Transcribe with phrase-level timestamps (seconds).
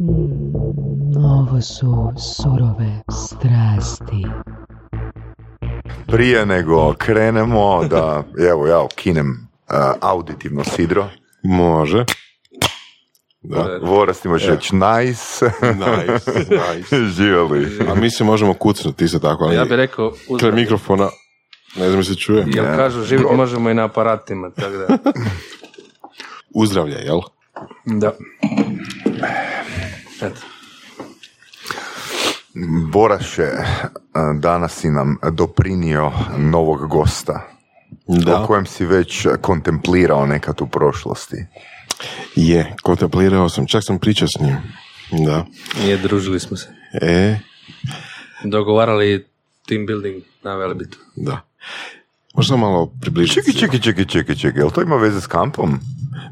[0.00, 4.26] Mm, ovo su surove strasti.
[6.06, 11.08] Prije nego krenemo da, evo ja okinem uh, auditivno sidro.
[11.42, 12.04] Može.
[13.42, 13.78] Da.
[13.82, 15.44] Voras ti možeš reći nice.
[15.62, 16.30] Nice,
[16.76, 16.96] nice.
[17.16, 17.78] Živjeli.
[17.90, 19.44] A mi se možemo kucnuti isto tako.
[19.44, 21.08] ali Ja bih rekao, uzmem, mikrofona,
[21.76, 22.44] ne znam se čuje.
[22.46, 24.98] jel kažu živjeti možemo i na aparatima, tako da.
[26.62, 27.20] Uzdravlja, jel?
[27.84, 28.12] Da.
[30.22, 30.40] Eto.
[32.92, 37.48] Boraš je uh, danas si nam doprinio novog gosta.
[38.06, 38.42] Da.
[38.42, 41.36] O kojem si već kontemplirao nekad u prošlosti.
[42.36, 44.56] Je, kontemplirao sam, čak sam pričao s njim.
[45.26, 45.46] Da.
[45.82, 46.68] Nije, družili smo se.
[47.02, 47.38] E,
[48.44, 49.26] Dogovarali
[49.68, 50.98] team building na Velebitu.
[51.16, 51.40] da.
[52.38, 53.40] Možda malo približiti.
[53.40, 55.70] Čekaj, čekaj, čekaj, čekaj, čekaj, jel to ima veze s kampom?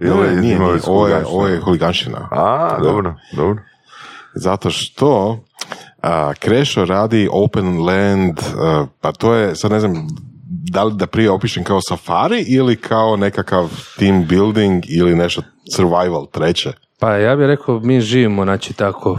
[0.01, 0.73] Ne, Ili ne, nije, ima nije.
[0.73, 2.29] veze s Ovo je, ovo je huliganština.
[2.30, 2.84] A, Da.
[2.84, 3.62] dobro, dobro.
[4.34, 5.38] Zato što
[6.02, 10.07] a, Krešo radi open land, a, pa to je, sad ne znam,
[10.73, 15.43] da li da prije opišem kao safari ili kao nekakav team building ili nešto
[15.76, 16.73] survival treće.
[16.98, 19.18] Pa ja bih rekao, mi živimo, znači tako,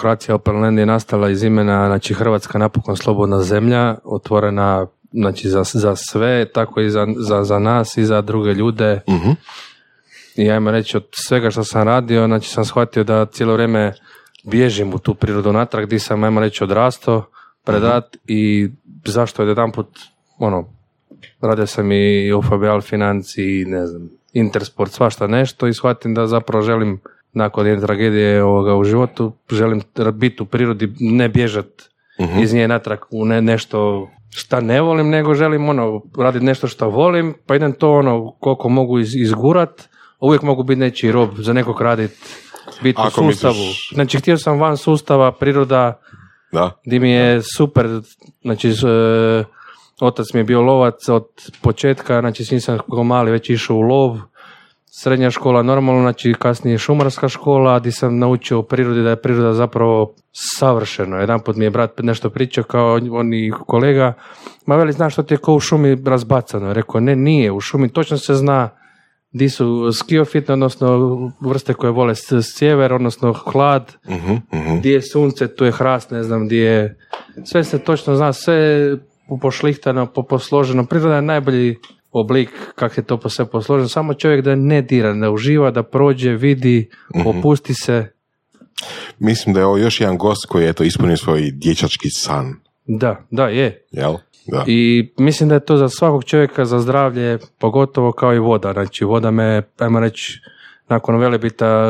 [0.00, 5.62] Croatia Open Land je nastala iz imena, znači Hrvatska napokon slobodna zemlja, otvorena znači za,
[5.64, 9.00] za sve, tako i za, za, za nas i za druge ljude.
[9.08, 9.30] Mhm.
[10.36, 13.92] I ajmo reći, od svega što sam radio, znači sam shvatio da cijelo vrijeme
[14.44, 17.24] bježim u tu prirodu natrag, gdje sam, ajmo reći, odrastao
[17.64, 18.70] pred rat i
[19.04, 19.98] zašto je jedan put,
[20.38, 20.68] ono,
[21.40, 26.62] radio sam i u Fabial Financi, ne znam, Intersport, svašta nešto i shvatim da zapravo
[26.62, 27.00] želim
[27.32, 31.66] nakon jedne tragedije ovoga u životu, želim biti u prirodi, ne bježat
[32.40, 36.88] iz nje natrag u ne, nešto šta ne volim, nego želim ono, raditi nešto što
[36.88, 39.88] volim, pa idem to ono, koliko mogu iz, izgurat,
[40.20, 42.10] uvijek mogu biti nečiji rob, za nekog radit,
[42.82, 43.54] biti u Ako misliš- sustavu.
[43.94, 46.00] Znači, htio sam van sustava, priroda,
[46.52, 47.86] Da, gdje mi je super,
[48.42, 49.44] znači s- e,
[50.00, 51.26] otac mi je bio lovac od
[51.60, 54.18] početka, znači s njim sam kao mali već išao u lov,
[54.98, 59.52] srednja škola normalno, znači kasnije šumarska škola, gdje sam naučio o prirodi da je priroda
[59.52, 61.16] zapravo savršeno.
[61.16, 64.12] Jedan put mi je brat nešto pričao kao on i kolega,
[64.66, 66.72] ma veli, znaš što ti je ko u šumi razbacano?
[66.72, 68.68] Rekao, ne, nije, u šumi točno se zna
[69.32, 70.88] di su skiofitne, odnosno
[71.40, 74.78] vrste koje vole sjever, odnosno hlad, Mhm, mhm.
[74.78, 76.98] gdje je sunce, tu je hrast, ne znam gdje je,
[77.44, 78.90] sve se točno zna, sve
[79.40, 81.76] pošlihtano, po- posloženo, priroda je najbolji
[82.20, 85.82] oblik kak je to po sve posloženo, samo čovjek da ne dira, da uživa, da
[85.82, 86.90] prođe, vidi,
[87.26, 88.12] opusti se,
[89.18, 92.54] Mislim da je ovo još jedan gost koji je eto ispunio svoj dječački san.
[92.86, 93.84] da, da, je.
[93.90, 94.14] Jel?
[94.46, 94.64] Da.
[94.66, 99.04] I mislim da je to za svakog čovjeka, za zdravlje, pogotovo kao i voda, znači
[99.04, 100.40] voda me, ajmo reći,
[100.88, 101.88] nakon velebita,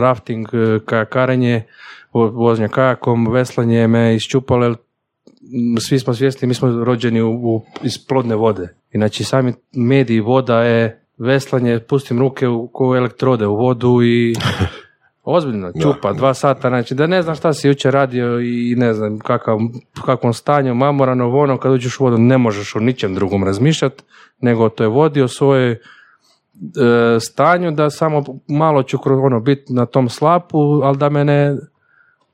[0.00, 1.62] rafting, eh, kajakarenje,
[2.12, 8.06] vo- vožnja kajakom, veslanje me m, svi smo svjesni, mi smo rođeni u, u, iz
[8.08, 8.74] plodne vode.
[8.92, 14.34] I znači sami medij voda je veslanje, pustim ruke u, ko elektrode u vodu i
[15.24, 19.18] ozbiljno, čupa, dva sata, znači da ne znam šta si jučer radio i ne znam
[19.18, 19.58] kakav,
[20.06, 24.02] kakvom stanju, mamorano, ono, kad uđeš u vodu ne možeš o ničem drugom razmišljati,
[24.40, 25.78] nego o toj vodi, o svojoj e,
[27.20, 31.56] stanju, da samo malo ću kroz ono biti na tom slapu, ali da me ne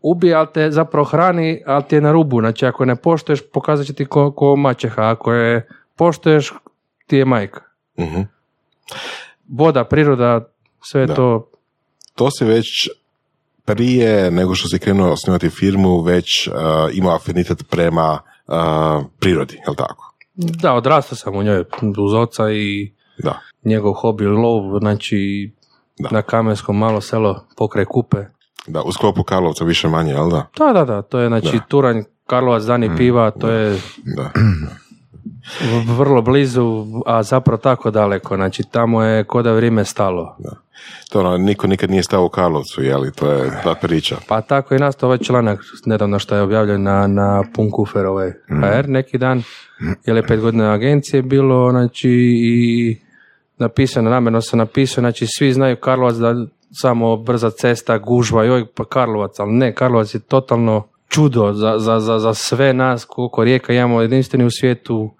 [0.02, 2.40] ubije, ali te zapravo hrani, ali ti je na rubu.
[2.40, 5.02] Znači, ako ne poštuješ, pokazat će ti ko, ko maćeha.
[5.02, 6.52] Ako je poštuješ,
[7.06, 7.60] ti je majka.
[9.48, 10.48] Voda, priroda,
[10.82, 11.14] sve Da.
[11.14, 11.50] to
[12.14, 12.88] To se već
[13.64, 16.54] prije nego što si krenuo osnovati firmu već uh,
[16.92, 18.54] imao afinitet prema uh,
[19.18, 20.14] prirodi, jel tako?
[20.34, 21.64] Da, odrastao sam u njoj
[21.98, 23.38] uz oca i Da.
[23.64, 25.50] njegov hobi lov, znači
[25.98, 26.08] Da.
[26.10, 28.18] na Kamenskom malo selo pokraj Kupe.
[28.66, 30.46] Da, u sklopu Karlovca više manje, jel da?
[30.58, 31.56] Da, da, da, to je znači Da.
[31.56, 31.64] Mm.
[31.68, 33.80] Turanj, Karlovac, Dani piva, to je
[34.16, 34.30] Da.
[35.96, 40.36] vrlo blizu, a zapravo tako daleko, znači tamo je ko da vrijeme stalo.
[41.10, 44.16] To ono, niko nikad nije stao u Karlovcu, jeli, to je ta priča.
[44.28, 48.88] Pa tako i nastao ovaj članak nedavno što je objavljen na, na Punkufer ovaj HR
[48.88, 49.42] neki dan,
[50.06, 52.10] jer je pet godina agencije bilo, znači
[52.44, 52.96] i
[53.58, 56.34] napisano, namjerno sam napisao, znači svi znaju Karlovac da
[56.72, 62.00] samo brza cesta, gužva, joj pa Karlovac, ali ne, Karlovac je totalno čudo za, za,
[62.00, 65.10] za, za sve nas, koliko rijeka imamo jedinstveni u svijetu,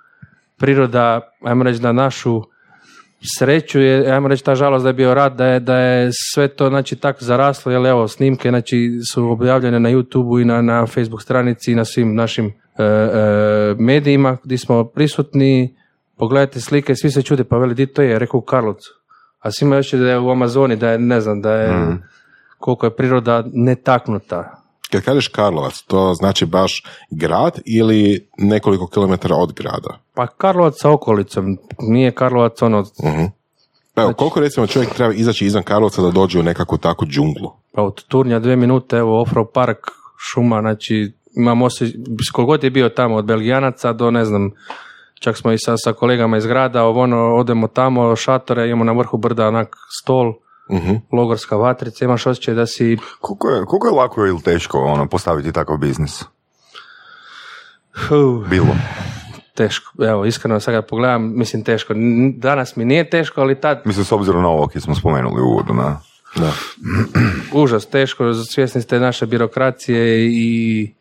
[0.58, 2.42] priroda, ajmo reći da našu
[3.38, 6.48] sreću je, ajmo reći ta žalost da je bio rat, da je, da je sve
[6.48, 10.86] to znači tako zaraslo, jer evo snimke znači su objavljene na YouTubeu i na, na
[10.86, 12.52] Facebook stranici i na svim našim e,
[12.84, 15.76] e, medijima gdje smo prisutni,
[16.16, 18.90] pogledajte slike, svi se čude, pa veli, di to je, rekao u Karlovcu.
[19.38, 21.96] A svima još da je u Amazoni, da je, ne znam, da je
[22.58, 24.63] koliko je priroda netaknuta.
[24.94, 29.98] Kad kažeš Karlovac, to znači baš grad ili nekoliko kilometara od grada?
[30.14, 32.84] Pa Karlovac sa okolicom, nije Karlovac ono.
[33.94, 37.50] Pa evo, koliko recimo čovjek treba izaći izvan Karlovca da dođe u nekakvu takvu džunglu?
[37.74, 39.78] pa od Turnja dvije minute, evo Offroad park,
[40.18, 42.00] šuma, znači imam osjećaj,
[42.32, 44.50] koliko god je bio tamo od Belgijanaca do ne znam,
[45.20, 48.92] čak smo i sa, sa kolegama iz grada, ovo ono, odemo tamo, šatore, imamo na
[48.92, 50.32] vrhu brda onak stol,
[50.72, 50.94] Mhm.
[51.12, 55.52] logorska vatrica, imaš osjećaj da si Koliko je, koliko je lako ili teško ono, postaviti
[55.52, 56.24] takav biznis?
[58.08, 58.76] Huh, Bilo.
[59.54, 60.04] teško.
[60.04, 61.94] Evo, iskreno sad kad pogledam, mislim teško.
[62.36, 65.46] Danas mi nije teško, ali tad Mislim, s obzirom na ovo, ki smo spomenuli u
[65.46, 66.00] uvodu, na...
[66.36, 66.52] Da.
[67.62, 70.94] užas teško, svjesni ste naše birokracije i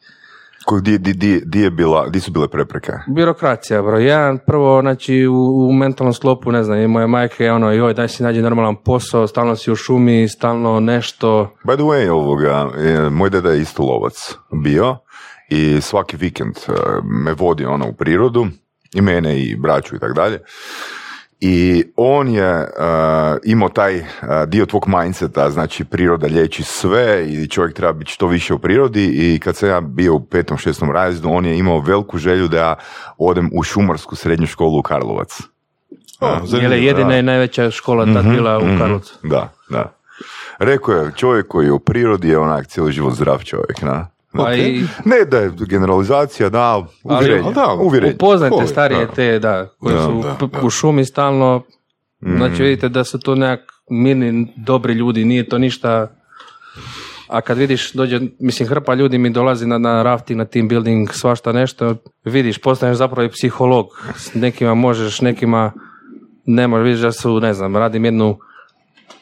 [0.66, 2.92] Ko, di, di, di, di je bila, di su bile prepreke?
[3.08, 7.54] birokracija, broj jedan, prvo, znači, u, u mentalnom sklopu, ne znam, i moja majka je
[7.54, 11.84] ono, joj, daj si nađi normalan posao, stalno si u šumi, stalno nešto, By the
[11.84, 14.98] way, ovoga, e, moj deda je isto lovac bio
[15.50, 16.72] i svaki vikend e,
[17.04, 18.48] me vodi ono u prirodu
[18.94, 20.40] i mene i braću i tako dalje.
[21.46, 22.68] I on je e,
[23.44, 24.06] imao taj e,
[24.48, 29.06] dio tvog mindseta, znači priroda liječi sve i čovjek treba biti što više u prirodi
[29.06, 32.58] i kad sam ja bio u petom, šestom razredu, on je imao veliku želju da
[32.58, 32.76] ja
[33.18, 35.42] odem u šumarsku srednju školu u Karlovac.
[36.20, 36.74] O, jer zanimljivo.
[36.74, 39.18] je jedina i najveća škola tad bila u Karlovcu.
[39.24, 39.96] Da, da.
[40.60, 44.13] Rekao je, čovjek koji je u prirodi je onak cijeli život zdrav čovjek, na?
[44.58, 47.42] I Ne da je generalizacija, da, uvjerenje.
[47.46, 48.14] ali da, uvjerenje.
[48.14, 49.12] upoznajte Koji, starije da.
[49.12, 51.64] te, da, koji Da, su da, p- u šumi stalno,
[52.22, 56.08] znači vidite da su to nekak mirni, dobri ljudi, nije to ništa
[57.28, 61.10] a kad vidiš, dođe, mislim, hrpa ljudi mi dolazi na, na rafting, na team building,
[61.12, 61.96] svašta nešto,
[62.26, 63.86] vidiš, postaneš zapravo i psiholog.
[64.16, 65.72] S nekima možeš, nekima
[66.46, 68.38] ne možeš, vidiš da su, ne znam, radim jednu,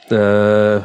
[0.10, 0.16] e,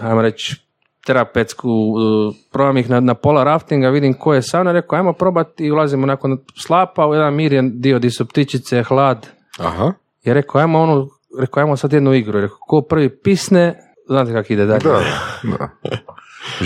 [0.02, 0.65] ajmo reći,
[1.06, 5.12] terapetsku, e, probam ih na, na pola raftinga, vidim ko je sa mnom, rekao, ajmo
[5.12, 9.26] probati i ulazimo nakon slapa u jedan mirjan dio di su ptičice, hlad,
[9.58, 9.92] Aha.
[10.24, 11.08] i rekao, ajmo onu,
[11.40, 13.74] rekao, ajmo sad jednu igru, rekao, ko prvi pisne,
[14.08, 14.80] znate kako ide dalje.
[14.84, 15.00] Da,
[15.58, 15.68] da.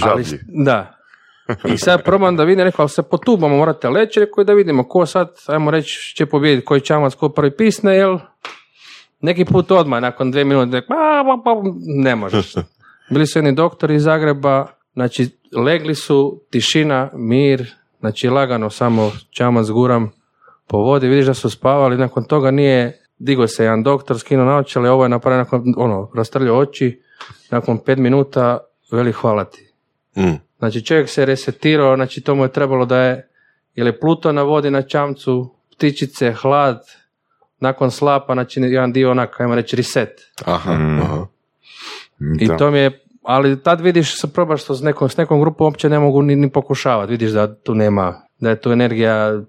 [0.03, 0.97] Ali, da.
[1.69, 5.07] I sad probam da vidim, rekao, ali se potubamo, morate leći, rekao, da vidimo ko
[5.07, 8.19] sad, ajmo reći, će pobijediti, koji čamac, ko prvi pisne, jel?
[9.21, 11.63] Neki put odmah, nakon dvije minute, rekao, "A, pa, pa,
[12.05, 12.55] ne možeš.
[13.11, 19.67] Bili su jedni doktori iz Zagreba, znači, legli su, tišina, mir, znači, lagano samo čamac
[19.67, 20.13] guram
[20.67, 24.91] po vodi, vidiš da su spavali, nakon toga nije, digo se jedan doktor, skinuo naočale,
[24.91, 27.03] ovo je napravio, nakon, ono, rastrljao oči,
[27.51, 28.59] nakon pet minuta,
[28.93, 29.73] veli hvala ti.
[30.17, 30.35] Mm.
[30.59, 33.29] Znači čovjek se resetirao, znači to mu je trebalo da je,
[33.75, 36.83] jer je Pluto na vodi na čamcu, ptičice, hlad,
[37.61, 40.21] nakon slapa, znači jedan dio onak, ajmo reći, reset.
[40.45, 41.01] Aha, Mm.
[41.01, 41.27] aha.
[42.41, 42.57] I Da.
[42.57, 45.89] to mi je, ali tad vidiš, se probaš to s nekom, s nekom grupom, uopće
[45.89, 49.41] ne mogu ni, ni pokušavati, vidiš da tu nema, da je tu energija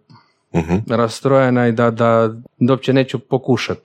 [0.56, 0.76] Mhm.
[0.90, 2.30] rastrojena i da, da,
[2.60, 3.78] da uopće neću pokušat.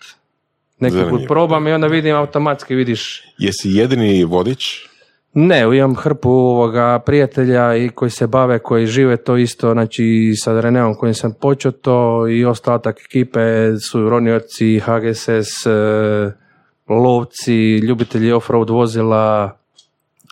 [0.78, 4.88] Neki put probam i onda vidim automatski, vidiš, Jesi jedini vodič?
[5.34, 10.60] Ne, imam hrpu ovoga prijatelja i koji se bave, koji žive to isto, znači sa
[10.60, 13.40] Reneom kojim sam počeo to i ostatak ekipe
[13.90, 15.66] su ronioci, HGSS,
[16.88, 19.58] lovci, ljubitelji off-road vozila,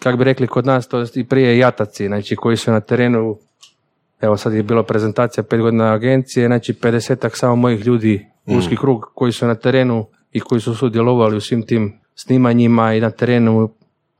[0.02, 3.38] kako bi rekli kod nas, to je i prije jataci, znači koji su na terenu,
[4.20, 9.10] evo sad je bila prezentacija pet godina agencije, znači 50 samo mojih ljudi, uski krug
[9.14, 13.70] koji su na terenu i koji su sudjelovali u svim tim snimanjima i na terenu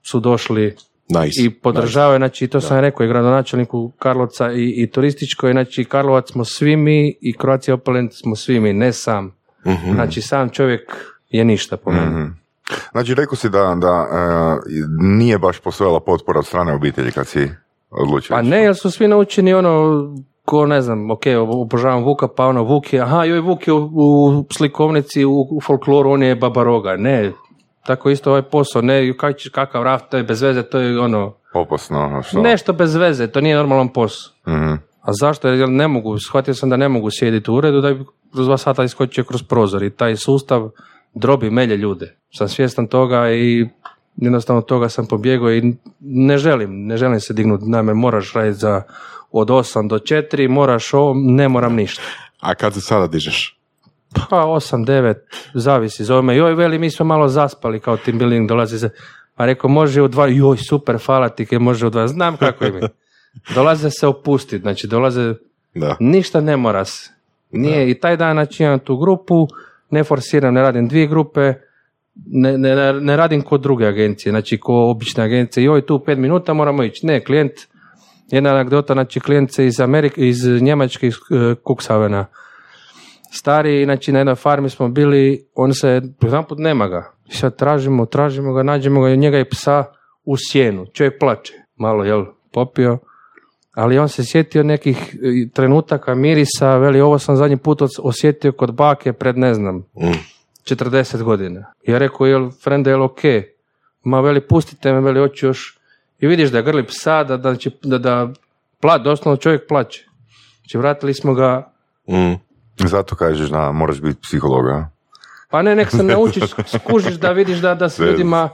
[0.03, 0.77] su došli
[1.09, 1.43] Nice.
[1.43, 6.45] i podržavaju, znači to sam rekao i gradonačelniku Karlovca i, i turističkoj, znači Karlovac smo
[6.45, 9.37] svi mi i Croatia Opalent smo svi mi, ne sam.
[9.67, 9.93] Mhm.
[9.95, 12.07] Znači sam čovjek je ništa po meni.
[12.07, 12.33] Mhm.
[12.93, 14.17] Znači, rekao si da, da e,
[15.01, 17.51] nije baš postojala potpora od strane obitelji kad si
[17.91, 18.37] odlučio.
[18.37, 20.03] Pa ne, jer su svi naučeni ono,
[20.45, 23.91] ko ne znam, ok, obožavam Vuka, pa ono, Vuk je, aha, joj, Vuk je u,
[23.95, 26.97] u slikovnici, u, u folkloru, on je babaroga.
[26.97, 27.33] Ne,
[27.87, 31.35] tako isto ovaj posao, ne, kak, kakav raft, to je bez veze, to je ono,
[31.55, 32.43] Opasno, što?
[32.43, 34.35] nešto bez veze, to nije normalan posao.
[34.49, 34.73] Mhm.
[35.01, 35.49] A zašto?
[35.49, 38.57] Jer ne mogu, shvatio sam da ne mogu sjediti u uredu da bi kroz dva
[38.59, 40.71] sata iskočio kroz prozor i taj sustav
[41.15, 42.17] drobi melje ljude.
[42.31, 43.69] Sam svjestan toga i
[44.17, 48.83] jednostavno toga sam pobjegao i ne želim, ne želim se dignuti, naime moraš raditi za
[49.33, 52.03] od 8 do 4, moraš ovo, ne moram ništa.
[52.41, 53.59] A kad se sada dižeš?
[54.31, 55.15] Pa 8, 9,
[55.55, 58.91] zavisi zove me, joj veli mi smo malo zaspali kao team building, dolazi se,
[59.35, 62.65] pa rekao može u dva, joj super, hvala ti, kaj može u dva, znam kako
[62.65, 62.89] im je.
[63.55, 65.35] Dolaze se opustiti, znači dolaze
[65.75, 65.97] Da.
[66.01, 67.11] Ništa ne mora se.
[67.51, 69.49] Nije, i taj dan znači imam tu grupu,
[69.95, 71.55] ne forsiram, ne radim dvije grupe,
[72.27, 76.55] ne, ne, ne radim kod druge agencije, znači ko obične agencije, joj tu pet minuta
[76.55, 77.07] moramo ići.
[77.07, 77.53] Ne, klijent,
[78.31, 82.25] jedna anegdota, znači klijent se iz Amerike, iz Njemačke, iz uh, Cuxhavena,
[83.31, 87.11] stari, znači na jednoj farmi smo bili, on se, jedan put nema ga.
[87.29, 89.85] Sad tražimo, tražimo ga, nađemo ga, njega i psa
[90.25, 90.87] u sjenu.
[90.93, 92.99] Čovjek plače, malo, jel, popio.
[93.75, 98.53] Ali on se sjetio nekih e, trenutaka mirisa, veli, ovo sam zadnji put os- osjetio
[98.53, 100.13] kod bake pred, ne znam, Mm.
[100.65, 101.65] 40 godina.
[101.83, 103.21] Ja rekao, jel, frende, jel ok?
[104.05, 105.79] Ma, veli, pustite me, veli, hoću još.
[106.19, 108.29] I vidiš da grli psa, da, da, će- da, da
[108.81, 110.05] pla, doslovno čovjek plaće.
[110.57, 111.71] Znači, vratili smo ga,
[112.09, 112.35] Mm.
[112.79, 114.89] Zato kažeš da moraš biti psiholog, a?
[115.51, 116.43] pa ne, nek se naučiš,
[116.77, 118.07] skužiš da vidiš da, da se Sve.
[118.07, 118.49] ljudima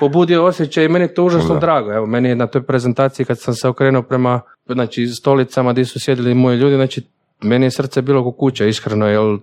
[0.00, 1.60] pobudio osjećaj i meni je to užasno Da.
[1.60, 1.92] drago.
[1.92, 6.00] Evo, meni je na toj prezentaciji kad sam se okrenuo prema znači, stolicama gdje su
[6.00, 7.02] sjedili moji ljudi, znači,
[7.42, 9.38] meni je srce bilo ko kuća, iskreno, jer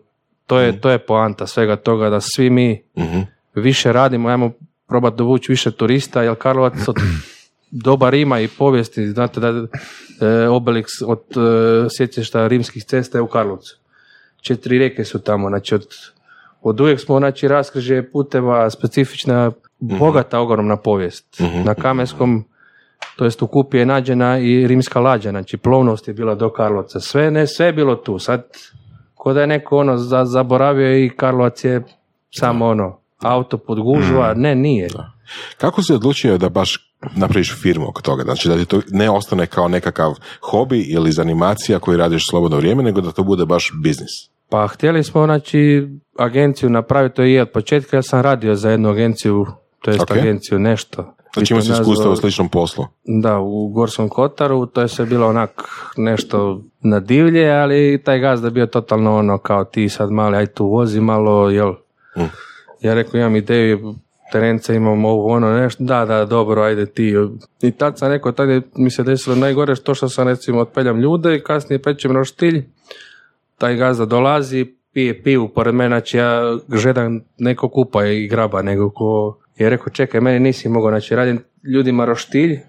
[0.48, 3.20] to je, to je poanta svega toga, da svi mi Mhm.
[3.56, 4.52] više radimo, ajmo
[4.88, 6.96] probati dovući više turista, jer Karlovac od
[7.86, 9.66] doba Rima i povijesti, znate da e,
[10.48, 13.78] Obelix od e, sjecišta rimskih cesta je u Karlovcu.
[14.42, 15.88] Četiri rijeke su tamo, znači od,
[16.62, 21.42] od uvijek smo, znači, raskrižje puteva, specifična, bogata, ogromna povijest.
[21.66, 22.44] Na Kamenskom,
[23.16, 27.00] to jest u Kupi je nađena i rimska lađa, znači plovnost je bila do Karlovca.
[27.00, 28.20] Sve, ne, sve je bilo tu.
[28.20, 28.48] Sad,
[29.16, 31.84] ko da je neko ono za, zaboravio i Karlovac je
[32.32, 34.88] samo ono, auto pod gužva, ne, nije.
[35.58, 38.24] Kako si odlučio da baš napraviš firmu oko toga?
[38.24, 42.84] Znači da ti to ne ostane kao nekakav hobi ili zanimacija koju radiš slobodno vrijeme,
[42.84, 44.10] nego da to bude baš biznis.
[44.50, 48.72] Pa htjeli smo znači agenciju napraviti, to je i od početka, ja sam radio za
[48.72, 49.46] jednu agenciju,
[49.82, 50.12] to jest Ok.
[50.12, 51.16] agenciju nešto.
[51.34, 52.86] Znači imaš iskustva u sličnom poslu.
[53.04, 55.64] Da, u Gorskom Kotaru, to je sve bilo onak
[55.98, 60.68] nešto na divlje, ali taj gazda bio totalno ono kao ti sad mali, aj tu
[60.68, 61.74] vozi malo, jel?
[62.18, 62.24] Mm.
[62.82, 63.96] Ja rekao, imam ideju,
[64.32, 67.14] terence imam ovo ono nešto, da, da, dobro, ajde ti.
[67.62, 71.00] I tad sam rekao, tad je mi se desilo najgore što što sam recimo otpeljam
[71.00, 72.66] ljude i kasnije pečem roštilj,
[73.58, 78.90] taj gazda dolazi, pije pivu pored mene, znači ja žedan neko kupa i graba, nego
[78.90, 82.60] ko je rekao, čekaj, meni nisi mogao, znači radim ljudima roštilj,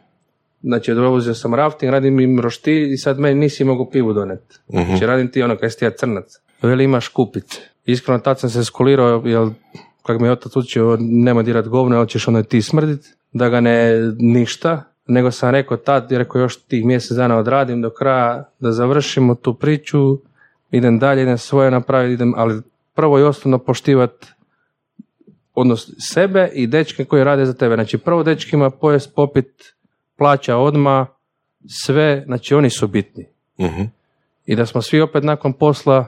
[0.63, 4.57] znači odvozio sam rafting, radim im roštilj i sad meni nisi mogao pivu doneti.
[4.69, 6.25] Znači radim ti ono kaj si ja crnac.
[6.63, 7.61] Veli imaš kupice.
[7.85, 9.49] Iskreno tad sam se skolirao, jer
[10.07, 13.61] kak mi je otac učio, nema dirat govno, ali ćeš ono ti smrdit, da ga
[13.61, 18.73] ne ništa, nego sam rekao tad, rekao još tih mjesec dana odradim do kraja, da
[18.73, 20.19] završimo tu priču,
[20.71, 22.63] idem dalje, idem svoje napraviti, idem, ali
[22.95, 24.27] prvo i osnovno poštivat
[25.55, 27.75] odnos sebe i dečke koji rade za tebe.
[27.75, 29.75] Znači prvo dečkima pojest, popit,
[30.17, 31.07] plaća odma,
[31.85, 33.27] sve, znači oni su bitni.
[33.61, 33.83] Mhm.
[34.47, 36.07] I da smo svi opet nakon posla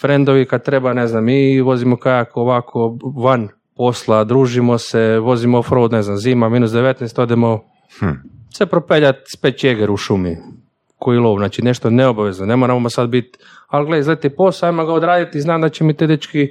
[0.00, 5.92] frendovi kad treba, ne znam, mi vozimo kajak ovako van posla, družimo se, vozimo off-road,
[5.92, 7.64] ne znam, zima, minus 19, odemo
[8.56, 10.36] se propeljat speć jeger u šumi
[10.98, 14.92] koji lov, znači nešto neobavezno, ne moramo sad biti, ali gledaj, izleti posao, ajmo ga
[14.92, 16.48] odraditi, znam da će mi te dečki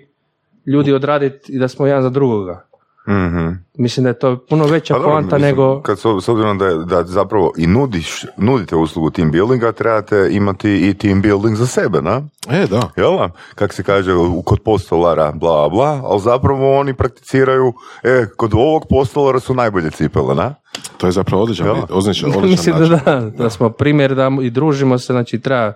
[0.66, 2.72] ljudi odraditi i da smo jedan za drugoga.
[3.10, 3.48] Mhm.
[3.78, 5.82] Mislim da je to puno veća Pa poanta mislim, nego...
[5.82, 10.90] Kad s, s obzirom da, da zapravo i nudiš, nudite uslugu team buildinga, trebate imati
[10.90, 12.22] i team building za sebe, na?
[12.50, 12.90] E, da.
[12.98, 13.30] Jel da?
[13.56, 18.86] Kak se kaže, u- kod postolara, bla, bla, ali zapravo oni prakticiraju, e, kod ovog
[18.90, 20.56] postolara su najbolje cipele, na?
[20.98, 23.06] To je zapravo odličan, odličan, odličan Mislim da, način.
[23.06, 25.74] da, da smo primjer da i družimo se, znači treba,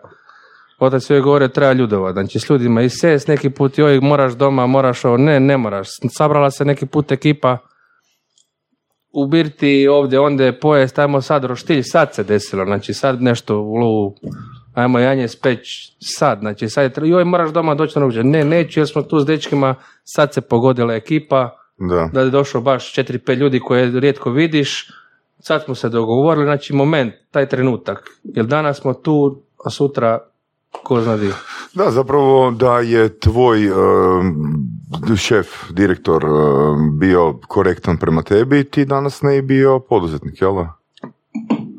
[0.79, 4.67] otac sve govore, treba ljudova, znači s ljudima i ses neki put, joj, moraš doma,
[4.67, 7.58] moraš ovo, ne, ne moraš, sabrala se neki put ekipa,
[9.13, 13.75] u birti ovdje, ondje pojest, ajmo sad roštilj, sad se desilo, znači sad nešto u
[13.75, 14.15] lovu,
[14.74, 18.44] ajmo janje speć, sad, znači sad je, tre- joj, moraš doma doći na ručak, ne,
[18.46, 22.10] neću, jer smo tu s dečkima, sad se pogodila ekipa, Da.
[22.13, 24.91] da je došlo baš 4-5 ljudi koje rijetko vidiš,
[25.39, 30.20] sad smo se dogovorili, znači moment, taj trenutak, jer danas smo tu, a sutra
[30.84, 31.32] ko zna di.
[31.74, 33.77] Da, zapravo da je tvoj um,
[35.17, 40.74] šef, direktor um, bio korektan prema tebi, ti danas ne bi bio poduzetnik, jel da?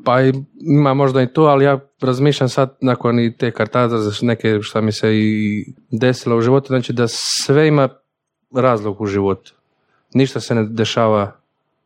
[0.04, 0.20] Pa
[0.60, 4.80] ima možda i to, ali ja razmišljam sad nakon i te kartaza za neke šta
[4.80, 7.88] mi se i desilo u životu, znači da sve ima
[8.54, 9.54] razlog u životu.
[10.14, 11.32] Ništa se ne dešava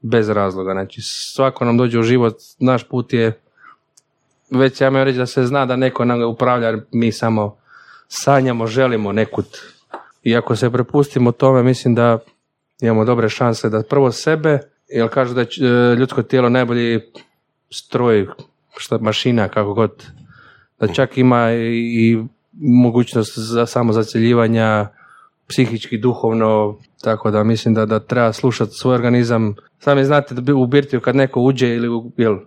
[0.02, 0.73] bez razloga.
[0.73, 1.00] Znači
[1.35, 3.40] svako nam dođe u život, naš put je
[4.50, 7.57] već ja mogu reći da se zna da neko nam upravlja, mi samo
[8.09, 9.47] sanjamo, želimo nekud.
[10.23, 12.19] I ako se prepustimo tome, mislim da
[12.83, 17.00] imamo dobre šanse da prvo sebe, jer kažu da je e, ljudsko tijelo najbolji
[17.71, 18.26] stroj,
[18.76, 20.07] šta, mašina, kako god,
[20.80, 22.19] da čak ima i,
[22.52, 24.88] mogućnost za samo zaceljivanja
[25.49, 29.54] psihički, duhovno, Tako da mislim da, da treba slušati svoj organizam.
[29.78, 32.38] Sami znate da u birtiju kad neko uđe ili u, jel,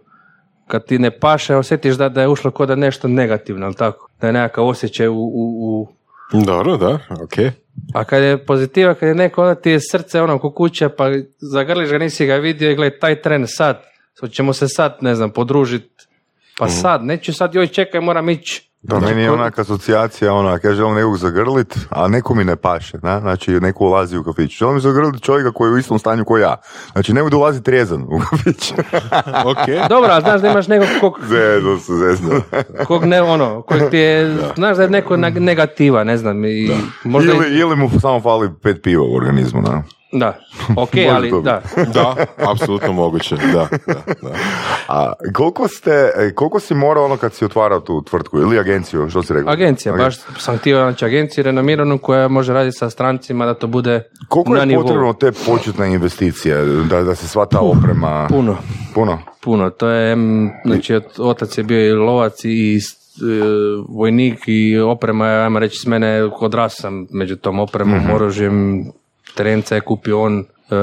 [0.68, 4.10] kad ti ne paše, osjetiš da, da je ušlo kod da nešto negativno, ali tako?
[4.22, 5.88] Da je nekakav osjećaj u, u,
[6.34, 7.38] u Dobro, da, ok.
[7.94, 11.06] a kad je pozitiva, kad je neko, onda ti je srce ono ko kuća, pa
[11.52, 13.84] zagrliš ga, nisi ga vidio i gledaj, taj tren sad,
[14.32, 16.08] ćemo se sad, ne znam, podružiti.
[16.58, 18.74] Pa sad, neću sad, joj čekaj, moram ići.
[18.82, 22.98] Da, meni je onak asocijacija, ako ja želim nekog zagrlit, a neko mi ne paše,
[23.02, 23.20] na?
[23.20, 24.58] znači neko ulazi u kafić.
[24.58, 26.56] Želim zagrlit čovjeka koji je u istom stanju kao ja.
[26.92, 28.74] Znači nemoj dolaziti trezan u kafić.
[29.52, 29.90] ok.
[29.90, 32.42] Dobro, ali znaš da imaš nekog kog, zezno se, zezno.
[32.88, 36.72] kog ne, ono, kojeg ti je, znaš da je neko neg- negativa, ne znam, i
[37.04, 39.84] možda Ili, ili mu samo fali pet piva u organizmu, na?
[40.14, 40.40] Da,
[40.84, 41.62] ok, ali da,
[41.94, 42.16] Da,
[42.52, 44.30] apsolutno moguće, da, da, da.
[44.88, 49.10] A koliko ste, e, koliko si morao ono kad si otvarao tu tvrtku ili agenciju,
[49.10, 49.52] što si rekao?
[49.54, 53.68] agencija, Agen- baš sam htio znači agenciju renomiranu koja može raditi sa strancima da to
[53.68, 54.82] bude Koliko na je nivou.
[54.84, 58.28] potrebno te početne investicije, da, da se sva ta oprema...
[58.30, 58.58] Puno,
[58.94, 59.20] Puno?
[59.42, 60.18] puno, to je,
[60.66, 62.80] znači otac je bio i lovac i e,
[63.90, 68.86] vojnik i oprema, ajmo reći s mene, odrasao sam među tom opremom, oružjem,
[69.36, 70.76] terenca je kupio on, e,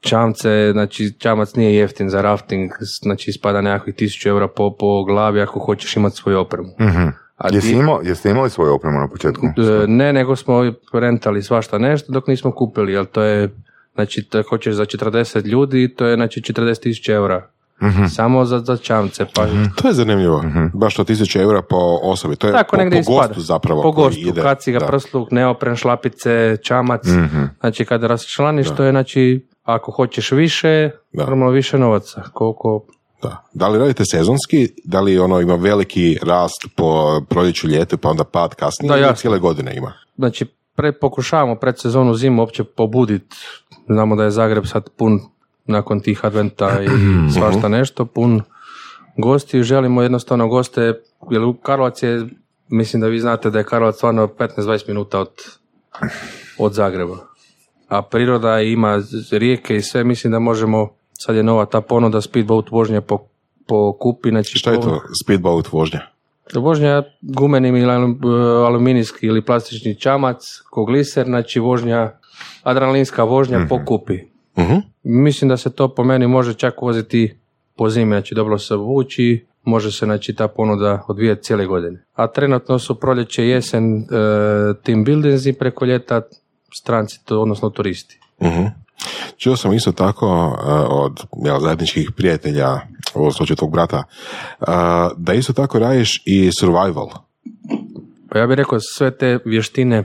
[0.00, 2.70] čamce, znači čamac nije jeftin za rafting,
[3.00, 6.68] znači ispada nekakvih tisuću eura po, po glavi ako hoćeš imati svoju opremu.
[6.80, 7.08] Mhm.
[7.36, 9.46] A ti- imao, jeste imali svoju opremu na početku?
[9.46, 13.48] E, Ne, nego smo rentali svašta nešto dok nismo kupili, jer to je,
[13.94, 17.46] znači, to hoćeš za 40 ljudi, to je, znači, 40 tisuća eura.
[17.82, 18.06] Mhm.
[18.06, 19.46] Samo za, za čamce, pa
[19.76, 20.44] To je zanimljivo.
[20.74, 22.36] Baš to tisuće eura po osobi.
[22.36, 23.26] To je tako po, negdje po ispada.
[23.26, 23.82] gostu zapravo.
[23.82, 24.42] Po gostu, ide.
[24.42, 24.86] kaciga, Da.
[24.86, 27.06] prsluk, neopren, šlapice, čamac.
[27.06, 27.44] Mhm.
[27.60, 31.22] Znači, kada raščlaniš, to je, znači, ako hoćeš više, Da.
[31.22, 32.22] normalno više novaca.
[32.32, 32.84] Koliko,
[33.22, 33.44] Da.
[33.52, 34.68] Da li radite sezonski?
[34.84, 38.88] Da li ono ima veliki rast po proljeću ljetu pa onda pad kasnije?
[38.90, 39.92] Da, ili cijele godine ima?
[40.16, 40.44] znači,
[40.76, 43.34] pre, pokušavamo pred sezonu zimu uopće pobudit.
[43.88, 45.20] Znamo da je Zagreb sad pun
[45.70, 46.88] nakon tih adventa i
[47.38, 48.42] svašta nešto, pun
[49.16, 49.62] gostiju.
[49.62, 50.82] Želimo jednostavno goste,
[51.30, 52.26] jer Karlovac je,
[52.68, 55.30] mislim da vi znate da je Karlovac stvarno 15-20 minuta od,
[56.58, 57.16] od Zagreba.
[57.88, 62.70] A priroda ima rijeke i sve, mislim da možemo, sad je nova ta ponuda speedboat
[62.70, 63.18] vožnja po,
[63.68, 64.28] po kupi.
[64.28, 66.00] Znači Šta je to speedboat vožnja?
[66.54, 72.12] Vožnja gumenim ili alu- aluminijski ili plastični čamac, kogliser, znači vožnja,
[72.62, 74.18] adrenalinska vožnja po kupi.
[74.58, 74.74] Mhm.
[75.02, 77.38] Mislim da se to po meni može čak voziti
[77.76, 82.04] po zimi, znači dobro se vući, može se znači ta ponuda odvijati cijele godine.
[82.14, 84.04] A trenutno su proljeće, jesen, e,
[84.82, 86.20] team buildingsi preko ljeta,
[86.80, 88.20] stranci, to, odnosno turisti.
[88.42, 88.66] Mhm.
[89.36, 90.54] Čuo sam isto tako uh,
[90.88, 92.80] od jel, zajedničkih prijatelja,
[93.14, 94.02] ovo slučaju tvog brata,
[94.60, 94.66] uh,
[95.16, 97.08] da isto tako radiš i survival.
[98.30, 100.04] Pa ja bih rekao sve te vještine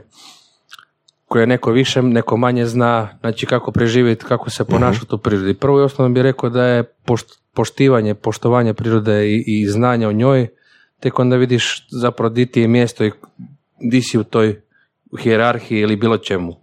[1.25, 5.53] koje neko više, neko manje zna, znači kako preživjeti, kako se ponašati u prirodi.
[5.53, 10.11] Prvo i osnovno bih rekao da je pošt- poštivanje, poštovanje prirode i, i znanje o
[10.11, 10.47] njoj,
[10.99, 13.11] tek onda vidiš zapravo di ti je mjesto i
[13.79, 14.61] di si u toj
[15.19, 16.55] hijerarhiji ili bilo čemu.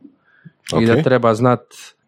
[0.81, 1.61] I da treba znat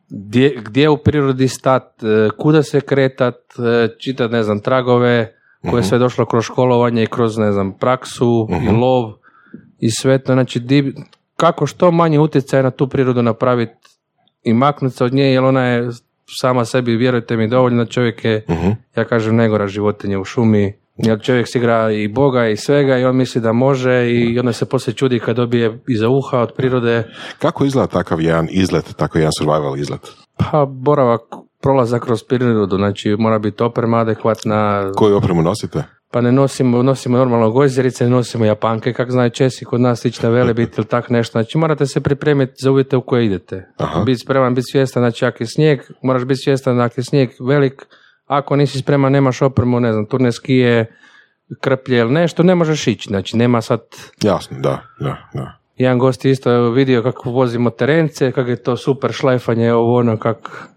[0.09, 5.35] gdje, gdje u prirodi stat, e, kuda se kretat, e, čitat, ne znam, tragove
[5.71, 9.12] koje je sve došlo kroz školovanje i kroz, ne znam, praksu i lov
[9.79, 10.95] i sve to, znači, di,
[11.37, 13.88] kako što manje utjecaj na tu prirodu napraviti
[14.42, 15.88] i maknuti se od nje, jer ona je
[16.40, 18.70] sama sebi, vjerujte mi, dovoljno čovjek je, Mhm.
[18.97, 23.05] ja kažem, negora životinja u šumi, jer čovjek si igra i Boga i svega i
[23.05, 27.05] on misli da može i onda se poslije čudi kad dobije iza uha od prirode,
[27.38, 30.01] Kako izgleda takav jedan izlet, tako jedan survival izlet?
[30.37, 31.20] Pa boravak,
[31.62, 35.85] prolazak kroz prirodu, znači mora biti oprema adekvatna, Koju opremu nosite?
[36.14, 40.31] Pa ne nosimo, nosimo normalno gojzerice, ne nosimo japanke, kak znaju Česi, kod nas slične
[40.31, 43.66] velebit ili tak nešto, znači morate se pripremiti za uvjete u koje idete.
[43.77, 44.00] Aha.
[44.00, 47.87] Biti spreman, biti svjestan, znači ako je snijeg, moraš biti svjestan ako je snijeg velik,
[48.27, 50.96] ako nisi spreman, nemaš opremu, ne znam, turne skije,
[51.61, 53.81] krplje ili nešto, ne možeš ići, znači nema sad
[54.22, 55.59] Jasno, da, da, da.
[55.77, 60.18] jedan gost je isto vidio kako vozimo terence, kako je to super šlajfanje, ovo ono,
[60.18, 60.68] kak...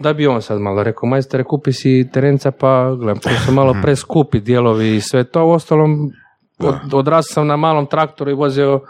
[0.00, 3.76] Da bi on sad malo rekao, majstore, kupi si terenca, pa gledam, to su malo
[3.82, 5.44] preskupi dijelovi i sve to.
[5.46, 6.10] U ostalom,
[6.58, 8.80] od, odrastao sam na malom traktoru i vozio,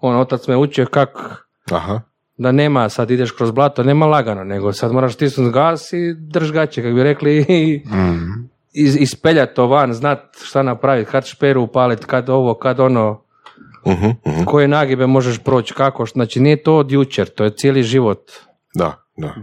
[0.00, 1.08] on, otac me učio kak
[1.70, 2.00] Aha,
[2.36, 6.52] da nema, sad ideš kroz blato, nema lagano, nego sad moraš stisnuti gas i drž
[6.52, 7.82] gaće, kako bi rekli, i
[8.72, 13.22] iz, ispeljati to van, znat šta napraviti, kad šperu upaliti, kad ovo, kad ono,
[13.86, 14.44] Mhm, mhm.
[14.44, 18.30] koje nagibe možeš proći, kako, znači nije to od jučer, to je cijeli život.
[18.74, 19.34] da, da.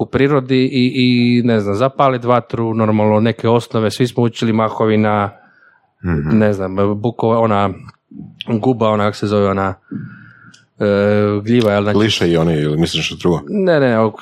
[0.00, 5.30] U prirodi i, i ne znam, zapaliti vatru, normalno neke osnove, svi smo učili mahovina,
[6.32, 7.70] ne znam, bukova, ona
[8.60, 9.74] guba, ona kako se zove, ona
[11.44, 11.72] gljiva.
[11.72, 13.40] Jel, znači, Liše i oni, ili misliš što drugo?
[13.48, 14.20] ne, ne, ok.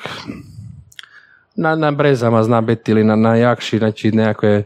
[1.55, 4.63] na, na brezama zna biti ili na, na jakši, znači nekakve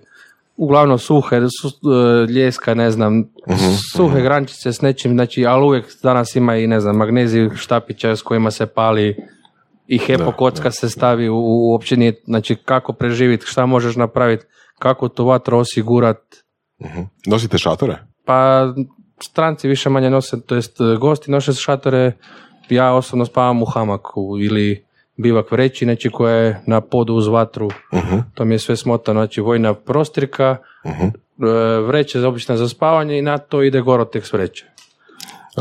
[0.57, 3.29] uglavnom suhe, su, e, ljeska, ne znam,
[3.95, 8.21] suhe grančice s nečim, znači, ali uvijek danas ima i, ne znam, magnezij štapića s
[8.21, 9.17] kojima se pali
[9.95, 11.37] i hepo kocka se stavi u,
[11.71, 14.45] uopće nije, znači, kako preživjeti, šta možeš napraviti,
[14.79, 16.17] kako tu vatru osigurat,
[17.27, 17.97] Nosite šatore?
[18.25, 18.67] pa
[19.19, 22.11] stranci više manje nose, to jest e, gosti nose šatore,
[22.69, 24.85] ja osobno spavam u hamaku ili
[25.17, 27.69] bivak vreći, znači koja je na podu uz vatru,
[28.33, 31.01] to mi je sve smotano, znači vojna prostirka, e,
[31.87, 34.65] vreće za obično za spavanje i na to ide Gorotex vreće.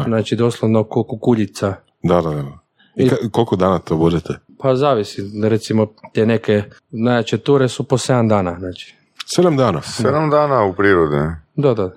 [0.07, 1.75] Znači doslovno kukuljica.
[2.03, 2.62] Da, da, da.
[2.96, 4.35] I ka- koliko dana to budete?
[4.59, 8.94] Pa zavisi, recimo te neke najjače ture su po 7 dana, znači.
[9.26, 9.83] Sedam dana.
[9.83, 11.16] Sedam dana u prirodi.
[11.57, 11.90] Da, da.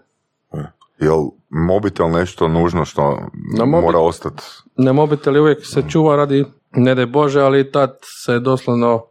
[1.00, 3.20] Jel mobitel nešto nužno što
[3.58, 4.44] Na mobi- mora ostati?
[4.78, 9.04] Na mobitel uvijek se čuva radi, ne daj Bože, ali tad se doslovno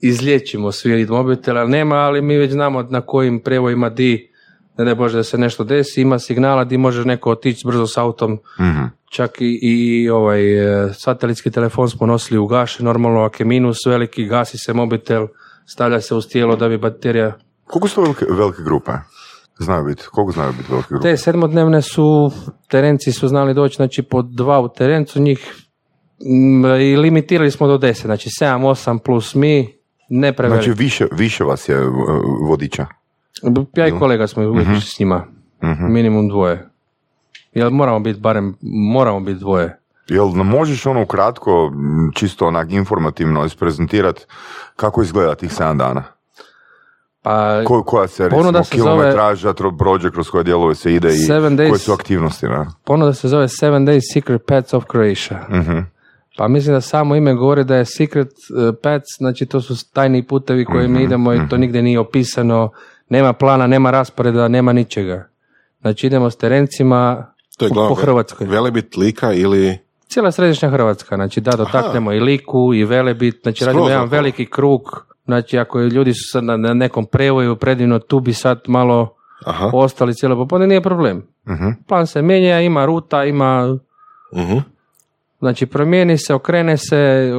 [0.00, 1.64] izliječimo svi od mobitela.
[1.64, 4.32] Nema, ali mi već znamo na kojim prijevojima di,
[4.78, 7.96] ne daj Bože da se nešto desi, ima signala di može neko otići brzo s
[7.98, 8.38] autom.
[9.10, 13.86] Čak i, i ovaj e, satelitski telefon smo nosili u gaši, normalno ako je minus
[13.86, 15.26] veliki, gasi se mobitel,
[15.66, 17.36] stavlja se uz tijelo da bi baterija
[17.66, 18.92] Koliko su to velike, velike grupe?
[19.58, 20.02] Znaju biti.
[20.10, 21.08] Koliko znaju biti velike grupe?
[21.08, 22.30] Te sedmodnevne su,
[22.68, 25.66] terenci su znali doći, znači po dva u terencu, njih
[26.80, 30.64] i limitirali smo do deset, znači sedam, osam plus mi, ne preveliko.
[30.64, 31.94] Znači više, više vas je uh,
[32.48, 32.86] vodiča.
[33.76, 35.24] Ja i kolega smo uvijek išli s njima,
[35.88, 36.68] minimum dvoje.
[37.52, 38.56] Jel moramo biti barem,
[38.92, 39.78] moramo biti dvoje.
[40.08, 41.72] Jel možeš ono kratko,
[42.14, 44.24] čisto onak informativno isprezentirati
[44.76, 46.02] kako izgleda tih 7 dana?
[47.22, 51.12] Pa Ko, koja se recimo se zove- kilometraža, prođe kroz koje dijelove se ide i
[51.56, 51.68] days.
[51.68, 52.46] koje su aktivnosti?
[52.46, 52.66] Ne?
[52.84, 55.46] ponuda se zove Seven Days Secret Pets of Croatia.
[56.38, 60.26] Pa mislim da samo ime govori da je Secret uh, Pets, znači to su tajni
[60.26, 62.70] putevi koje mi idemo i to nigdje nije opisano,
[63.08, 65.28] nema plana, nema rasporeda, nema ničega.
[65.80, 67.26] Znači idemo s terencima
[67.58, 68.46] To je po, glavno po Hrvatskoj.
[68.46, 69.78] Velebit, Lika ili...
[70.08, 74.16] Cijela središnja Hrvatska, znači da dotaknemo i Liku i Velebit, znači Skroz radimo jedan okolo.
[74.16, 78.60] veliki krug, znači ako ljudi su sad na, na nekom prevoju predivno, tu bi sad
[78.66, 79.14] malo
[79.44, 79.70] Aha.
[79.74, 81.26] ostali cijelo popodne, nije problem.
[81.88, 83.78] Plan se mijenja, ima ruta, ima
[84.36, 84.58] Mhm.
[85.38, 87.32] Znači, promijeni se, okrene se,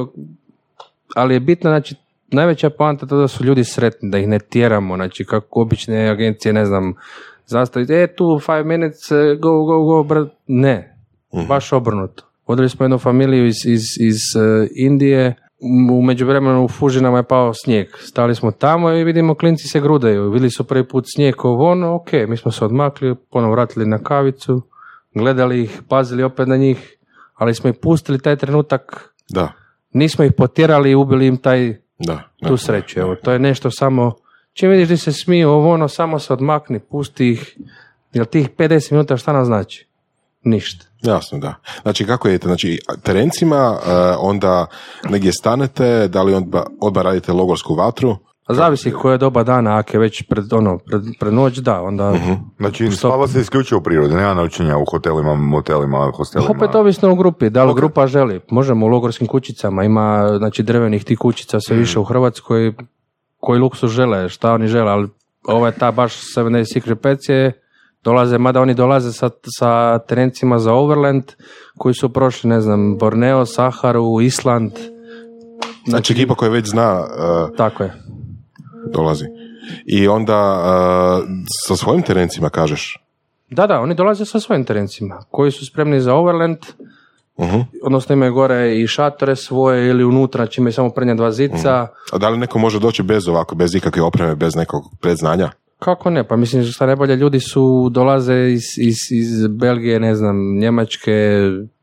[1.16, 1.94] ali je bitno, znači,
[2.32, 6.52] najveća poanta to da su ljudi sretni, da ih ne tjeramo, znači, kako obične agencije,
[6.52, 6.94] ne znam,
[7.46, 10.96] zastaviti, e, tu five minutes, eh, go, go, go, br-" ne,
[11.48, 12.24] baš obrnuto.
[12.46, 15.34] Vodili smo jednu familiju iz, iz, iz eh, Indije,
[15.90, 17.88] u međuvremenu u Fužinama je pao snijeg.
[17.98, 20.30] Stali smo tamo i vidimo klinci se grudaju.
[20.30, 23.98] Vidjeli su prvi put snijeg ovo ono, ok, mi smo se odmakli, ponovo vratili na
[23.98, 24.62] kavicu,
[25.14, 26.96] gledali ih, pazili opet na njih,
[27.34, 29.52] ali smo ih pustili taj trenutak, Da,
[29.92, 32.22] nismo ih potjerali i ubili im taj, da.
[32.40, 32.48] da.
[32.48, 33.00] tu sreću.
[33.00, 34.14] Evo, to je nešto samo,
[34.52, 37.56] čim vidiš da se smiju ovo ono, samo se odmakni, pusti ih,
[38.12, 39.88] jer tih 50 minuta šta nam znači?
[40.42, 40.86] Ništa.
[41.02, 41.54] Jasno, da.
[41.82, 42.46] Znači, kako idete?
[42.46, 44.66] Znači, terencima, e, onda
[45.08, 48.16] negdje stanete, da li odba, odba radite logorsku vatru?
[48.48, 51.82] A zavisi koje je doba dana, ako je već pred, ono, pred, pred noć, da,
[51.82, 52.14] onda...
[52.58, 53.10] Znači, Stop.
[53.10, 56.50] spava se isključivo u prirodi, nema noćenja u hotelima, motelima, hostelima.
[56.50, 58.40] Opet ovisno o grupi, da li grupa želi.
[58.50, 62.74] Možemo u logorskim kućicama, ima znači drvenih tih kućica sve više u Hrvatskoj,
[63.40, 65.08] koji luksus žele, šta oni žele, ali
[65.44, 67.52] ovo je ta baš Seven Days Secret Pets je,
[68.04, 71.24] dolaze, mada oni dolaze sa, sa terencima za Overland,
[71.78, 74.72] koji su prošli, ne znam, Borneo, Saharu, Island,
[75.86, 77.06] Znači, ekipa koja već zna
[77.52, 77.92] e, tako je.
[78.88, 79.24] Dolazi.
[79.86, 82.98] I onda e, sa svojim terencima kažeš?
[83.50, 86.58] Da, da, oni dolaze sa svojim terencima, koji su spremni za Overland,
[87.40, 87.60] Mhm.
[87.82, 92.18] odnosno imaju gore i šatore svoje ili unutra, čime je samo prednja dva zica, A
[92.18, 95.50] da li neko može doći bez ovako, bez ikakve opreme, bez nekog predznanja?
[95.78, 96.24] Kako ne?
[96.24, 101.40] Pa mislim šta najbolje ljudi su dolaze iz, iz, iz Belgije, ne znam, Njemačke,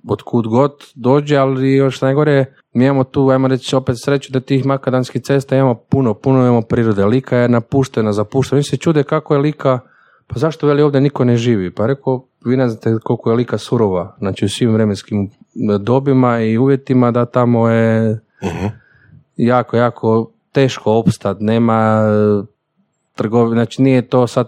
[0.07, 4.39] od kud god dođe, ali još najgore mi imamo tu, ajmo reći opet sreću da
[4.39, 7.05] tih makadanskih cesta imamo puno, puno imamo prirode.
[7.05, 8.57] Lika je napuštena, zapuštena.
[8.57, 9.79] Oni se čude kako je Lika,
[10.27, 11.71] pa zašto veli ovdje niko ne živi?
[11.71, 15.29] Pa rekao, vi ne znate koliko je Lika surova, znači u svim vremenskim
[15.79, 18.19] dobima i uvjetima da tamo je
[19.37, 22.01] jako, jako teško opstat, nema
[23.15, 24.47] trgovine, znači nije to sad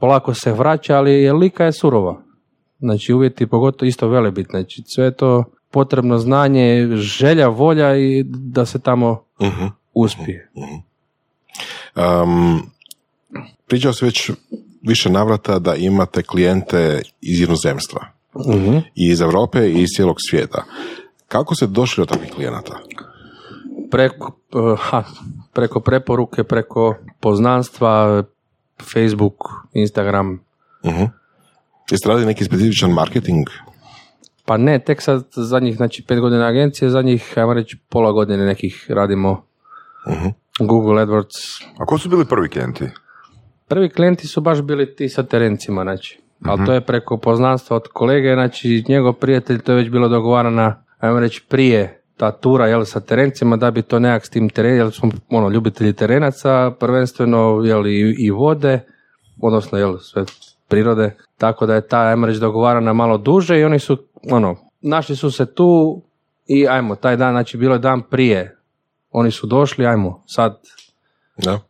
[0.00, 2.22] polako se vraća, ali je lika je surova.
[2.78, 8.78] Znači uvjeti pogotovo isto velebit, znači sve to potrebno znanje, želja, volja i da se
[8.78, 9.66] tamo Mhm.
[9.94, 10.50] uspije.
[11.96, 12.62] Um,
[13.66, 14.30] pričao si već
[14.82, 18.06] više navrata da imate klijente iz inozemstva.
[18.94, 20.64] i iz Europe i iz cijelog svijeta.
[21.28, 22.78] Kako se došli do takvih klijenata?
[23.92, 25.04] Preko, eh, ha,
[25.52, 28.22] preko preporuke, preko poznanstva,
[28.92, 29.36] Facebook,
[29.72, 30.40] Instagram.
[30.82, 31.08] uh
[31.90, 33.46] Jeste radili neki specifičan marketing?
[34.44, 38.86] Pa ne, tek sad zadnjih, znači pet godina agencije, zadnjih, ajmo reći, pola godine nekih
[38.88, 39.44] radimo
[40.58, 41.64] Google AdWords.
[41.78, 42.84] A ko su bili prvi klijenti?
[43.68, 46.20] Prvi klijenti su baš bili ti sa terencima, znači.
[46.44, 50.84] Ali to je preko poznanstva od kolege, znači njegov prijatelj, to je već bilo dogovarana,
[50.98, 54.76] ajmo reći, prije ta tura jel, sa terencima da bi to nekak s tim teren,
[54.76, 58.80] jer smo ono, ljubitelji terenaca, prvenstveno jel, i, i vode,
[59.40, 60.24] odnosno jel, sve
[60.68, 63.96] prirode, tako da je ta, ajmo reći, dogovarana malo duže i oni su,
[64.30, 66.02] ono, našli su se tu
[66.46, 68.56] i ajmo, taj dan, znači bilo je dan prije,
[69.10, 70.60] oni su došli, ajmo, sad
[71.36, 71.60] Da.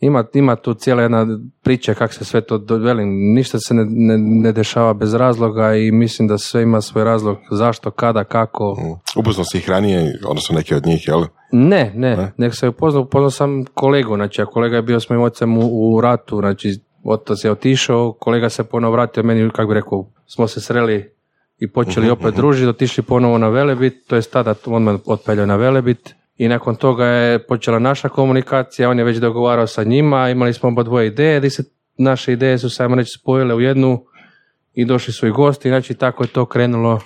[0.00, 1.26] Ima, ima tu cijela jedna
[1.62, 5.92] priča kako se sve to velim, ništa se ne, ne, ne dešava bez razloga i
[5.92, 8.76] mislim da sve ima svoj razlog zašto, kada, kako.
[9.16, 11.24] Upoznao si ih ranije, odnosno neki od njih, jel?
[11.52, 15.22] Ne, ne, nek se upoznao, upoznao sam kolegu, znači a kolega je bio s mojim
[15.22, 19.74] ocem u, u ratu, znači otac je otišao, kolega se ponovo vratio meni, kako bi
[19.74, 21.14] rekao, smo se sreli
[21.58, 26.14] i počeli opet družiti, otišli ponovo na Velebit, to je tada odmah otpeljao na Velebit
[26.40, 30.68] i nakon toga je počela naša komunikacija, on je već dogovarao sa njima, imali smo
[30.68, 31.62] oba dvoje ideje, gdje se
[31.98, 34.04] naše ideje su se, ajmo reći, spojile u jednu
[34.74, 37.00] i došli su i gosti, znači tako je to krenulo.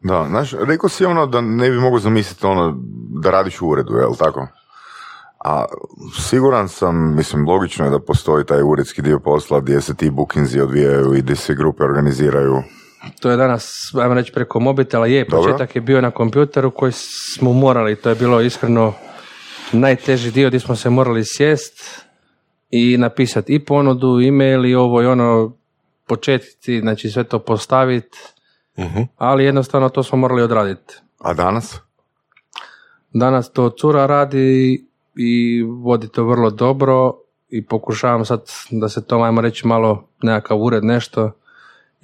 [0.00, 2.74] Da, znaš, rekao si ono da ne bi mogao zamisliti ono
[3.22, 4.48] da radiš u uredu, jel tako?
[5.44, 5.64] A
[6.18, 10.60] siguran sam, mislim, logično je da postoji taj uredski dio posla gdje se ti bookingzi
[10.60, 12.62] odvijaju i gdje se grupe organiziraju.
[13.20, 15.06] To je danas, ajmo reći, preko mobitela.
[15.06, 15.42] Je, Dobro.
[15.42, 16.92] početak je bio na kompjuteru koji
[17.36, 18.94] smo morali, to je bilo iskreno
[19.72, 22.04] najteži dio gdje smo se morali sjest
[22.70, 25.56] i napisati i ponudu, e-mail i ovo i ono,
[26.06, 28.18] početci, znači sve to postaviti,
[29.16, 30.94] ali jednostavno to smo morali odraditi.
[31.18, 31.80] A danas?
[33.12, 34.84] Danas to cura radi
[35.16, 37.14] i vodi to vrlo dobro
[37.48, 41.30] i pokušavam sad da se to, ajmo reći, malo nekakav ured nešto,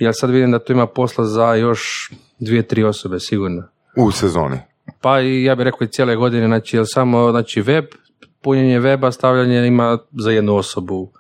[0.03, 3.62] jer sad vidim da tu ima posla za još dvije, tri osobe sigurno.
[3.97, 4.59] U sezoni.
[5.01, 7.85] Pa i ja bih rekao i cijele godine, znači, jer samo znači, web,
[8.43, 11.11] punjenje weba, stavljanje ima za jednu osobu.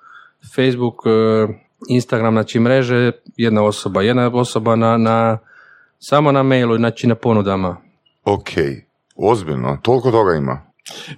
[0.54, 1.54] Facebook, eh,
[1.88, 4.02] Instagram, znači mreže, jedna osoba.
[4.02, 5.38] Jedna osoba na, na
[5.98, 7.76] samo na mailu, znači na ponudama.
[8.24, 8.48] Ok,
[9.16, 10.62] ozbiljno, toliko toga ima.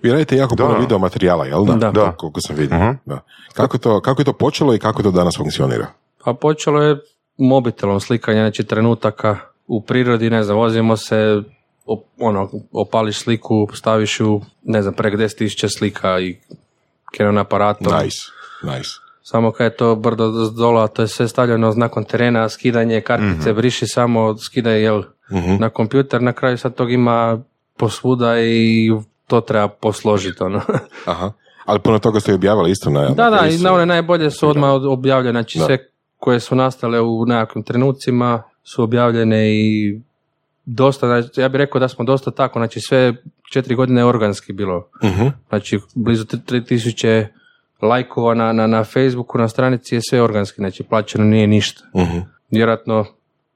[0.02, 1.74] Vi radite jako puno video materijala, jel da?
[1.74, 1.90] Da.
[1.90, 2.12] Da.
[2.12, 2.78] Koliko sam vidio.
[2.78, 2.90] Mhm.
[3.04, 3.20] Da.
[3.54, 5.86] Kako, to, kako je to počelo i kako to danas funkcionira?
[6.24, 7.00] Pa počelo je
[7.38, 11.42] mobitelom slikanje, znači trenutaka u prirodi, ne znam, vozimo se,
[11.86, 16.36] op- ono, opališ sliku, staviš ju, ne znam, preko 10.000 slika i
[17.16, 17.92] Canon aparatom.
[17.94, 18.18] Nice,
[18.62, 18.90] nice.
[19.22, 23.52] Samo kad je to brdo do dola, to je sve stavljeno nakon terena, skidanje kartice,
[23.52, 25.02] briši samo, skidaj jel,
[25.58, 27.42] na kompjuter, na kraju sad tog ima
[27.76, 28.90] posvuda i
[29.26, 30.42] to treba posložiti.
[30.42, 30.60] Ono.
[31.06, 31.32] Aha.
[31.64, 33.08] Ali puno toga ste objavili isto na...
[33.08, 35.64] da, da, i na one najbolje su odmah od- objavljene, znači Da.
[35.64, 35.78] sve
[36.24, 40.00] koje su nastale u nekakvim trenucima su objavljene i
[40.64, 43.14] dosta, znači, ja bih rekao da smo dosta tako, znači sve
[43.52, 44.88] četiri godine je organski bilo.
[45.04, 45.26] Mhm.
[45.48, 47.26] Znači, blizu 3000
[47.82, 51.82] lajkova na, na, na Facebooku, na stranici je sve organski, znači plaćeno nije ništa.
[51.96, 52.18] Mhm.
[52.50, 53.04] Vjerojatno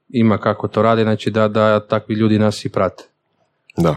[0.09, 3.04] ima kako to radi, znači da, da takvi ljudi nas i prate.
[3.76, 3.96] Da.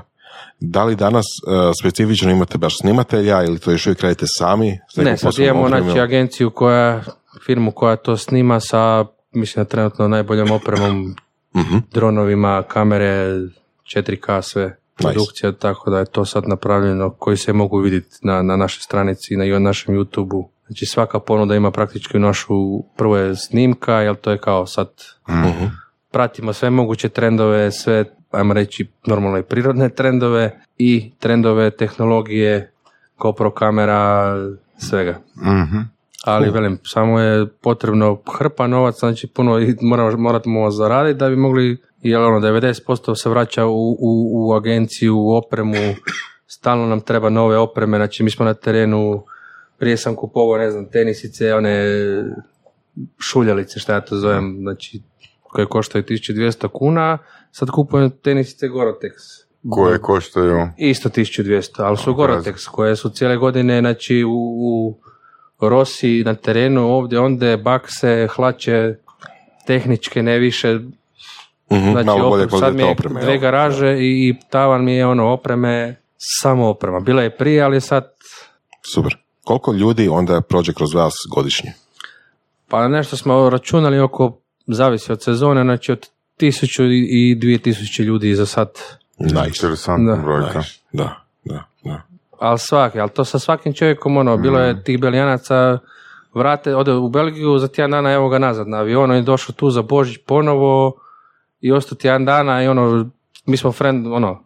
[0.60, 4.80] Da li danas uh, specifično imate baš snimatelja ili to još uvijek radite sami?
[4.96, 7.04] Ne, sad imamo znači, agenciju koja,
[7.46, 11.16] firmu koja to snima sa, mislim da trenutno najboljom opremom,
[11.56, 11.78] Mhm.
[11.92, 13.26] dronovima, kamere,
[13.86, 18.56] 4K, sve produkcija, tako da je to sad napravljeno koji se mogu vidjeti na, na
[18.56, 20.50] našoj stranici i na, i na našem YouTube-u.
[20.68, 22.54] Znači svaka ponuda ima praktički našu,
[22.98, 24.88] prvo je snimka, jer to je kao sad
[25.30, 25.66] Mhm.
[26.12, 32.72] pratimo sve moguće trendove, sve, ajmo reći, normalno i prirodne trendove i trendove tehnologije,
[33.18, 34.36] GoPro kamera,
[34.80, 35.20] svega.
[35.38, 35.78] Mhm.
[36.26, 41.78] Ali velim, samo je potrebno hrpa novaca, znači puno moramo, moramo zaraditi da bi mogli,
[42.02, 43.98] jer ono 90% se vraća u, u,
[44.34, 45.76] u agenciju, u opremu,
[46.58, 49.24] stalno nam treba nove opreme, znači mi smo na terenu,
[49.78, 51.86] prije sam kupovao, ne znam, tenisice, one
[53.20, 55.02] šuljalice, šta ja to zovem, znači
[55.44, 57.18] koje koštaju 1200 kuna,
[57.52, 59.14] sad kupujem tenisice Gorotex.
[59.70, 60.68] Koje koštaju...
[60.78, 65.02] Isto 1200, ali su Gorotex koje su cijele godine znači u, u
[65.62, 68.96] Rosi na terenu ovdje, ondje bakse, hlače,
[69.68, 70.74] tehničke, ne više.
[71.72, 73.22] Mhm, Znači, Malo bolje sad mi je opreme.
[73.22, 77.00] dve garaže i, i tavan mi je ono opreme, samo oprema.
[77.00, 78.12] Bila je prije, ali sad
[78.94, 79.18] Super.
[79.44, 81.74] Koliko ljudi onda prođe kroz vas godišnje?
[82.68, 88.36] pa nešto smo računali oko zavisi od sezone, znači od tisuću i dvije tisuće ljudi
[88.36, 88.72] za sad.
[89.20, 89.48] Nice.
[89.48, 90.22] Interesantna Da.
[90.22, 90.64] brojka.
[90.92, 91.64] Da, da.
[92.42, 95.78] Ali svaki, ali to sa svakim čovjekom, ono, bilo je tih Belijanaca,
[96.34, 99.70] vrate, ode u Belgiju, za tjedan dana evo ga nazad na avionu, je došao tu
[99.70, 100.94] za Božić ponovo
[101.62, 103.10] i ostao tjedan dana i ono,
[103.46, 104.44] mi smo friend, ono,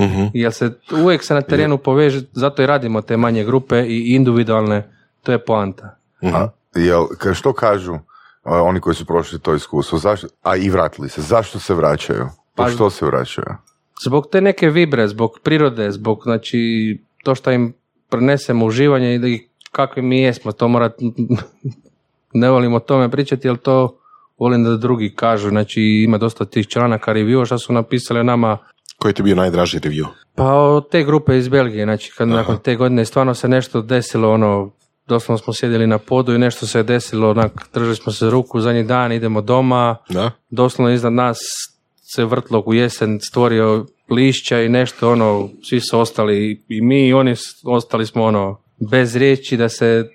[0.00, 0.24] Mhm.
[0.34, 4.88] jer se uvijek se na terenu poveže, zato i radimo te manje grupe i individualne,
[5.22, 5.96] to je poanta.
[6.24, 7.94] A, jel, ka- što kažu
[8.44, 12.26] a, oni koji su prošli to iskustvo, zašto, a i vratili se, zašto se vraćaju?
[12.54, 13.46] Pa- što se vraćaju?
[14.02, 16.58] Zbog te neke vibre, zbog prirode, zbog, znači,
[17.24, 17.72] to što im
[18.08, 20.90] prenesemo uživanje i da ih kakvi mi jesmo, to mora,
[22.32, 23.98] ne volim o tome pričati, jer to
[24.38, 28.58] volim da drugi kažu, znači ima dosta tih članaka review što su napisali o nama,
[28.98, 30.06] Koji ti bio najdraži review?
[30.34, 34.32] pa od te grupe iz Belgije, znači kad nakon te godine stvarno se nešto desilo,
[34.32, 34.70] ono,
[35.06, 38.60] doslovno smo sjedili na podu i nešto se je desilo, onak, držali smo se ruku,
[38.60, 40.30] zadnji dan idemo doma, Da?
[40.50, 41.38] doslovno iznad nas
[42.14, 47.12] se vrtlog u jesen stvorio lišća i nešto ono, svi su ostali i mi i
[47.12, 50.08] oni ostali smo ono bez riječi da se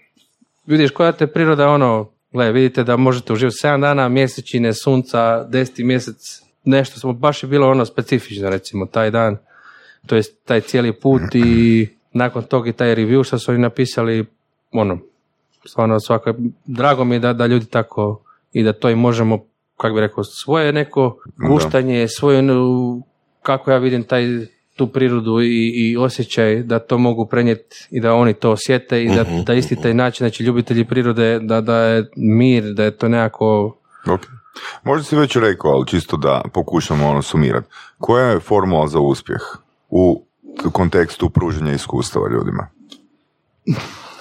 [0.66, 5.84] vidiš koja te priroda ono, gle, vidite da možete uživati 7 dana, mjesečine, sunca, deseti
[5.84, 6.16] mjesec,
[6.64, 9.38] nešto smo, baš je bilo ono specifično recimo taj dan,
[10.06, 14.26] to jest taj cijeli put i nakon tog i taj review što su oni napisali,
[14.72, 15.00] ono,
[15.66, 16.34] stvarno svaka,
[16.66, 18.22] drago mi je da, da ljudi tako
[18.54, 19.40] i da to i možemo,
[19.78, 21.18] kako bi rekao, svoje neko
[21.50, 23.02] guštanje, svoje, ono,
[23.42, 24.26] kako ja vidim taj
[24.76, 29.10] tu prirodu i, i osjećaj da to mogu prenijeti i da oni to osjete i
[29.10, 33.08] da, da isti taj način, znači ljubitelji prirode, da, da je mir, da je to
[33.08, 33.76] nekako
[34.08, 34.22] Ok.
[34.84, 37.68] Možda si već rekao, ali čisto da pokušamo ono sumirati.
[37.98, 39.42] Koja je formula za uspjeh
[39.90, 40.26] u
[40.72, 42.68] kontekstu pruženja iskustava ljudima?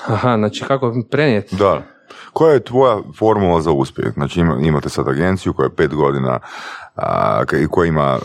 [0.07, 1.57] Aha, znači kako prenijeti?
[1.57, 1.83] Da.
[2.33, 4.13] Koja je tvoja formula za uspjeh?
[4.15, 6.39] Znači ima- imate sad agenciju koja je pet godina
[7.71, 8.19] koja ima a,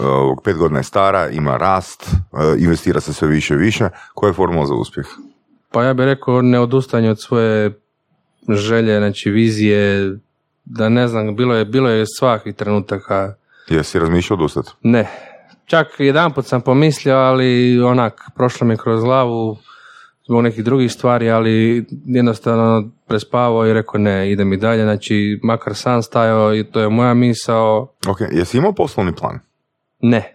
[0.44, 3.90] pet godina je stara, ima rast, a, investira se sve više i više.
[4.14, 5.06] Koja je formula za uspjeh?
[5.72, 7.80] Pa ja bih rekao ne odustanje od svoje
[8.50, 10.12] želje, znači vizije,
[10.66, 13.34] da ne znam, bilo je, bilo je svakih trenutaka,
[13.70, 14.70] Jesi razmišljao odustati?
[14.82, 15.08] ne.
[15.66, 19.58] Čak jedanput sam pomislio, ali onak, prošlo mi kroz glavu
[20.28, 25.76] zbog nekih drugih stvari, ali jednostavno prespavao i rekao ne, idem i dalje, znači makar
[25.76, 29.40] sam stajao i to je moja misao, Ok, jesi imao poslovni plan?
[30.00, 30.34] ne.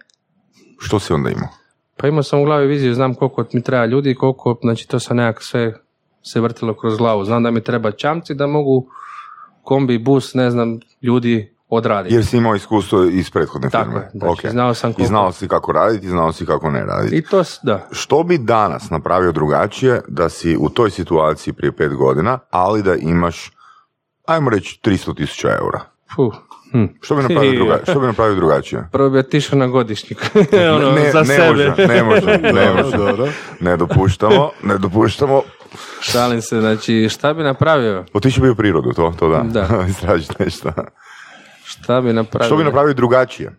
[0.81, 1.49] Što si onda imao?
[1.97, 5.13] Pa imao sam u glavi viziju, znam koliko mi treba ljudi, koliko, znači to se
[5.13, 5.73] nekak sve
[6.23, 7.25] se vrtilo kroz glavu.
[7.25, 8.87] Znam da mi treba čamci da mogu
[9.63, 12.15] kombi, bus, ne znam, ljudi odraditi.
[12.15, 13.99] Jer si imao iskustvo iz prethodne Tako firme.
[13.99, 14.51] je, znači, Ok.
[14.51, 17.15] znao sam I koliko- znao si kako raditi, i znao si kako ne raditi.
[17.15, 17.87] I to, da.
[17.91, 22.95] Što bi danas napravio drugačije da si u toj situaciji prije pet godina, ali da
[22.95, 23.51] imaš,
[24.25, 25.79] ajmo reći, 300 tisuća eura?
[26.15, 26.33] Fuh.
[26.71, 26.85] Hm.
[27.01, 28.87] Što bi napravio, druga, što bi napravio drugačije?
[28.91, 30.31] Prvo bi otišao na godišnjik.
[30.75, 31.47] ono, ne, za ne sebe.
[31.49, 33.31] može, ne može, ne može.
[33.59, 35.41] Ne dopuštamo, ne dopuštamo.
[36.01, 38.05] Šalim se, znači šta bi napravio?
[38.13, 39.43] Otići bi u prirodu, to, to da.
[39.43, 39.85] Da.
[39.89, 40.71] Istražiti nešto.
[41.83, 42.45] Šta bi napravio?
[42.45, 43.55] Što bi napravio drugačije?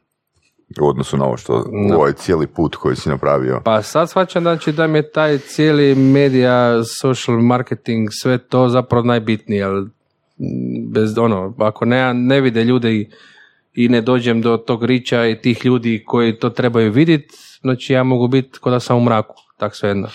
[0.81, 1.97] U odnosu na ovo što, No.
[1.97, 3.61] ovaj cijeli put koji si napravio.
[3.65, 9.05] Pa sad shvaćam znači da mi je taj cijeli medija, social marketing, sve to zapravo
[9.05, 9.89] najbitnije, ali
[10.89, 13.11] bez ono, ako ne, ne vide ljude i,
[13.75, 18.03] i ne dođem do tog riča i tih ljudi koji to trebaju vidjeti, znači ja
[18.03, 20.09] mogu biti kod da sam u mraku, tak svejedno.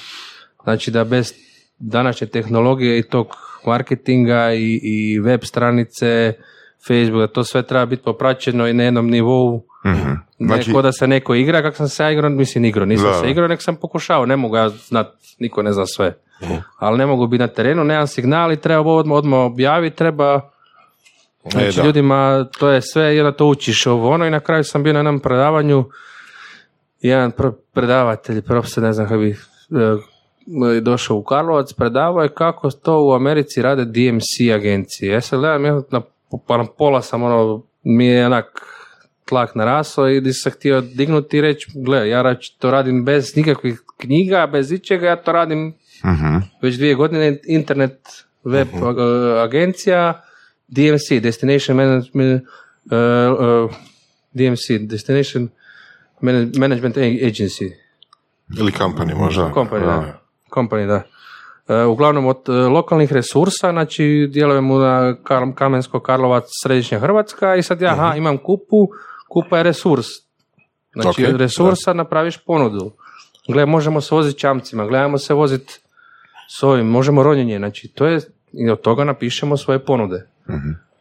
[0.63, 1.33] Znači da bez
[1.79, 3.27] današnje tehnologije i tog
[3.65, 6.33] marketinga i, i web stranice,
[6.88, 10.12] Facebook, da to sve treba biti popraćeno i na jednom nivou, Mhm.
[10.39, 13.08] Znači, ne ko da se neko igra, kako sam se ja igrao, mislim igrao, nisam
[13.08, 13.13] Da.
[13.13, 15.08] se igrao, nek sam pokušao, ne mogu ja znat,
[15.39, 16.13] niko ne zna sve.
[16.78, 20.41] Ali ne mogu biti na terenu, nemam signal i treba odmah, odmah objaviti, treba
[21.43, 21.86] znači da.
[21.86, 25.00] ljudima, to je sve, onda to učiš ovo ono i na kraju sam bio na
[25.00, 25.86] jednom predavanju,
[27.02, 29.30] jedan pr- predavatelj, profesor, ne znam kako bi,
[30.78, 34.24] e, došao u Karlovac, predavao je kako to u Americi rade DMC
[34.56, 35.12] agencije.
[35.13, 36.02] Ja se gledam, ja na,
[36.39, 38.45] pa na pola sam ono, mi je onak
[39.25, 43.06] tlak narasao i di sam se htio dignuti i reći, gle, ja rač- to radim
[43.06, 45.73] bez nikakvih knjiga, bez ičega, ja to radim
[46.04, 46.37] Mhm.
[46.62, 48.00] već dvije godine, internet
[48.43, 50.21] web a- agencija,
[50.67, 53.75] DMC, Destination Management, uh, uh,
[54.31, 55.50] DMC, Destination
[56.21, 57.71] Manag- Management Agency,
[58.58, 59.52] Ili company možda.
[59.52, 60.19] company, da.
[60.52, 61.04] Company, da.
[61.67, 65.15] E, uglavnom od e, lokalnih resursa, znači djelujemo na
[65.55, 68.87] Kamensko, Karlovac, Središnja Hrvatska i sad ja aha, imam kupu,
[69.29, 70.07] kupa je resurs.
[70.93, 72.91] Znači Ok, od resursa napraviš ponudu.
[73.47, 75.79] Gle, možemo se voziti čamcima, gledamo se voziti
[76.49, 78.19] s ovim, možemo ronjenje, znači to je,
[78.53, 80.27] i od toga napišemo svoje ponude.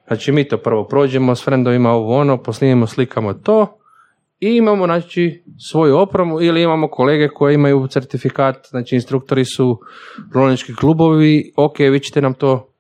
[0.06, 3.78] Znači mi to prvo prođemo s frendovima ovo ono, posnimamo, slikamo to
[4.45, 9.80] i imamo znači svoju opremu ili imamo kolege koji imaju certifikat, znači instruktori su
[10.34, 12.70] rolnički klubovi, ok, vi ćete nam to,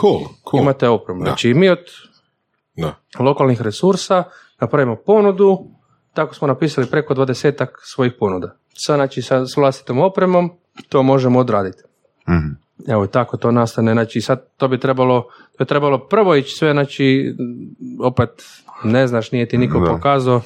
[0.00, 0.18] Cool,
[0.50, 0.62] cool.
[0.62, 1.20] imate opremu.
[1.20, 1.24] Da.
[1.24, 1.78] Znači mi od
[2.76, 2.94] Da.
[3.18, 4.24] lokalnih resursa
[4.60, 5.58] napravimo ponudu,
[6.14, 8.56] tako smo napisali preko 20 svojih ponuda.
[8.74, 10.50] Sa, znači, sa, s vlastitom opremom
[10.88, 11.82] to možemo odraditi.
[12.28, 12.48] Mhm.
[12.88, 15.22] Evo tako to nastane, znači sad to bi trebalo,
[15.56, 17.34] to je trebalo prvo ići sve, znači
[18.02, 18.28] opet
[18.84, 19.90] ne znaš, nije ti niko Da.
[19.92, 20.40] pokazao,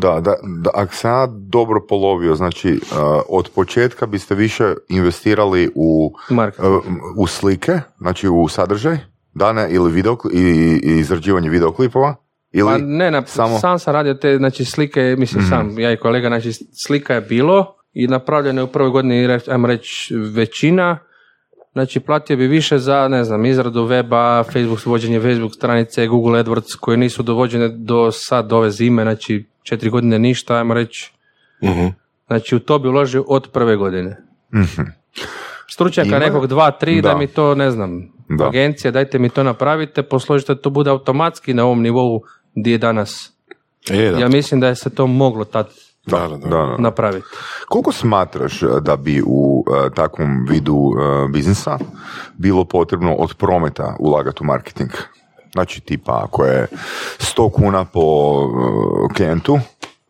[0.00, 5.70] Da, da, da, ako sam ja dobro polovio, znači uh, od početka biste više investirali
[5.74, 6.84] u, uh,
[7.16, 8.98] u slike, znači u sadržaj,
[9.34, 10.40] dane ili video, i,
[10.82, 12.14] i izrađivanje videoklipova,
[12.52, 15.96] ili Pa ne, na, samo- sam sam radio te znači, slike, mislim sam, ja i
[15.96, 16.52] kolega, znači
[16.86, 20.98] slika je bilo i napravljeno je u prvoj godini, ajmo reći, većina,
[21.72, 26.76] znači platio bi više za, ne znam, izradu weba, Facebook, vođenje Facebook stranice, Google AdWords,
[26.80, 31.12] koje nisu dovođene do sad, do ove zime, znači četiri godine ništa, ajmo reći,
[31.62, 31.86] Mhm.
[32.26, 34.16] znači u to bi uložio od prve godine.
[35.68, 37.08] Stručnjaka Ima- nekog dva, tri, da.
[37.08, 37.16] Da.
[37.16, 38.46] mi to, ne znam, Da.
[38.46, 42.22] agencija, dajte mi to napravite, posložite da to bude automatski na ovom nivou
[42.54, 43.32] gdje je danas.
[43.90, 44.18] E, da.
[44.18, 45.68] Ja mislim da je se to moglo tad
[46.06, 46.76] da, da, da.
[46.78, 47.26] Napraviti.
[47.66, 50.94] Koliko smatraš uh, da bi u uh, takvom vidu uh,
[51.30, 51.78] biznisa
[52.34, 54.90] bilo potrebno od prometa ulagati u marketing?
[55.52, 56.66] Znači tipa ako je
[57.18, 59.58] 100 kuna po uh, klijentu,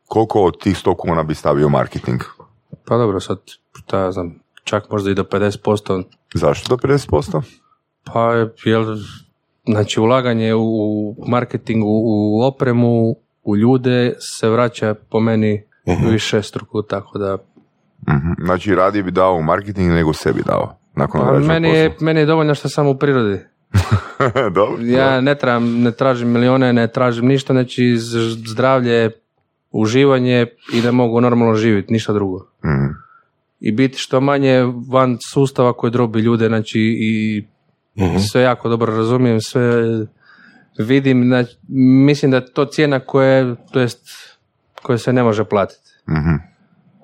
[0.07, 2.21] koliko od tih 100 kuna bi stavio marketing?
[2.85, 3.39] Pa dobro, sad,
[3.73, 6.03] šta ja znam, čak možda i do 50%,
[6.35, 7.43] Zašto do 50%?
[8.05, 8.33] pa
[8.65, 8.97] jel,
[9.67, 15.63] znači ulaganje u marketingu, u opremu, u ljude se vraća po meni
[16.11, 17.39] više struku, tako da
[18.09, 18.45] Mhm.
[18.45, 20.77] Znači radije bi dao u marketing nego sebi dao.
[20.95, 23.41] Nakon pa meni, je, meni je dovoljno što sam u prirodi.
[24.55, 24.77] Dobro.
[24.83, 27.97] Ja ne trebam, ne tražim milione, ne tražim ništa, znači
[28.47, 29.11] zdravlje,
[29.71, 32.47] uživanje i da mogu normalno živjeti, ništa drugo.
[32.65, 32.93] Mhm.
[33.61, 37.45] I biti što manje van sustava koji drobi ljude, znači i
[37.97, 38.17] Mhm.
[38.19, 39.83] sve jako dobro razumijem, sve
[40.79, 41.57] vidim, znači,
[42.07, 44.07] mislim da je to cijena koje, to jest,
[44.83, 45.91] koje se ne može platiti.
[46.11, 46.35] Mhm.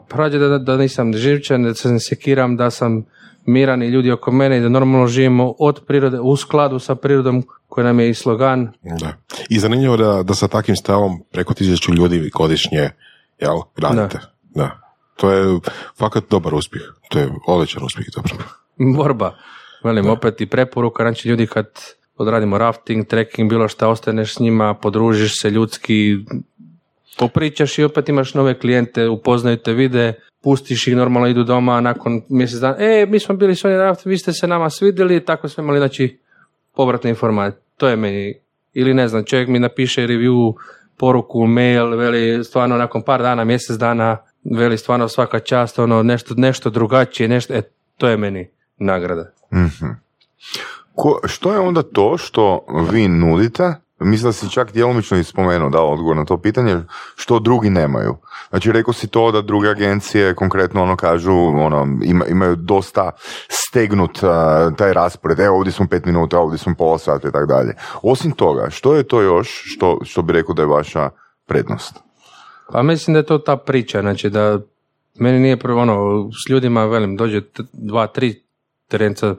[0.09, 3.05] Prođe da, da nisam živčan, da se ne sekiram, da sam
[3.47, 7.43] miran i ljudi oko mene i da normalno živimo od prirode, u skladu sa prirodom
[7.69, 8.73] koji nam je i slogan.
[8.83, 9.13] Da.
[9.49, 12.91] I zanimljivo da, da sa takvim stavom preko tisuću ljudi godišnje
[13.39, 14.19] jel, radite.
[14.55, 14.81] Da.
[15.17, 15.61] To je
[15.99, 16.83] fakat dobar uspjeh.
[17.09, 18.43] To je odličan uspjeh zapravo.
[18.97, 19.35] Borba.
[19.85, 21.67] Velim, opet i preporuka, znači ljudi kad
[22.17, 26.17] odradimo rafting, trekking, bilo šta, ostaneš s njima, podružiš se ljudski,
[27.19, 31.81] popričaš i opet imaš nove klijente, upoznaju te, vide, pustiš ih, normalno idu doma, a
[31.81, 33.65] nakon mjesec dana, e, mi smo bili s
[34.05, 36.21] vi ste se nama svidjeli, tako smo imali, znači,
[36.75, 37.61] povratne informacije.
[37.77, 38.35] To je meni,
[38.73, 40.53] ili ne znam, čovjek mi napiše review,
[40.97, 46.35] poruku, mail, veli, stvarno nakon par dana, mjesec dana, veli stvarno svaka čast, ono, nešto,
[46.37, 47.63] nešto drugačije, nešto, e,
[47.97, 49.33] to je meni nagrada.
[49.53, 49.87] Mhm.
[50.95, 53.75] Ko, što je onda to što vi nudite?
[54.01, 56.77] Mislim da si čak djelomično i spomenuo, dao odgovor na to pitanje,
[57.17, 58.17] što drugi nemaju.
[58.51, 63.11] Znači, rekao si to da druge agencije konkretno ono kažu, ono, ima, imaju dosta
[63.49, 67.47] stegnut a, taj raspored, evo ovdje smo pet minuta, ovdje smo pola sata i tako
[67.47, 67.75] dalje.
[68.03, 71.11] Osim toga, što je to još što, što bi rekao da je vaša
[71.47, 71.95] prednost?
[72.73, 74.59] Pa mislim da je to ta priča, znači da
[75.19, 77.41] meni nije prvo ono, s ljudima, velim, dođe
[77.73, 78.43] dva, tri
[78.89, 79.35] terenca,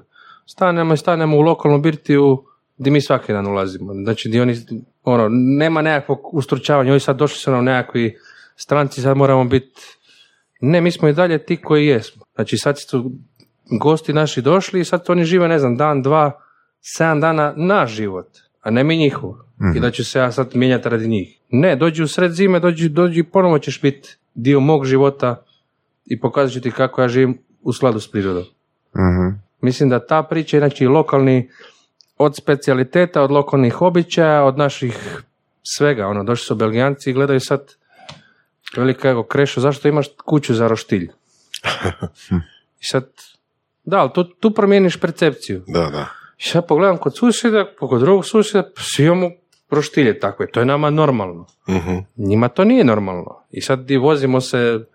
[0.46, 2.44] stanemo i stanemo u lokalnu birtiju
[2.80, 3.94] gdje mi svaki dan ulazimo.
[3.94, 4.56] Znači gdje oni,
[5.04, 8.18] ono, nema nekakvog ustručavanja, oni sad došli su nam nekakvi
[8.56, 9.82] stranci, sad moramo biti,
[10.62, 12.26] ne, mi smo i dalje ti koji jesmo.
[12.36, 13.12] Znači sad su
[13.80, 16.42] gosti naši došli i sad oni žive, ne znam, dan, dva,
[16.82, 18.28] sedam dana naš život,
[18.62, 19.34] a ne mi njihov.
[19.76, 21.40] I da ću se ja sad mijenjati radi njih.
[21.50, 25.44] Ne, dođi u sred zime, dođi, dođi ponovo ćeš biti dio mog života
[26.06, 28.44] i pokazat ću ti kako ja živim u skladu s prirodom.
[28.96, 29.38] Mhm.
[29.62, 31.50] Mislim da ta priča, znači lokalni,
[32.20, 35.24] od specijaliteta, od lokalnih običaja, od naših
[35.64, 37.74] svega, ono, došli su Belgijanci i gledaju sad,
[38.76, 41.10] velika evo, Krešo, zašto imaš kuću za roštilj?
[42.82, 43.10] I sad,
[43.84, 45.64] da, ali tu, tu promijeniš percepciju.
[45.68, 46.08] Da, da.
[46.38, 49.32] I sad pogledam kod susjeda, kod drugog susjeda, svi imamo
[49.70, 51.46] roštilje takve, to je nama normalno.
[51.70, 51.98] Mhm.
[52.16, 53.44] Njima to nije normalno.
[53.52, 54.86] I sad i vozimo se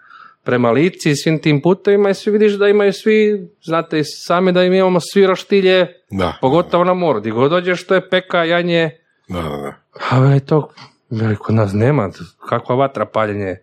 [0.45, 4.53] prema Lici i svim tim putevima i svi vidiš da imaju svi, znate i sami
[4.53, 6.39] da im imamo svi roštilje, Da.
[6.41, 7.21] pogotovo na moru.
[7.21, 8.91] Gdje god dođeš, to je peka, janje,
[9.29, 9.75] Da, da, da.
[10.11, 10.69] a veli to,
[11.11, 12.11] veli, kod nas nema,
[12.49, 13.57] kakva vatra paljenje.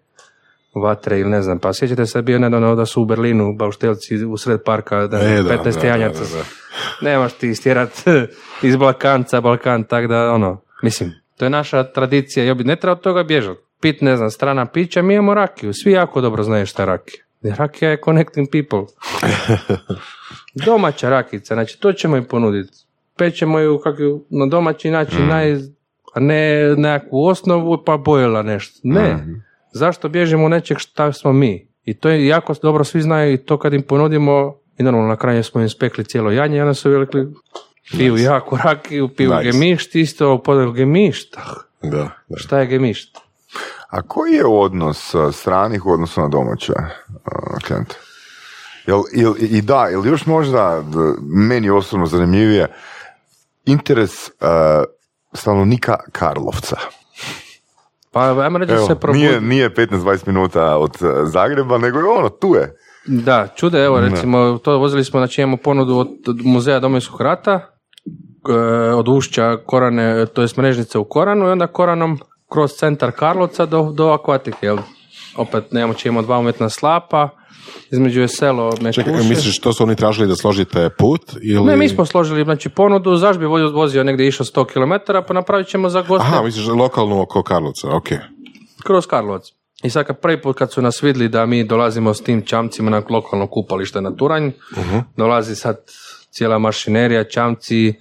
[0.75, 4.37] vatre ili ne znam, pa sjećate se bio nedavno da su u Berlinu bauštelci u
[4.37, 6.19] sred parka, da, E, da, 15 da, da, janjaca.
[6.21, 6.43] da, da.
[7.01, 7.89] Nemaš ti istjerat
[8.61, 12.91] iz Balkanca, Balkan, tak da ono, mislim, to je naša tradicija, ja bi ne treba
[12.91, 13.59] od toga bježati.
[13.81, 17.23] Pit, ne znam, strana pića, mi imamo rakiju, svi jako dobro znaju šta je rakija.
[17.43, 18.81] Rakija je connecting people.
[20.65, 22.77] Domaća rakica, znači to ćemo im ponuditi.
[23.17, 25.53] Pećemo ju kako ju na domaći način, naj,
[26.13, 28.79] a ne nekakvu osnovu pa bojila nešto.
[28.83, 29.25] Ne.
[29.73, 31.67] Zašto bježimo nečeg šta smo mi?
[31.85, 35.15] I to je jako dobro, svi znaju i to kad im ponudimo, i normalno na
[35.15, 37.27] kraju smo im spekli cijelo janje, i onda su rekli,
[37.97, 39.51] piju jako rakiju, piju Nice.
[39.51, 41.37] gemišt, isto podaju gemišt.
[41.37, 41.41] Ah,
[41.83, 42.37] Da, da.
[42.37, 43.17] Šta je gemišt?
[43.91, 46.73] A koji je odnos stranih u odnosu na domaće
[47.67, 47.95] klijente?
[48.87, 50.83] Jel, jel, I da, ili još možda
[51.21, 52.67] meni osobno zanimljivije,
[53.65, 54.33] interes uh,
[55.33, 56.75] stanovnika Karlovca.
[58.11, 59.19] Pa ajmo reći Evo, se probudi.
[59.19, 62.75] nije, nije 15-20 minuta od uh, Zagreba, nego je ono, tu je.
[63.05, 66.07] Da, čude, evo recimo, to vozili smo, znači imamo ponudu od
[66.43, 67.59] muzeja Domovinskog rata,
[68.49, 68.53] e,
[68.93, 72.19] od ušća Korane, to je mrežnice u Koranu i onda Koranom
[72.53, 74.77] kroz centar Karlovca do, do akvatike, jel?
[75.37, 77.29] Opet nemamo imamo dva umjetna slapa,
[77.91, 79.03] između je selo Mekuše.
[79.03, 81.21] Čekaj, misliš što su oni tražili da složite put?
[81.41, 81.65] Ili...
[81.65, 85.67] Ne, mi smo složili znači, ponudu, zašto bi vozio, negdje išao 100 km, pa napravit
[85.67, 88.07] ćemo za goste Aha, misliš lokalnu oko Karlovca, ok.
[88.83, 89.43] kroz Karlovac.
[89.83, 92.89] I sad kad prvi put kad su nas vidjeli da mi dolazimo s tim čamcima
[92.89, 94.51] na lokalno kupalište na Turanj,
[95.17, 95.77] dolazi sad
[96.31, 97.93] cijela mašinerija, čamci,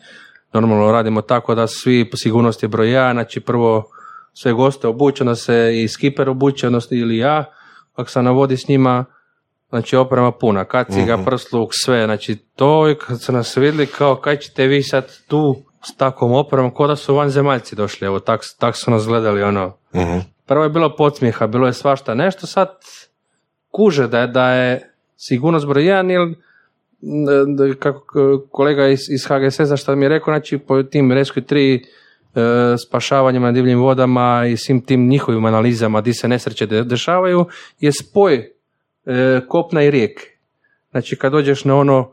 [0.52, 3.84] normalno radimo tako da svi, sigurnost je broj jedan, znači prvo
[4.34, 7.44] sve goste obuče, onda se i skiper obuče, odnosno ili ja,
[7.94, 9.04] ako sam na vodi s njima,
[9.68, 14.36] znači oprema puna, kaciga, prsluk, sve, znači to i kad su nas vidjeli kao kaj
[14.36, 18.76] ćete vi sad tu s takvom opremom, ko da su vanzemaljci došli, evo tak, tak
[18.76, 20.18] su nas gledali ono, Mhm.
[20.46, 22.14] Prvo je bilo podsmijeha, bilo je svašta.
[22.14, 22.68] Nešto, sad
[23.70, 26.34] kuže da je, da je sigurnost broj jedan
[27.56, 28.02] d- kako
[28.50, 31.86] kolega iz, iz HGSS-a što mi je rekao, znači po tim Rescue 3 e,
[32.86, 37.46] spašavanjima na divljim vodama i svim tim njihovim analizama di se nesreće de- dešavaju
[37.80, 40.22] je spoj e, kopna i rijeke.
[40.90, 42.10] Znači kad dođeš na ono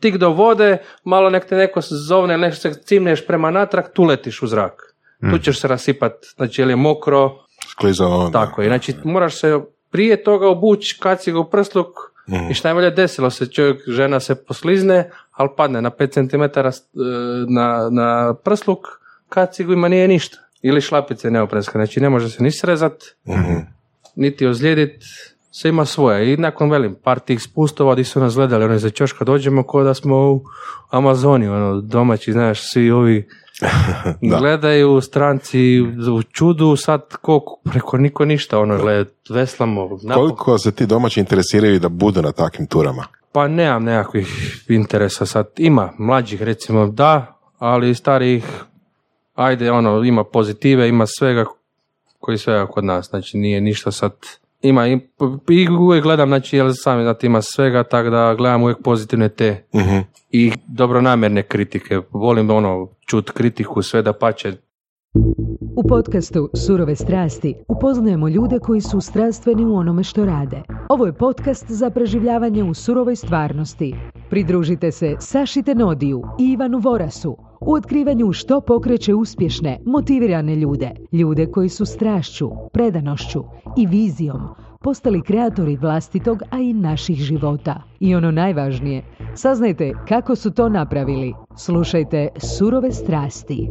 [0.00, 4.42] tik do vode, malo nek te neko zovne, nešto se cimneš prema natrag, tu letiš
[4.42, 4.94] u zrak.
[5.30, 7.30] Tu ćeš se rasipat, znači jel je mokro,
[7.68, 9.60] Sklizao, tako je, znači moraš se
[9.90, 11.86] prije toga obući kacigu u prsluk
[12.50, 16.60] i šta je bolje desilo se, čovjek, žena se poslizne, ali padne na 5 cm
[17.54, 18.78] na, na prsluk,
[19.30, 20.36] kacigu ima nije ništa.
[20.62, 22.92] Ili šlapice neopreska, znači ne može se ni srezat,
[23.28, 23.56] Mhm.
[24.16, 25.02] niti ozlijedit,
[25.50, 26.32] sve ima svoje.
[26.32, 29.82] I nakon velim, par tih spustova gdje su nas gledali, ono za čoška dođemo kao
[29.84, 30.42] da smo u
[30.90, 33.28] Amazoni, ono, domaći, znaš, svi ovi
[34.38, 35.80] gledaju stranci
[36.12, 40.12] u čudu, sad ko, preko niko ništa, ono, gled, veslamo, napokon.
[40.14, 43.04] Koliko se ti domaći interesiraju da budu na takvim turama?
[43.32, 44.28] Pa nemam nekakvih
[44.68, 45.46] interesa sad.
[45.56, 48.44] Ima mlađih recimo da, ali starijih
[49.34, 51.44] ajde ono ima pozitive, ima svega
[52.18, 53.08] koji svega kod nas.
[53.10, 54.12] Znači nije ništa sad
[54.62, 54.98] ima i,
[55.50, 59.64] i uvijek gledam, znači jel sami znate ima svega, tako da gledam uvijek pozitivne te
[59.74, 59.98] Mhm.
[60.30, 62.00] i dobronamjerne kritike.
[62.10, 64.52] Volim ono čut kritiku, sve da pače.
[65.76, 70.62] U podcastu Surove strasti upoznajemo ljude koji su strastveni u onome što rade.
[70.88, 73.94] Ovo je podcast za preživljavanje u surovoj stvarnosti.
[74.30, 80.90] Pridružite se Saši Tenodiju i Ivanu Vorasu u otkrivanju što pokreće uspješne, motivirane ljude.
[81.12, 83.44] Ljude koji su strašću, predanošću
[83.76, 84.40] i vizijom
[84.82, 87.82] postali kreatori vlastitog, a i naših života.
[88.00, 89.02] I ono najvažnije,
[89.34, 91.34] saznajte kako su to napravili.
[91.56, 93.68] Slušajte Surove strasti.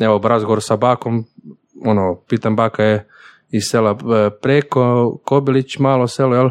[0.00, 1.24] evo razgovor sa bakom,
[1.84, 3.08] ono, pitam baka je
[3.50, 6.50] iz sela e, preko, Kobilić, malo selo, jel?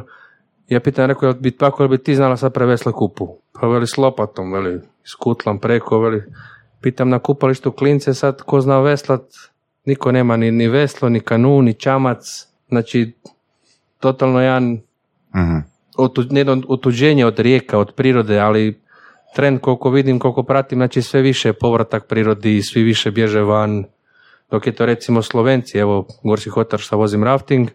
[0.68, 3.28] Ja pitam, rekao, jel bi, jel bi ti znala sad prevesla kupu?
[3.53, 6.24] Pa veli s lopatom, veli, s kutlam preko, veli.
[6.82, 9.22] Pitam na kupalištu klince, sad ko zna veslat,
[9.86, 13.13] niko nema ni, ni veslo, ni kanu, ni čamac, znači,
[13.99, 14.80] totalno jedan
[15.36, 15.57] Mhm.
[15.97, 18.82] otu, jedno otuđenje od rijeka, od prirode, ali
[19.36, 23.86] trend koliko vidim, koliko pratim, znači sve više povratak prirodi, svi više bježe van,
[24.51, 27.70] dok je to recimo Slovenci, evo Gorski Hotar šta vozim rafting,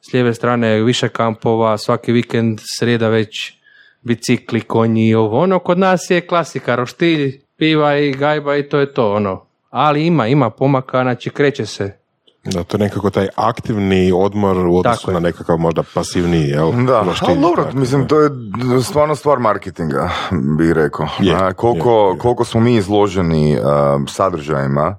[0.00, 3.58] s lijeve strane više kampova, svaki vikend, sreda već
[4.00, 8.78] bicikli, konji i ovo, ono kod nas je klasika, roštilj, piva i gajba i to
[8.78, 9.44] je to, ono.
[9.70, 11.98] Ali ima, ima pomaka, znači kreće se.
[12.44, 16.72] Da, to je nekako taj aktivni odmor u odnosu Tako na nekakav možda pasivniji, jel?
[16.86, 18.30] Da, roštilj, ali dobro, tako, mislim, to je
[18.82, 20.10] stvarno stvar marketinga,
[20.58, 21.08] bih rekao.
[21.18, 22.18] Je, A, koliko, je, je.
[22.18, 24.98] koliko smo mi izloženi a, sadržajima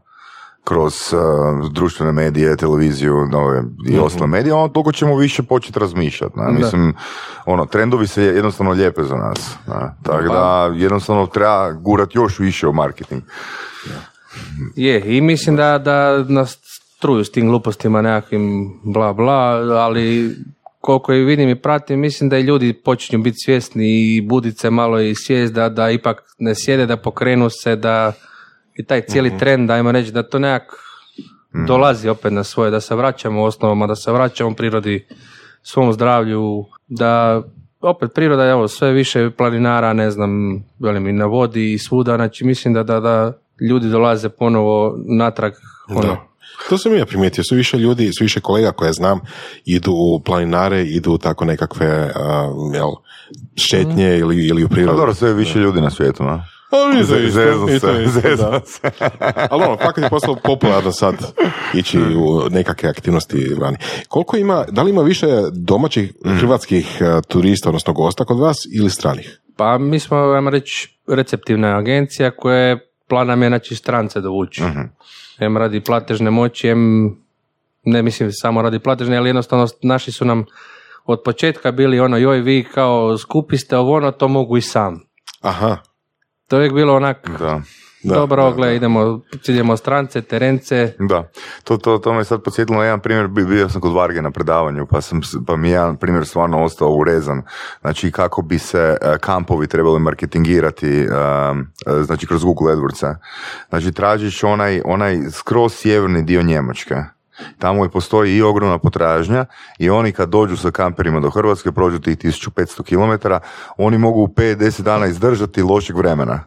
[0.70, 6.40] kroz uh, društvene medije, televiziju nove, i ostale medije, ono, toliko ćemo više početi razmišljati.
[6.40, 6.52] ne.
[6.52, 6.94] Mislim,
[7.46, 9.56] ono, trendovi se jednostavno lijepe za nas.
[9.68, 9.96] ne.
[10.04, 13.24] Tako da jednostavno treba gurati još više u marketing.
[14.76, 16.58] Je, i mislim da, da nas
[17.00, 19.36] truju s tim glupostima nekakvim bla bla,
[19.86, 20.36] ali
[20.82, 24.70] koliko i vidim i pratim, mislim da i ljudi počinju biti svjesni i budit se
[24.70, 28.14] malo i svijest da, da ipak ne sjede, da pokrenu se, da
[28.80, 30.64] i taj cijeli trend, ajmo reći, da to nekak
[31.68, 35.06] dolazi opet na svoje, da se vraćamo osnovama, da se vraćamo prirodi,
[35.64, 37.42] svom zdravlju, da
[37.82, 40.32] opet priroda je evo sve više planinara, ne znam,
[40.80, 43.34] velim i na vodi i svuda, znači mislim da, da, da
[43.70, 45.54] ljudi dolaze ponovo natrag,
[45.90, 46.26] ono, Da.
[46.70, 49.20] To sam ja primijetio, sve više ljudi, sve više kolega koje znam
[49.66, 52.90] idu u planinare, idu u tako nekakve a, jel,
[53.56, 54.98] šetnje ili, ili u Pa prirodu.
[54.98, 56.42] dobro, sve više ljudi na svijetu, no?
[56.72, 57.30] A, je se,
[58.06, 58.62] zezno da.
[58.66, 58.82] se.
[59.52, 61.16] Ali ono, fakat je postalo popularno sad
[61.74, 63.78] ići u nekakve aktivnosti vani.
[64.08, 68.90] Koliko ima, da li ima više domaćih hrvatskih eh, turista, odnosno gosta kod vas ili
[68.90, 69.42] stranih?
[69.58, 74.64] Pa mi smo, ajmo reći, receptivna agencija koja je plan nam je znači strance dovući.
[75.40, 77.16] Em radi platežne moći, em
[77.84, 80.46] ne mislim samo radi platežne, ali jednostavno naši su nam
[81.06, 85.02] od početka bili ono, joj vi kao skupi ste ovo ono, to mogu i sam.
[85.42, 85.78] Aha,
[86.50, 87.62] To je uvijek bilo onak, Da.
[88.04, 91.30] Da, dobro, da, gle, idemo, ciljemo strance, terence, Da,
[91.64, 94.32] to, to, to me sad podsjetilo na jedan primjer, Bi- bio sam kod Varge na
[94.32, 97.42] predavanju, pa, sam, pa mi je jedan primjer stvarno ostao urezan.
[97.82, 103.16] Znači kako bi se e, kampovi trebali marketingirati, e, e, znači kroz Google AdWords.
[103.70, 106.96] Znači tražiš onaj, onaj skroz sjeverni dio Njemačke.
[107.60, 109.46] Tamo i postoji i ogromna potražnja
[109.80, 113.28] i oni kad dođu sa kamperima do Hrvatske, prođu tih 1500 km,
[113.78, 116.44] oni mogu u 5-10 dana izdržati lošeg vremena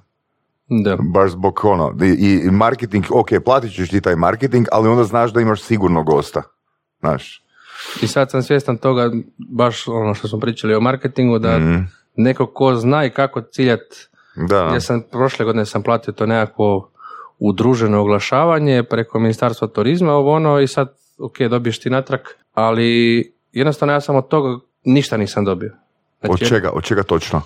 [0.69, 0.97] da.
[1.03, 5.41] baš zbog ono, i, marketing, ok, platit ćeš ti taj marketing, ali onda znaš da
[5.41, 6.43] imaš sigurno gosta,
[7.01, 7.43] znaš.
[8.03, 9.11] I sad sam svjestan toga,
[9.51, 11.83] baš ono što smo pričali o marketingu, da Mhm.
[12.17, 13.81] neko ko zna i kako ciljat
[14.37, 16.92] Da, Ja sam prošle godine sam platio to nekakvo
[17.49, 22.21] udruženo oglašavanje preko Ministarstva turizma, ovo ono i sad, ok, dobiješ ti natrag,
[22.53, 23.23] ali
[23.53, 25.73] jednostavno ja sam od toga ništa nisam dobio.
[26.23, 27.43] od čega, od čega točno?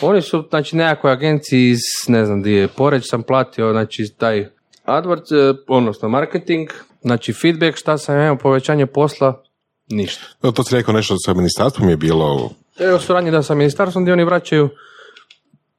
[0.00, 4.48] Oni su, znači, nekakvoj agenciji iz, ne znam di je, Poreć sam platio, znači, taj
[4.86, 6.68] AdWords, eh, odnosno marketing,
[7.02, 9.42] znači, feedback, šta sam imao, povećanje posla,
[9.88, 10.24] ništa.
[10.42, 12.50] No, to si rekao nešto sa ministarstvom je bilo...
[12.78, 14.68] Evo suradnje da sa ministarstvom gdje oni vraćaju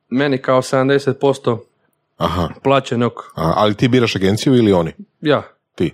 [0.09, 1.57] meni kao 70%
[2.18, 4.93] Aha, plaćenog, A, ali ti biraš agenciju ili oni?
[5.22, 5.43] ja,
[5.76, 5.93] Ti.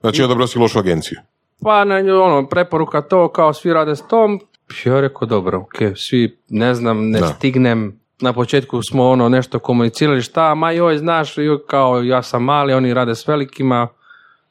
[0.00, 1.18] Znači, odabrao si lošu agenciju.
[1.62, 4.40] Pa na nju, ono, preporuka to, kao svi rade s tom.
[4.84, 7.26] Ja rekao, dobro, ok, svi, ne znam, ne Da.
[7.26, 8.00] stignem.
[8.20, 12.72] Na početku smo ono nešto komunicirali, šta, ma joj, znaš, joj, kao ja sam mali,
[12.72, 13.88] oni rade s velikima.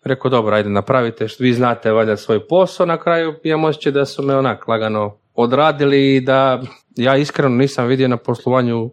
[0.03, 4.05] Rekao, dobro, ajde, napravite, što vi znate valjda svoj posao, na kraju imam osjećaj da
[4.05, 6.61] su me onak lagano odradili i da
[6.95, 8.89] ja iskreno nisam vidio na poslovanju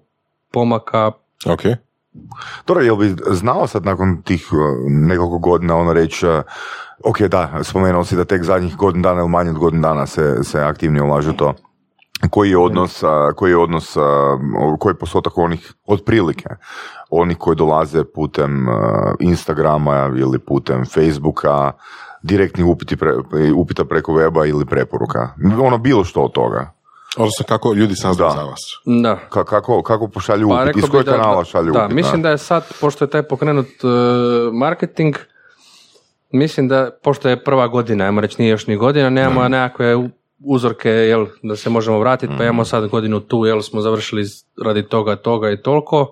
[0.52, 1.12] pomaka.
[1.46, 1.60] Ok.
[2.66, 4.48] Dobro, jel bi znao sad nakon tih
[4.88, 6.42] nekoliko godina ono reći, uh,
[7.04, 10.44] ok, da, spomenuo si da tek zadnjih godin dana ili manje od godin dana se,
[10.44, 11.54] se aktivnije ulažu u to.
[12.30, 13.02] Koji je odnos,
[13.36, 13.96] koji je odnos,
[14.80, 16.48] koji je postotak onih, otprilike,
[17.10, 18.66] onih koji dolaze putem
[19.20, 21.72] Instagrama ili putem Facebooka,
[22.22, 22.96] direktnih upiti
[23.54, 25.28] upita preko weba ili preporuka.
[25.60, 26.73] Ono bilo što od toga.
[27.16, 28.36] Odnosno, kako ljudi saznaju Da.
[28.36, 28.60] za vas?
[29.02, 29.18] Da.
[29.30, 30.76] Ka- kako, kako pošalju Pa upit?
[30.76, 31.94] Iz kojeg da- kanala da, šalju Da, upit?
[31.94, 33.86] mislim da je sad, pošto je taj pokrenut e,
[34.52, 35.16] marketing,
[36.30, 40.08] mislim da, pošto je prva godina, ajmo reći nije još ni godina, nemamo nekakve u-
[40.40, 44.24] uzorke, jel, da se možemo vratiti, pa imamo sad godinu tu, jel, smo završili
[44.58, 46.08] radi toga, toga i toliko,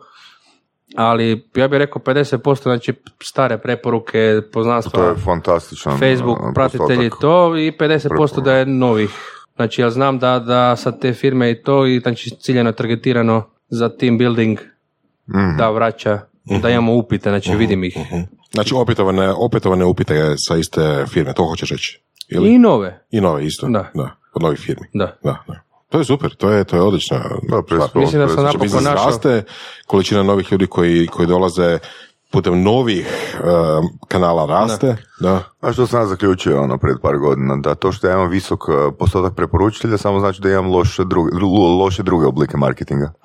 [0.96, 2.92] ali ja bih rekao 50%, znači
[3.22, 8.08] stare preporuke, To poznanstva, je fantastičan Facebook, uh, pratitelji to i 50%
[8.40, 9.10] da je novih.
[9.56, 13.88] Znači, ja znam da, da sad te firme i to, i znači ciljano targetirano za
[13.90, 14.58] team building
[15.28, 15.56] Mhm.
[15.58, 16.20] da vraća,
[16.62, 17.96] da imamo upite, znači vidim ih.
[18.52, 22.00] Znači, opetovane, opetovane upite sa iste firme, to hoćeš reći?
[22.28, 22.48] Ili?
[22.48, 23.66] I nove, I nove isto?
[23.68, 23.90] Da.
[24.34, 24.86] od novih firmi.
[24.94, 25.16] da.
[25.24, 25.60] Da, da.
[25.88, 27.62] To je super, to je, to je odlična Da,
[27.94, 29.42] Mislim da sam napokon Biznis našao- raste,
[29.86, 31.78] količina novih ljudi koji, koji dolaze
[32.32, 33.06] putem novih
[33.44, 34.96] um, kanala raste.
[35.20, 35.42] Da.
[35.60, 38.68] A što sam ja zaključio ono pred par godina, da to što ja imam visok
[38.68, 43.12] uh, postotak preporučitelja samo znači da imam loše druge, dru- loše druge oblike marketinga.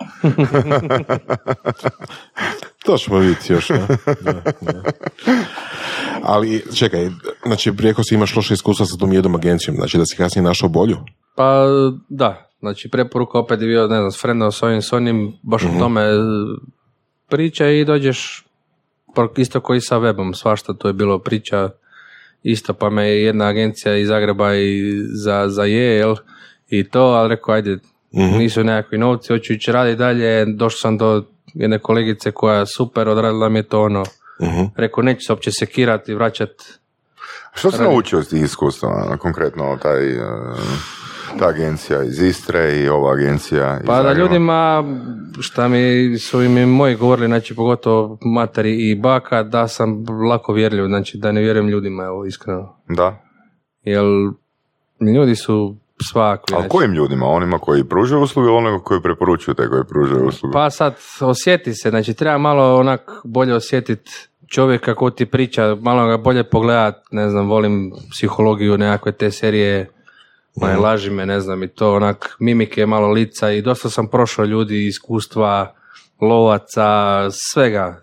[2.85, 3.67] To ćemo vidjeti još.
[3.67, 3.87] Da,
[4.21, 4.81] da, da.
[6.23, 7.09] Ali, čekaj,
[7.45, 10.69] znači, rekao si imaš loše iskustva sa tom jednom agencijom, znači da si kasnije našao
[10.69, 10.97] bolju?
[11.35, 11.65] Pa
[12.09, 15.63] da, znači preporuka opet je bio, ne znam, s frendom s ovim s onim, baš
[15.63, 16.15] o tome e,
[17.29, 18.46] priča i dođeš
[19.17, 21.69] pro- isto koji sa webom, svašta to je bilo priča,
[22.43, 26.15] isto pa me je jedna agencija iz Zagreba i za, za je, jel,
[26.69, 27.77] i to, ali rekao, ajde,
[28.11, 33.09] nisu nekakvi novci, hoću ići raditi dalje, došao sam do jedne kolegice koja je super,
[33.09, 34.03] odradila mi je to ono,
[34.75, 36.63] rekao, neću se uopće sekirati, vraćati
[37.53, 40.19] Što si naučio iz tih iskustava, konkretno taj, e,
[41.39, 44.83] ta agencija iz Istre i ova agencija iz Pa da ljudima,
[45.39, 50.85] šta mi su mi moji govorili, znači pogotovo materi i baka, da sam lako vjerljiv,
[50.85, 52.75] znači da ne vjerujem ljudima, evo iskreno.
[52.89, 53.23] Da.
[53.83, 54.05] Jer
[55.15, 55.75] ljudi su
[56.11, 56.55] svakvi.
[56.55, 56.69] Ali znači.
[56.69, 57.25] kojim ljudima?
[57.25, 60.53] Onima koji pružaju usluge ili onima koji preporučuju te koji pružaju usluge?
[60.53, 64.11] Pa sad, osjeti se, znači treba malo onak bolje osjetiti
[64.47, 69.89] čovjeka ko ti priča, malo ga bolje pogledat, ne znam, volim psihologiju, nekakve te serije,
[70.61, 74.45] ma laži me, ne znam, i to onak mimike, malo lica i dosta sam prošao
[74.45, 75.73] ljudi, iskustva,
[76.21, 78.01] lovaca, svega.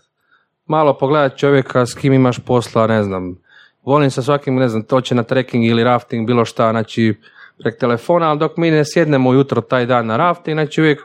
[0.66, 3.36] Malo pogledat čovjeka s kim imaš posla, ne znam,
[3.84, 7.14] volim sa svakim, ne znam, to će na trekking ili rafting, bilo šta, znači,
[7.58, 11.00] prek telefona, ali dok mi ne sjednemo ujutro taj dan na rafting, znači uvijek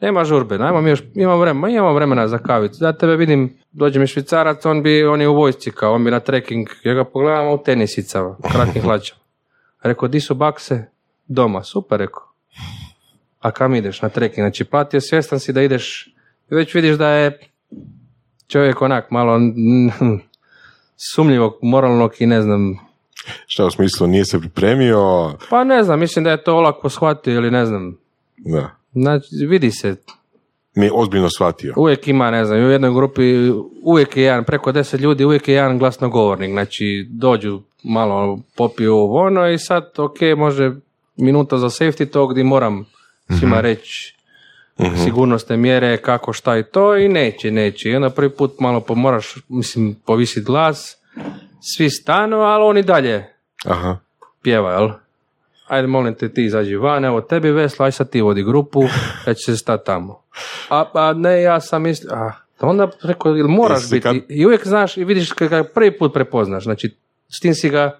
[0.00, 2.78] nema žurbe, najmo mi još, imam vremena, imamo vremena za kavicu.
[2.80, 6.10] Da tebe vidim, dođe mi švicarac, on bi, on je u vojsci kao, on bi
[6.10, 9.17] na trekking, ja ga pogledam u tenisicama, kratkim hlačama.
[9.82, 10.84] Rekao, di su bakse?
[11.26, 12.22] Doma, super, rekao.
[13.40, 14.42] A kam ideš na trekking?
[14.44, 16.14] Znači, platio, svjestan si da ideš,
[16.50, 17.40] i već vidiš da je
[18.46, 19.38] čovjek onak malo
[21.14, 22.88] sumljivog, moralnog i ne znam,
[23.46, 25.32] Šta u smislu, nije se pripremio?
[25.50, 27.98] pa ne znam, mislim da je to olako shvatio ili ne znam.
[28.36, 28.70] Da.
[28.92, 29.96] Znači, vidi se,
[30.74, 31.74] Nije ozbiljno shvatio.
[31.76, 33.50] uvijek ima, ne znam, u jednoj grupi
[33.82, 39.26] uvijek je jedan, preko deset ljudi, uvijek je jedan glasnogovornik, znači dođu malo popiju ovo
[39.26, 40.72] ono i sad, ok, može
[41.16, 42.86] minuta za safety talk gdje moram
[43.38, 44.18] svima reći
[45.04, 47.90] sigurnosne mjere, kako, šta i to i neće, neće.
[47.90, 50.96] I onda prvi put malo pomoraš, mislim, povisiti glas,
[51.60, 53.24] svi stanu, ali on i dalje
[53.64, 53.98] Aha.
[54.42, 54.88] pjeva, jel?
[55.68, 58.82] Ajde, molim te, ti izađi van, evo tebi vesla, aj sad ti vodi grupu,
[59.26, 60.22] ja ću se stati tamo.
[60.68, 64.66] A, a ne, ja sam mislio, a, onda rekao, ili moraš biti, kad- i uvijek
[64.66, 66.96] znaš i vidiš kad ga prvi put prepoznaš, znači,
[67.28, 67.98] s tim si ga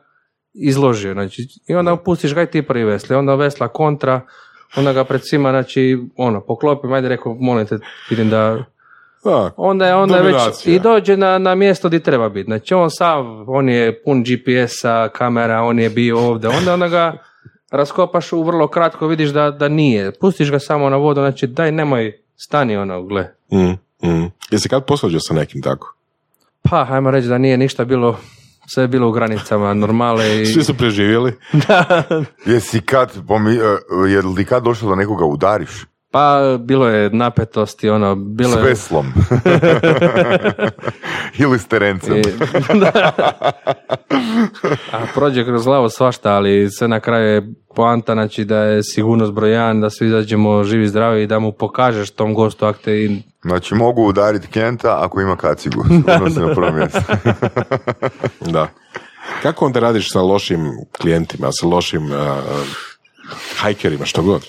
[0.55, 4.21] izložio, znači, i onda pustiš ga i ti prvi vesle, onda vesla kontra,
[4.77, 7.79] onda ga pred svima, znači, ono, poklopim, ajde, rekao, molim te,
[8.11, 8.65] vidim da,
[9.25, 9.51] Da.
[9.57, 10.35] onda je onda već
[10.67, 12.45] i dođe na, na mjesto gdje treba biti.
[12.45, 17.17] Znači on sav, on je pun GPS-a, kamera, on je bio ovdje, onda onda ga
[17.71, 20.13] raskopaš u vrlo kratko, vidiš da, da nije.
[20.13, 23.31] Pustiš ga samo na vodu, znači daj nemoj, stani ono, gle.
[23.53, 24.31] Mm, mm.
[24.51, 25.95] Jesi kad posvađao sa nekim tako?
[26.63, 28.19] Pa, hajmo reći da nije ništa bilo,
[28.67, 30.47] sve je bilo u granicama normale i...
[30.47, 31.33] Svi su preživjeli?
[32.53, 35.87] Jesi kad, pomi, e, je li kad došlo da nekoga udariš?
[36.11, 38.63] Pa, bilo je napetosti, ono, bilo S je...
[38.63, 39.07] veslom.
[41.39, 42.17] Ili s terencem.
[42.17, 42.23] I-
[44.93, 47.43] A prođe kroz glavu svašta, ali sve na kraju je
[47.75, 51.53] poanta, znači da je sigurnost broj jedan, da svi izađemo živi zdravi i da mu
[51.53, 55.85] pokažeš tom gostu akte i Znači mogu udariti Kenta ako ima kacigu.
[56.15, 57.01] Odnosi na prvo mjesto.
[58.41, 58.69] Da.
[59.43, 62.19] Kako onda radiš sa lošim klijentima, sa lošim uh,
[63.61, 64.47] hajkerima, što god?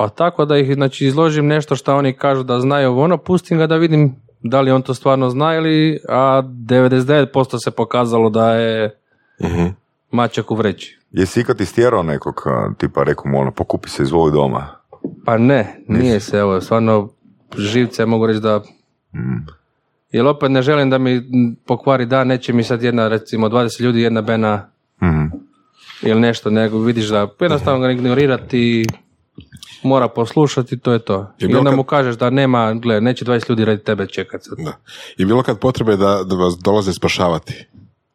[0.00, 3.66] Pa tako da ih znači izložim nešto što oni kažu da znaju ono, pustim ga
[3.66, 8.96] da vidim da li on to stvarno zna ili, a 99% se pokazalo da je
[9.42, 9.66] Mhm.
[10.10, 10.98] mačak u vreći.
[11.10, 12.34] Jesi ikad istjerao nekog,
[12.78, 14.66] tipa rekao mu ono, pokupi se, izvoli doma.
[15.24, 17.08] Pa ne, nije se, evo, stvarno
[17.56, 18.60] živce mogu reći da...
[20.12, 21.22] Jer opet ne želim da mi
[21.66, 24.68] pokvari dan, neće mi sad jedna, recimo, 20 ljudi, jedna bena
[25.02, 25.24] Mhm.
[26.02, 28.84] ili nešto, nego vidiš da jednostavno ga ignorirati,
[29.82, 31.32] mora poslušati, to je to.
[31.38, 34.58] I onda kad- mu kažeš da nema, gle, neće 20 ljudi radi tebe čekat sad.
[34.58, 34.72] Da.
[35.16, 37.66] I bilo kad potrebe da, da vas dolaze spašavati?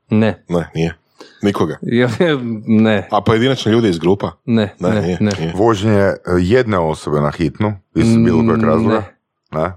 [0.10, 0.44] Ne.
[0.50, 0.96] Ne, nije.
[1.42, 1.78] Nikoga.
[2.68, 4.32] Ne, A pojedinačni ljudi iz grupa?
[4.46, 5.32] ne, Ne, ne, nije, ne.
[5.40, 5.54] nije.
[5.56, 9.04] Vožnje e, jedne osobe na hitnu, iz bilo kojeg Mm, razloga.
[9.52, 9.62] ne.
[9.62, 9.74] Ne.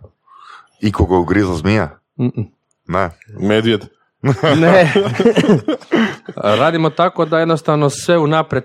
[0.80, 1.99] I koga ugrizla zmija?
[2.16, 2.51] Mm-mm.
[2.86, 3.11] Ne.
[3.40, 3.84] Medvjed?
[4.57, 4.92] Ne.
[6.59, 8.64] Radimo tako da jednostavno sve unaprijed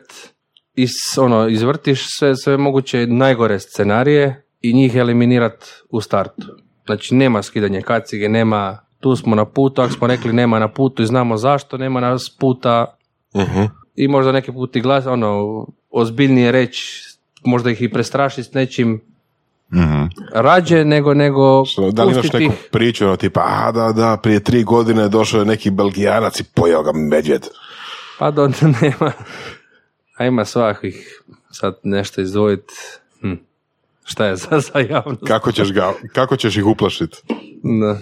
[0.76, 6.47] is, ono, izvrtiš sve, sve moguće najgore scenarije i njih eliminirat u startu.
[6.86, 11.03] Znači nema skidanje kacige, nema tu smo na putu, ako smo rekli nema na putu
[11.03, 12.97] i znamo zašto, nema nas puta
[13.36, 13.63] Mhm.
[13.95, 17.03] i možda neki put i glas, ono, ozbiljnije reći,
[17.43, 19.01] možda ih i prestrašiti s nečim
[19.71, 20.03] Mhm.
[20.34, 22.67] rađe nego, nego Što, da li imaš neku ih.
[22.71, 26.84] priču, ono, tipa, a da, da, prije tri godine došao je neki belgijanac i pojao
[26.84, 27.47] ga medvjed.
[28.19, 28.47] Pa do,
[28.82, 29.11] nema.
[30.16, 31.24] A ima svakih.
[31.51, 32.74] Sad nešto izdvojiti.
[33.22, 33.34] Hm.
[34.03, 35.22] Šta je za, za javnost?
[35.28, 37.18] Kako ćeš, ga, kako ćeš ih uplašiti?
[37.64, 37.97] Da.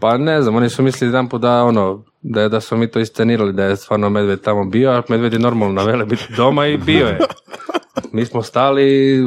[0.00, 3.00] Pa ne znam, oni su mislili jedan da ono, da, je- da smo mi to
[3.00, 6.66] iscenirali, da je stvarno medved tamo bio, a medved je normalno na vele biti doma
[6.66, 7.18] i bio je.
[8.12, 9.18] Mi smo stali,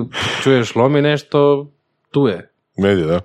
[0.43, 1.67] čuješ lomi nešto,
[2.11, 2.49] tu je.
[2.78, 3.21] Medije, da.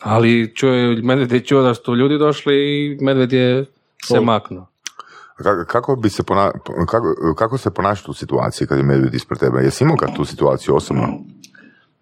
[0.00, 3.64] Ali čuje, medved je čuo da su tu ljudi došli i medved je
[4.04, 4.66] se maknuo.
[5.42, 6.50] Kako, kako, bi se pona,
[6.88, 9.58] kako, kako se ponašati u situaciji kad je medvjed ispred tebe?
[9.58, 11.08] Jesi imao kad tu situaciju osobno?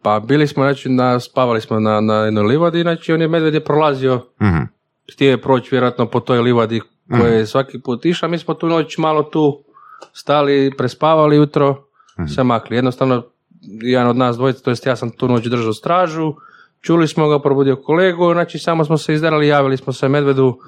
[0.02, 3.54] Pa bili smo, znači, na, spavali smo na, na jednoj livadi, znači on je medved
[3.54, 4.62] je prolazio, Mhm.
[5.12, 6.80] htio je proći vjerojatno po toj livadi
[7.18, 9.64] koje je svaki put išao, mi smo tu noć malo tu
[10.12, 11.84] stali, prespavali jutro,
[12.34, 12.76] se makli.
[12.76, 13.22] Jednostavno,
[13.82, 16.34] jedan od nas dvojica, to jest ja sam tu noć držao stražu,
[16.80, 20.58] čuli smo ga, probudio kolegu, znači samo smo se izdarali, javili smo se medvedu,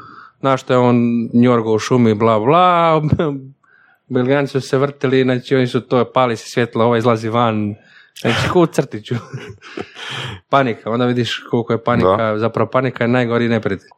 [0.42, 0.96] na što je on
[1.32, 3.02] njorgo u šumi, bla bla,
[4.14, 7.74] Belgijanci su se vrtili, znači oni su to, pali se svjetlo, ovaj izlazi van,
[8.20, 9.14] znači ko u crtiću.
[10.50, 13.88] panika, onda vidiš koliko je panika, zapravo panika je najgori neprijatelj.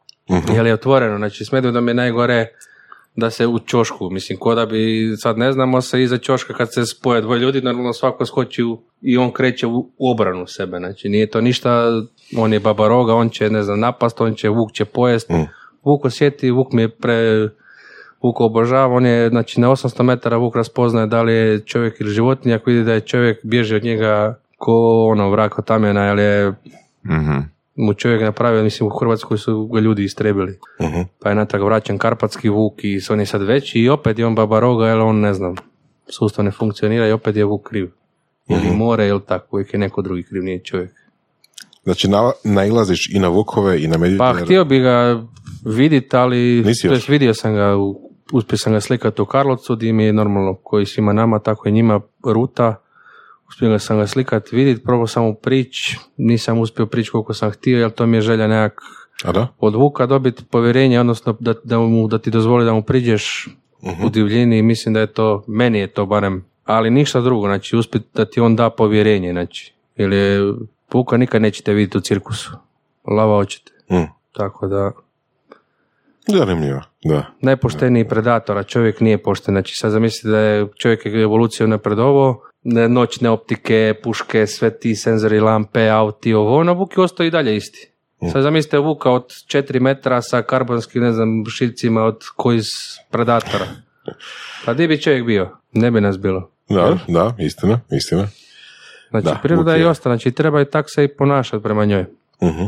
[0.55, 2.47] Jer je otvoreno, znači s medvedom je najgore
[3.15, 6.73] da se u čošku, mislim, ko da bi, sad ne znamo se iza čoška kad
[6.73, 10.77] se spoje dvoje ljudi, normalno svako skoči u, i on kreće u, u obranu sebe,
[10.77, 12.01] znači nije to ništa,
[12.37, 15.29] on je baba roga, on će, ne znam, napast, on će, Vuk će pojest,
[15.85, 17.49] Vuk osjeti, Vuk mi je pre,
[18.23, 22.09] Vuk obožava, on je, znači na 800 metara Vuk raspoznaje da li je čovjek ili
[22.11, 26.19] životinja, ako vidi da je čovjek, bježi od njega ko ono vrak od tamjena, jer
[26.19, 26.53] je
[27.05, 27.37] Mhm.
[27.75, 30.59] mu čovjek napravio, mislim u Hrvatskoj su ga ljudi istrebili.
[30.81, 31.01] Mhm.
[31.21, 34.35] Pa je natrag vraćan karpatski vuk i on je sad veći i opet je on
[34.35, 35.55] baba roga, jer on ne znam,
[36.09, 37.91] sustav ne funkcionira i opet je vuk kriv.
[38.47, 40.91] Ili more, ili tako, uvijek je neko drugi kriv, nije čovjek.
[41.83, 44.17] Znači, na, nailaziš i na vukove i na medvjede.
[44.17, 45.23] Pa htio bi ga
[45.65, 47.75] vidjeti, ali jest vidio sam ga,
[48.33, 51.71] uspio sam ga slikati u Karlovcu, gdje mi je normalno, koji svima nama, tako i
[51.71, 52.75] njima ruta.
[53.49, 55.75] Uspio ga sam ga slikati, vidjeti, probao sam mu prić,
[56.17, 58.81] nisam uspio prići koliko sam htio, jer to mi je želja nekak
[59.23, 59.47] A da?
[59.59, 63.47] od Vuka dobiti povjerenje, odnosno da, da, mu, da ti dozvoli da mu priđeš
[64.05, 67.75] u divljini i mislim da je to, meni je to barem, ali ništa drugo, znači
[67.75, 70.53] uspjeti da ti on da povjerenje, znači, jer je,
[70.93, 72.51] Vuka nikad nećete vidjeti u cirkusu,
[73.07, 74.03] lava hoćete, Mm.
[74.31, 74.91] tako da,
[76.27, 77.25] Zanimljivo, da.
[77.41, 82.41] najpošteniji predator, a čovjek nije pošten, znači sad zamislite da je čovjek je evoluciju napredovao,
[82.63, 87.31] ne- noćne optike, puške, sve ti senzori, lampe, auti, ovo, ono, Vuk je ostao i
[87.31, 87.89] dalje isti.
[88.31, 92.67] Sad zamislite Vuka od 4 metra sa karbonskim, ne znam, šiljcima od koji iz
[93.11, 93.65] predatora.
[94.65, 95.49] Pa di bi čovjek bio?
[95.73, 96.49] Ne bi nas bilo.
[96.69, 98.27] Da, da, istina, istina.
[99.09, 102.05] Znači, Da, priroda je je- ostala, znači treba i tak se i ponašati prema njoj.
[102.43, 102.63] Mhm.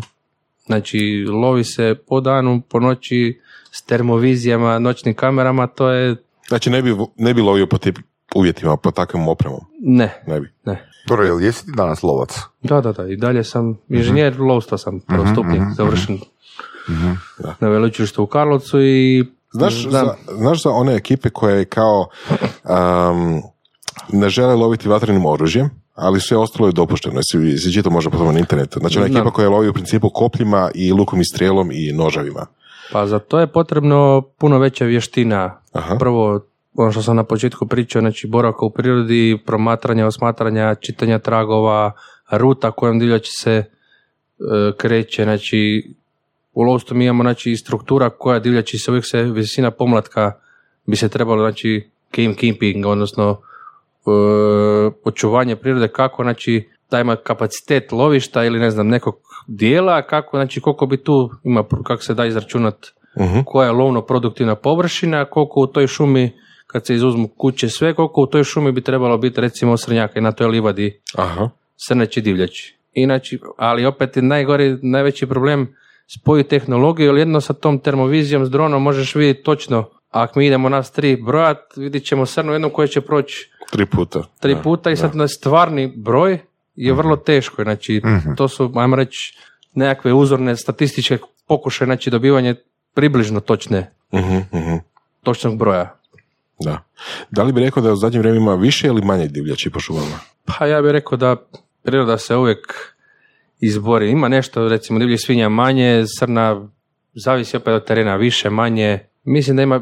[0.65, 0.99] Znači,
[1.31, 3.39] lovi se po danu, po noći,
[3.77, 6.15] s termovizijama, noćnim kamerama, to je,
[6.47, 7.97] Znači, ne bi, ne bi lovio po tip
[8.35, 9.59] uvjetima, po takvom opremom.
[9.79, 10.49] ne, Ne bi.
[10.65, 10.89] ne.
[11.07, 12.39] Dobro, jel jesi ti danas lovac?
[12.61, 16.19] Da, da, da, i dalje sam inženjer lovstva sam, prvostupnik, završen
[17.59, 22.07] na veleučilištu u Karlovcu i Znaš, za, znaš za one ekipe koje kao
[22.63, 23.41] um,
[24.11, 27.21] ne žele loviti vatrenim oružjem, ali sve ostalo je dopušteno.
[27.23, 28.79] Si, si čitao možda po tome na internetu.
[28.79, 32.45] Znači, ona ekipa koja lovi u principu kopljima i lukom i strijelom i nožavima.
[32.91, 35.61] Pa za to je potrebno puno veća vještina.
[35.71, 35.95] Aha.
[35.99, 36.39] Prvo,
[36.75, 41.91] ono što sam na početku pričao, znači boravka u prirodi, promatranja, osmatranja, čitanja tragova,
[42.31, 43.65] ruta kojom divljač se e,
[44.77, 45.91] kreće, znači
[46.53, 50.31] u lovstvu mi imamo znači struktura koja divljači se uvijek se visina pomlatka
[50.85, 54.09] bi se trebalo znači game keeping, odnosno e,
[55.03, 59.15] očuvanje prirode kako znači da ima kapacitet lovišta ili ne znam nekog
[59.47, 62.75] dijela kako znači koliko bi tu ima kako se da izračunat
[63.19, 63.39] Mhm.
[63.45, 66.31] koja je lovno produktivna površina koliko u toj šumi
[66.67, 70.23] kad se izuzmu kuće sve koliko u toj šumi bi trebalo biti recimo srnjaka i
[70.23, 71.49] na toj livadi Aha.
[71.87, 72.77] srneći divljači.
[72.93, 75.75] Inači, ali opet je najgori, najveći problem
[76.19, 80.69] spoji tehnologiju, jer jedno sa tom termovizijom s dronom možeš vidjeti točno, ako mi idemo
[80.69, 84.23] nas tri brojat, vidit ćemo srnu jednu koja će proći Tri puta.
[84.39, 86.39] tri puta i sad na stvarni broj
[86.77, 87.63] je vrlo teško.
[87.63, 88.01] Znači,
[88.37, 89.37] to su, ajmo reći,
[89.73, 91.17] nekakve uzorne statističke
[91.47, 92.55] pokušaje, znači dobivanje
[92.93, 94.75] približno točne, Mhm, mhm.
[95.23, 95.99] točnog broja.
[96.59, 96.83] Da.
[97.31, 100.19] Da li bi rekao da u zadnje vrijeme ima više ili manje divljači po šumama?
[100.45, 101.35] Pa ja bih rekao da
[101.83, 102.73] priroda se uvijek
[103.59, 104.11] izbori.
[104.11, 106.67] Ima nešto, recimo divljih svinja manje, srna
[107.13, 108.99] zavisi opet od terena više, manje.
[109.23, 109.79] Mislim da ima, e,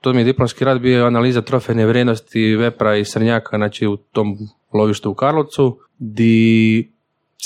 [0.00, 4.36] to mi je diplomski rad bio analiza trofejne vrijednosti vepra i srnjaka, znači u tom
[4.72, 6.90] lovištu u Karlovcu, di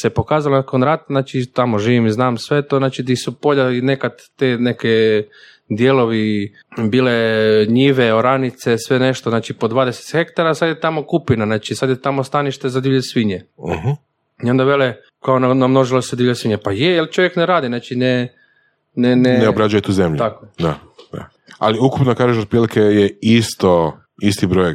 [0.01, 3.71] se pokazalo nakon rata, znači tamo živim i znam sve to, znači di su polja
[3.71, 5.23] i nekad te neke
[5.69, 6.55] dijelovi
[6.91, 7.13] bile
[7.69, 12.01] njive, oranice, sve nešto, znači po 20 hektara, sad je tamo kupina, znači sad je
[12.03, 13.45] tamo stanište za divlje svinje.
[13.59, 13.91] Mhm.
[14.47, 16.59] I onda vele, kao na- namnožilo se divlje svinje.
[16.59, 18.33] Pa je, jer čovjek ne radi, znači ne,
[18.95, 20.19] ne, ne, Ne obrađuje tu zemlju.
[20.19, 20.47] Tako.
[20.59, 20.79] Da,
[21.13, 21.29] da.
[21.59, 24.75] Ali ukupno kažeš otprilike je isto, isti broj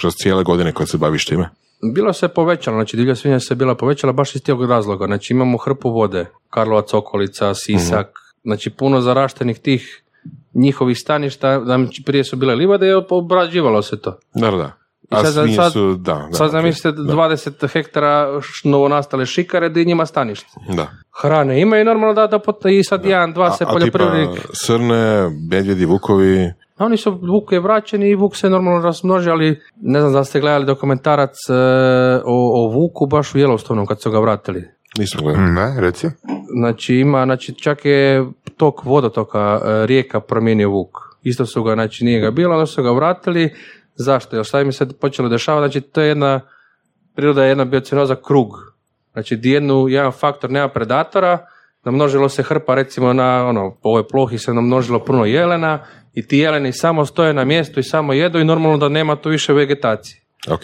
[0.00, 1.48] kroz cijele godine kad se baviš time.
[1.84, 5.06] Bilo se povećalo, znači divlja svinja se bila povećala baš iz tog razloga.
[5.06, 8.06] Znači imamo hrpu vode, Karlovac, okolica, Sisak,
[8.44, 10.02] znači puno zaraštenih tih
[10.54, 14.18] njihovih staništa, znači prije su bile livade i obrađivalo se to.
[14.34, 14.72] Da, da.
[15.02, 16.26] I A sad- svinje sad- su, da.
[16.30, 20.46] da Sad zamislite da, 20 hektara novonastale šikare da njima stanište.
[20.68, 20.90] Da.
[21.22, 24.40] Hrane ima i normalno da, da pot- i sad jedan, dva se poljoprivrednik.
[24.52, 29.60] srne, medvjedi, vukovi, A Oni su, Vuk je vraćen i Vuk se normalno razmnoži, ali
[29.80, 31.52] ne znam da ste gledali dokumentarac e,
[32.24, 34.64] o, o Vuku baš u Yellowstoneu kad su ga vratili.
[34.98, 35.50] nismo gledali.
[35.50, 36.06] Ne, reci.
[36.60, 38.26] Znači ima, znači čak je
[38.56, 40.98] tok vodotoka e, rijeka promijenio Vuk.
[41.22, 43.54] Isto su ga, znači nije ga bilo, onda su ga vratili.
[43.94, 44.36] Zašto?
[44.36, 45.72] Jer šta im se počelo dešavati?
[45.72, 46.40] Znači to je jedna,
[47.14, 48.48] priroda je jedna biocinoza krug.
[49.12, 51.38] Znači jednu, jedan faktor nema predatora,
[51.84, 56.38] namnožilo se hrpa recimo na ono, po ovoj plohi se namnožilo puno jelena i ti
[56.38, 60.20] jeleni samo stoje na mjestu i samo jedu i normalno da nema tu više vegetacije.
[60.48, 60.62] Ok.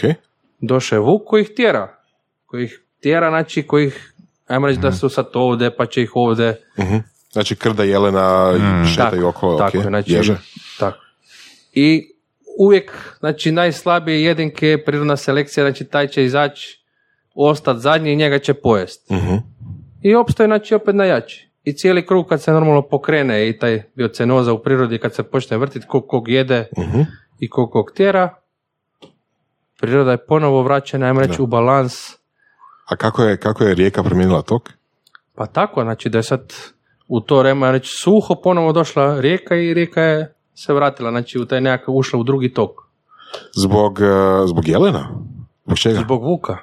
[0.61, 1.99] Došao je Vuk koji ih tjera.
[2.47, 4.13] Koji ih tjera, znači koji ih,
[4.47, 6.61] ajmo reći da su sad ovdje, pa će ih ovdje.
[6.79, 6.97] Mhm.
[7.33, 8.55] Znači krda jelena
[8.95, 9.75] šetaju okolo, tako, ok.
[9.75, 10.37] je, znači, Ježe.
[10.79, 10.99] tako.
[11.73, 12.13] I
[12.59, 16.81] uvijek, znači najslabije jedinke, prirodna selekcija, znači taj će izaći,
[17.35, 19.11] ostati zadnji i njega će pojest.
[19.11, 19.37] Mhm.
[20.07, 21.49] I opstoje, znači opet najjači.
[21.65, 25.57] I cijeli krug kad se normalno pokrene i taj biocenoza u prirodi kad se počne
[25.57, 27.01] vrtiti kog kog jede Mhm.
[27.41, 28.35] i kog kog tjera,
[29.81, 31.95] priroda je ponovo vraćena, ajmo reći, u balans.
[32.87, 34.71] A kako je, kako je rijeka promijenila tok?
[35.35, 36.53] Pa tako, znači da je sad
[37.09, 41.47] u to vreme reći suho ponovo došla rijeka i rijeka je se vratila, znači u
[41.47, 42.71] taj nekakav ušla u drugi tok.
[43.55, 45.09] Zbog, eh, zbog jelena?
[45.65, 46.01] Zbog čega?
[46.01, 46.57] Zbog vuka.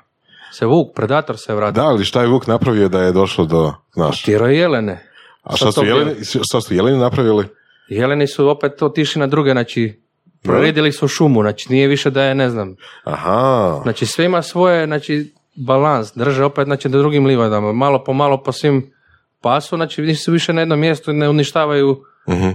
[0.53, 1.81] Se vuk, predator se vratio.
[1.81, 4.23] Da, ali šta je Vuk napravio da je došlo do, znaš?
[4.23, 5.09] Tjero je jelene.
[5.43, 7.45] A šta su, to jeleni, šta su jeleni napravili?
[7.89, 10.01] Jeleni su opet otišli na druge, znači
[10.43, 14.85] proredili su šumu, znači nije više da je, ne znam, Aha, znači sve ima svoje,
[14.85, 18.93] znači balans, drže opet, znači na drugim livadama, malo po malo po svim
[19.41, 22.49] pasu, znači nisu više na jednom mjestu i ne uništavaju, Mhm.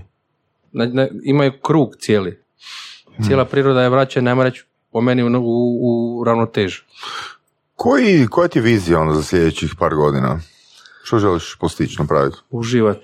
[0.72, 2.42] na- na- imaju krug cijeli.
[3.22, 5.78] Cijela priroda je vraćena, ajmo reći, po meni u, u,
[6.20, 6.82] u ravnotežu.
[7.78, 10.38] Koji, koja ti je vizija onda za sljedećih par godina?
[11.02, 12.36] Što želiš postići, napraviti?
[12.50, 12.98] Uživat.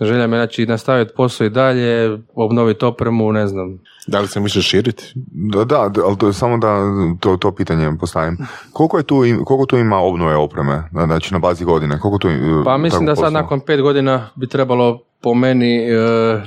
[0.00, 4.68] Želja me, znači, nastaviti posao i dalje, obnoviti opremu, ne znam, da li se misliš
[4.68, 5.12] širiti?
[5.52, 6.78] Da, da, ali to je samo da
[7.20, 8.38] to, to pitanje postavim.
[8.72, 12.00] Koliko, je tu, koliko tu ima obnove opreme, znači na bazi godine?
[12.00, 13.42] Koliko tu, e, Pa mislim da sad poslova?
[13.42, 15.96] nakon pet godina bi trebalo po meni e,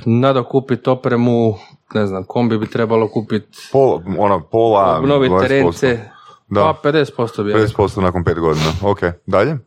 [0.06, 1.54] nadokupiti opremu,
[1.94, 5.48] ne znam, kombi bi trebalo kupiti, Pola, ona pola, obnoviti 20%.
[5.48, 6.10] terence,
[6.50, 6.74] Da.
[6.82, 7.50] pa 50% bi.
[7.50, 7.88] ja rekao.
[7.88, 8.66] 50% nakon pet godina.
[8.82, 9.58] Ok, dalje?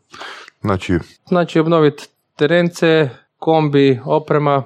[0.60, 3.08] Znači, Znači obnoviti terence,
[3.38, 4.62] kombi, oprema,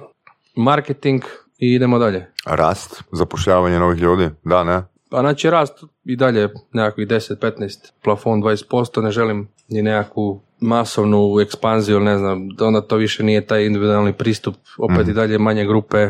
[0.55, 1.23] marketing
[1.57, 2.31] i idemo dalje.
[2.45, 4.83] rast, zapošljavanje novih ljudi, da, ne?
[5.09, 5.73] Pa znači rast
[6.05, 12.49] i dalje nekakvih 10-15, plafon 20%, ne želim ni nekakvu masovnu ekspanziju, ili ne znam,
[12.49, 16.09] da onda to više nije taj individualni pristup, opet i dalje manje grupe,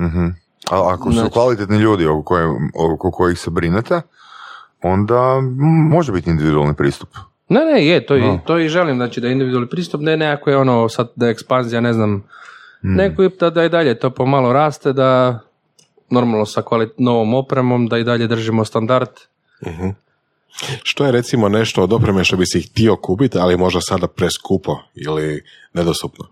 [0.00, 0.26] Mhm.
[0.70, 2.46] A ako su Znači- kvalitetni ljudi oko, koje,
[2.94, 4.00] oko kojih se brinete,
[4.84, 7.08] onda mm, može biti individualni pristup.
[7.48, 8.38] Ne, ne, je, to, i, Da.
[8.38, 11.32] to i želim, znači da je individualni pristup, ne nekako je ono, sad da je
[11.32, 12.24] ekspanzija, ne znam,
[12.82, 15.38] neko i da, da i dalje to pomalo raste, da
[16.10, 19.08] normalno sa kvalit- novom opremom, da i dalje držimo standard.
[20.82, 24.72] Što je recimo nešto od opreme što bi si htio kupiti, ali možda sada preskupo
[24.96, 25.42] ili
[25.74, 26.24] nedostupno?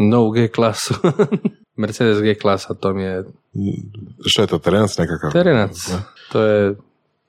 [0.00, 0.94] No G klasu.
[1.76, 3.24] Mercedes G klasa, to mi je
[4.26, 5.32] Što je to, terenac nekakav?
[5.32, 5.90] terenac,
[6.32, 6.74] to je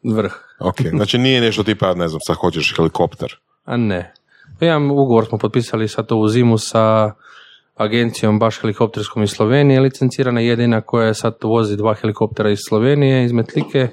[0.03, 0.33] vrh.
[0.59, 3.35] Ok, znači nije nešto tipa, ne znam, sad hoćeš helikopter.
[3.65, 4.13] A ne.
[4.59, 7.13] Pa Imam ugovor smo potpisali sad ovu zimu sa
[7.75, 13.31] agencijom baš helikopterskom iz Slovenije, licencirana jedina koja sad vozi dva helikoptera iz Slovenije, iz
[13.31, 13.87] Metlike,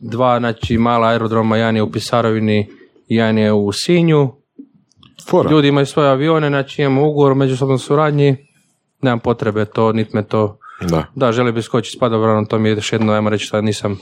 [0.00, 2.70] dva, znači mala aerodroma, jedan je u Pisarovini,
[3.08, 4.32] jedan je u Sinju.
[5.30, 5.50] Fora.
[5.50, 8.36] Ljudi imaju svoje avione, znači imamo ugovor o međusobnoj suradnji,
[9.02, 10.58] nemam potrebe to, nit me to...
[10.80, 11.04] Da.
[11.14, 13.98] Da, želio bi skočiti s padobranom, to mi je još jedno, ajmo reći, što nisam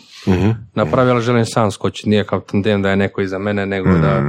[0.75, 4.23] napravio, ali želim sam skočiti, nije kao tandem da je neko iza mene, nego da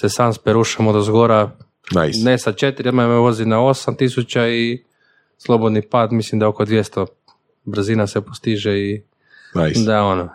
[0.00, 1.50] se sam sperušamo do zgora,
[1.90, 2.18] Nice.
[2.24, 4.84] ne sa četiri, odmah me vozi na 8000 i
[5.38, 7.06] slobodni pad, mislim da oko 200
[7.64, 9.02] brzina se postiže i
[9.54, 9.80] nice.
[9.80, 10.28] Da, da ono,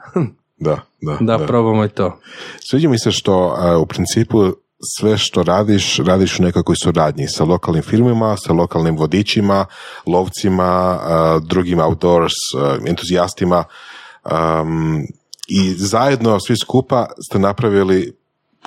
[0.57, 1.17] da, da.
[1.19, 2.19] da, probamo i to.
[2.69, 4.53] Sviđa mi se što a, u principu
[4.97, 9.65] sve što radiš, radiš u nekakvoj suradnji sa lokalnim firmama, sa lokalnim vodičima,
[10.05, 10.99] lovcima,
[11.43, 12.33] drugim outdoors
[12.87, 13.63] entuzijastima
[14.25, 15.01] um,
[15.47, 18.13] i zajedno svi skupa ste napravili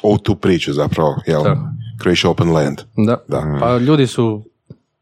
[0.02, 1.42] ovu tu priču zapravo, jel?
[1.42, 1.60] Tako.
[2.02, 2.78] Croatia Open Land.
[2.96, 3.16] Da.
[3.28, 3.58] Da.
[3.60, 4.44] Pa ljudi su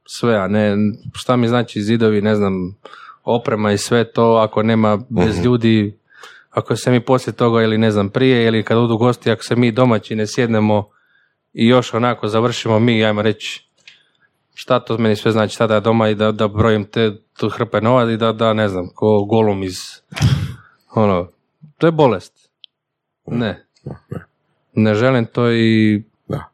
[0.07, 0.77] sve, a ne,
[1.15, 2.77] šta mi znači zidovi, ne znam,
[3.25, 5.45] oprema i sve to, ako nema bez Mhm.
[5.45, 5.99] ljudi,
[6.51, 9.57] ako se mi poslije toga ili ne znam prije ili kad odu gosti, ako se
[9.57, 10.85] mi domaći ne sjednemo
[11.53, 13.69] i još onako završimo mi, ajmo reći,
[14.55, 18.13] šta to meni sve znači sada doma i da, da brojim te tu hrpe nova
[18.13, 19.79] i da, da ne znam, ko golum iz
[20.95, 21.29] ono,
[21.79, 22.51] to je bolest.
[23.27, 23.67] Ne.
[24.75, 26.45] Ne želim to i Da.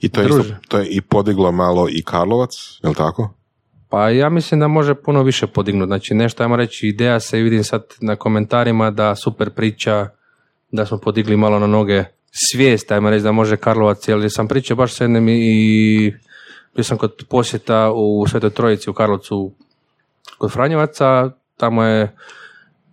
[0.00, 2.50] I to je, isto, to je i podiglo malo i Karlovac,
[2.82, 3.34] je li tako?
[3.88, 5.88] Pa ja mislim da može puno više podignuti.
[5.88, 10.08] Znači nešto, ajmo reći, ideja se vidim sad na komentarima da super priča,
[10.70, 14.76] da smo podigli malo na noge svijest, ajmo reći da može Karlovac, jer sam pričao
[14.76, 16.14] baš s jednim i
[16.74, 19.52] bio sam kod posjeta u Svetoj Trojici u Karlovcu
[20.38, 22.16] kod Franjevaca, tamo je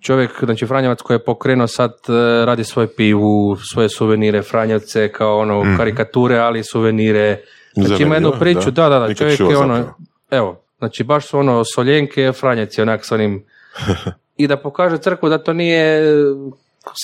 [0.01, 5.39] čovjek, znači Franjevac koji je pokrenuo sad, e, radi svoje pivu, svoje suvenire, Franjevce kao
[5.39, 7.41] ono karikature, ali suvenire.
[7.73, 9.97] Znači ima jednu Zanimljivo, priču, da, da, da, Nikad čovjek je ono, zapravo.
[10.31, 13.45] evo, znači baš su ono soljenke, Franjevci onak s onim,
[14.37, 16.03] i da pokaže crkvu da to nije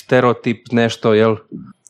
[0.02, 1.36] stereotip nešto, jel?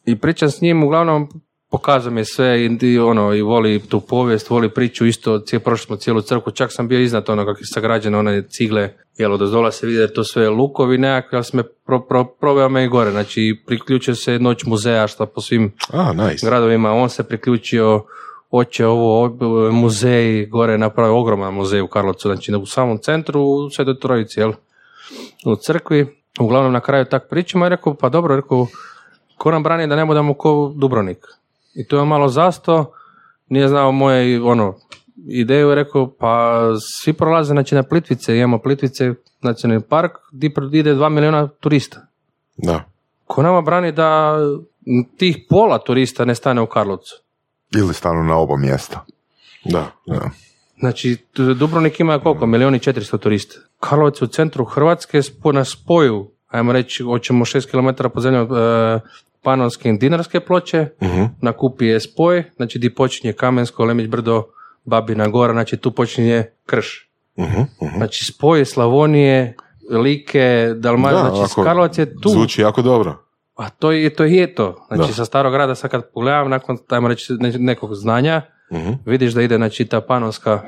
[0.07, 1.29] I pričam s njim, uglavnom
[1.71, 5.61] pokazao mi je sve i, i ono, i voli tu povijest, voli priču, isto cije,
[5.61, 9.33] prošli smo cijelu crkvu, čak sam bio iznad ono kako je sagrađeno one cigle, jel,
[9.33, 12.25] od ozdola se vidi da je to sve lukovi nekakvi, ali sam me pro, pro,
[12.25, 16.47] proveo me i gore, znači priključio se noć muzeja, što po svim A, nice.
[16.47, 18.05] gradovima, on se priključio,
[18.51, 19.37] oće ovo,
[19.73, 24.53] muzej, gore napravio ogroman muzej u Karlovcu, znači u samom centru, u Svetoj Trojici, jel?
[25.47, 26.21] U crkvi.
[26.41, 28.67] Uglavnom na kraju tak pričamo i rekao, pa dobro, rekao,
[29.39, 31.27] ko nam brani da ne budemo ko Dubrovnik?
[31.75, 32.93] I to je malo zasto,
[33.49, 34.75] nije znao moje ono,
[35.27, 40.95] ideju i rekao, pa svi prolaze znači, na Plitvice, imamo Plitvice, nacionalni park, di ide
[40.95, 42.07] dva milijuna turista.
[42.57, 42.85] Da.
[43.25, 44.39] Ko nama brani da
[45.17, 47.23] tih pola turista ne stane u Karlovcu?
[47.77, 49.05] Ili stanu na oba mjesta.
[49.65, 50.31] Da, da.
[50.79, 51.17] Znači,
[51.59, 52.47] Dubrovnik ima koliko?
[52.47, 53.55] Milijun i 400 turista.
[53.81, 55.21] Karlovac je u centru Hrvatske
[55.53, 58.47] na spoju, ajmo reći, hoćemo 6 km po zemlji e,
[59.43, 61.23] Panonske i Dinarske ploče, Mhm.
[61.41, 64.45] na Kupi je spoj, znači di počinje Kamensko, Lemić brdo,
[64.85, 67.09] Babina gora, znači tu počinje krš.
[67.39, 67.47] Mhm,
[67.83, 67.97] mhm.
[67.97, 69.57] Znači spoj Slavonije,
[69.93, 70.45] Like,
[70.77, 72.29] Dalmacije, Da, znači Karlovac je tu.
[72.29, 73.19] Zvuči jako dobro.
[73.57, 74.25] A to je to.
[74.25, 74.87] Je to.
[74.89, 75.15] Znači Da.
[75.15, 78.43] sa starog grada sad kad pogledam nakon tajmo reći ne- nekog znanja,
[79.07, 80.61] vidiš da ide znači ta panonska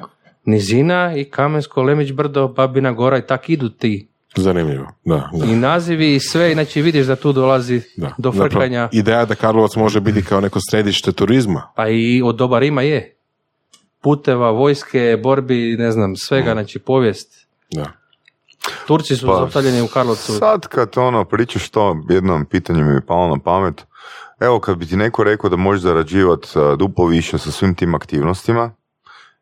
[0.45, 4.09] nizina i Kamensko, Lemić brdo, Babina gora i tak idu ti.
[4.37, 5.31] Zanimljivo, da.
[5.33, 5.45] da.
[5.47, 8.15] I nazivi i sve, znači vidiš da tu dolazi Da.
[8.19, 11.63] do Zapravo, frkanja, Ideja da Karlovac može biti kao neko središte turizma.
[11.77, 13.17] pa i od doba Rima je.
[14.03, 17.47] Puteva, vojske, borbi, ne znam, svega, znači povijest.
[17.71, 17.93] Da.
[18.87, 20.33] Turci su Pa, zaustavljeni u Karlovcu.
[20.33, 23.85] Sad kad ono pričaš to, jedno pitanje mi je palo na pamet.
[24.41, 28.71] Evo kad bi ti neko rekao da možeš zarađivati duplo više sa svim tim aktivnostima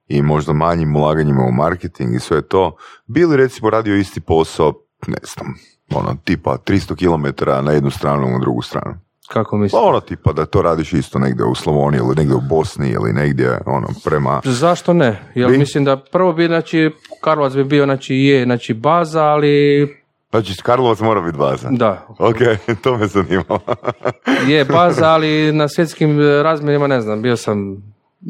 [0.09, 2.77] i možda manjim ulaganjima u marketing i sve to,
[3.07, 4.73] bili recimo radio isti posao,
[5.07, 5.55] ne znam,
[5.95, 8.95] ono, tipa 300 km na jednu stranu, na drugu stranu.
[9.29, 9.81] Kako Pa misliš?
[9.83, 13.61] ono tipa da to radiš isto negdje u Slavoniji ili negdje u Bosni ili negdje
[13.67, 14.41] ono prema...
[14.45, 15.23] Zašto ne?
[15.35, 15.59] Jer Vi?
[15.59, 16.91] mislim da prvo bi, znači,
[17.21, 21.69] Karlovac bi bio, znači, je, znači, baza, ali Znači Karlovac mora biti baza.
[21.71, 22.37] da, Ok,
[22.83, 23.61] to me zanimalo.
[24.49, 27.77] je baza, ali na svjetskim razmjerima ne znam, bio sam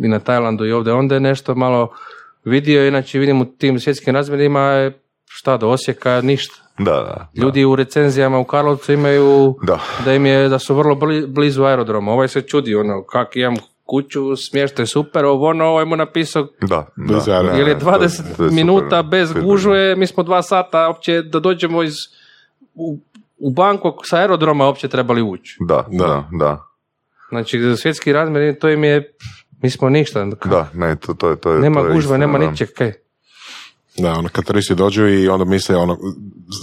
[0.02, 1.88] i na Tajlandu i ovdje, onda je nešto malo
[2.44, 6.63] vidio, inače vidim u tim svjetskim razmjerima je šta do Osijeka, ništa.
[6.78, 7.28] Da, da.
[7.34, 9.78] Ljudi u recenzijama u Karlovcu imaju Da.
[10.04, 12.12] da im je, da su vrlo bli- blizu aerodroma.
[12.12, 13.54] Ovaj se čudi, ono, kak imam
[13.84, 17.58] kuću, smještaj super, ovo ono, ovaj mu napisao Da, da, Bez da, aerodroma.
[17.58, 21.22] jer je to- to 20 je super, minuta bez gužve, mi smo dva sata opće
[21.22, 21.94] da dođemo iz
[22.74, 22.98] u,
[23.38, 25.56] u Bangkok sa aerodroma opće trebali ući.
[25.60, 26.64] Da, da, da.
[27.28, 29.12] Znači, svjetski razmjer, to im je,
[29.62, 30.24] mi smo ništa.
[30.44, 32.50] Da, ne, to, to, je- to je nema to je gužve, istina, nema da.
[32.50, 32.92] ničeg, kaj.
[33.98, 35.98] Da, ono, kad turisti dođu i onda misle, ono,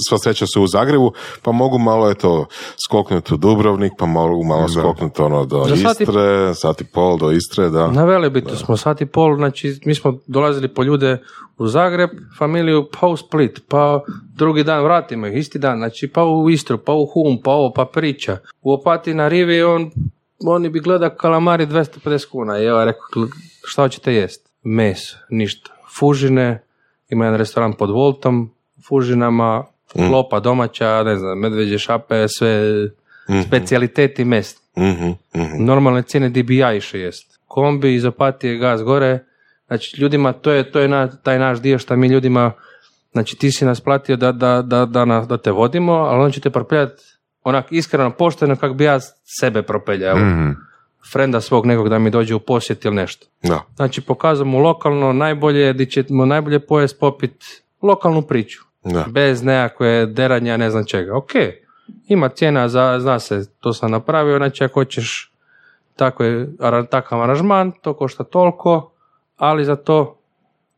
[0.09, 2.45] sva sreća su u Zagrebu, pa mogu malo, eto,
[2.87, 4.67] skoknuti u Dubrovnik, pa mogu malo Da.
[4.67, 7.87] skoknuti, ono, do Za sat Istre, sat i pol do Istre, da.
[7.87, 11.21] Na Velebitu smo sat i pol, znači mi smo dolazili po ljude
[11.57, 14.01] u Zagreb, familiju, pa u Split, pa
[14.35, 17.73] drugi dan vratimo ih, isti dan, znači pa u Istru, pa u Hum, pa ovo,
[17.73, 18.37] pa priča.
[18.61, 19.91] U Opati na Rivi on,
[20.45, 23.27] oni bi gleda kalamari 250 kuna i ja rekao,
[23.63, 24.51] šta hoćete jest?
[24.63, 25.71] Meso, ništa.
[25.97, 26.63] Fužine,
[27.09, 28.51] ima jedan restoran pod Voltom,
[28.87, 29.63] fužinama,
[29.93, 32.61] klopa domaća, ne znam, medveđe šape, sve
[33.47, 35.65] specijaliteti mest Mhm, mhm.
[35.65, 37.39] normalne cijene di bi ja išao jest.
[37.47, 39.19] Kombi iz Opatije, gaz gore,
[39.67, 42.51] znači ljudima, to je, to je na, taj naš dio što mi ljudima,
[43.11, 46.31] znači ti si nas platio da, da, da, da, nas- da te vodimo, ali on
[46.31, 47.03] će te propeljati
[47.43, 48.99] onak iskreno, pošteno kako bi ja
[49.39, 50.17] sebe propeljao.
[50.17, 50.49] Mhm.
[51.11, 53.27] frenda svog nekog da mi dođe u posjet ili nešto.
[53.43, 53.61] Da.
[53.75, 57.33] Znači pokazao mu lokalno najbolje, di ćemo najbolje pojest popit
[57.81, 58.59] lokalnu priču.
[58.83, 59.05] Da.
[59.09, 61.17] Bez nekakve deranja, ne znam čega.
[61.17, 61.31] Ok,
[62.07, 65.31] ima cijena, za, zna se, to sam napravio, znači ako hoćeš
[65.95, 66.47] tako je,
[66.89, 68.91] takav aranžman, to košta toliko,
[69.37, 70.21] ali za to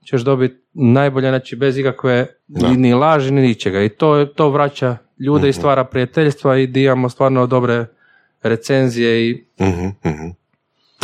[0.06, 2.68] ćeš dobiti najbolje, znači bez ikakve Da.
[2.70, 3.82] ni, laži, ni ničega.
[3.82, 7.86] I to, to vraća ljude i stvara prijateljstva i di imamo stvarno dobre
[8.44, 10.30] recenzije i Mhm, mhm.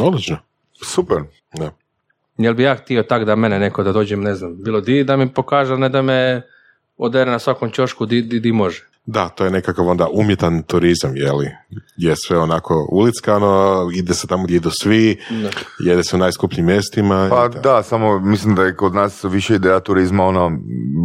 [0.01, 0.37] Odlično.
[0.85, 1.17] Super.
[1.53, 1.71] Da.
[2.37, 5.17] jel bi ja htio tak da mene neko da dođem, ne znam, bilo di, da
[5.17, 6.41] mi pokaže, ne da me
[6.99, 8.89] odere na svakom čošku di, di, di može.
[9.05, 11.51] Da, to je nekakav onda umjetan turizam, jeli?
[11.97, 15.19] Je sve onako ulickano, ide se tamo gdje idu svi,
[15.79, 17.27] jede se u najskupljim mjestima.
[17.29, 17.59] Pa i da.
[17.59, 20.51] da, samo mislim da je kod nas više ideja turizma ono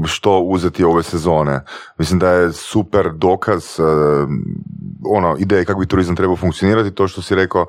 [0.06, 1.64] što uzeti ove sezone.
[1.98, 3.82] Mislim da je super dokaz eh,
[5.06, 7.66] ono ideje kako bi turizam trebao funkcionirati, to što si rekao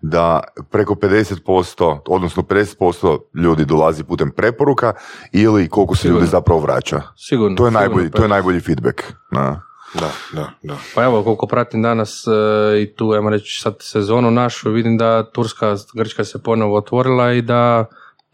[0.00, 0.40] da
[0.70, 4.92] preko 50%, odnosno 50% ljudi dolazi putem preporuka
[5.32, 7.02] ili koliko se ljudi zapravo vraća.
[7.16, 7.56] Sigurno.
[7.56, 9.02] To je sigurno, najbolji, to je najbolji feedback.
[9.32, 9.60] Da.
[9.94, 10.76] Da, da, da.
[10.94, 15.30] Pa evo, koliko pratim danas e, i tu, ajmo reći, sad sezonu našu, vidim da
[15.30, 17.84] Turska, Grčka se ponovo otvorila i da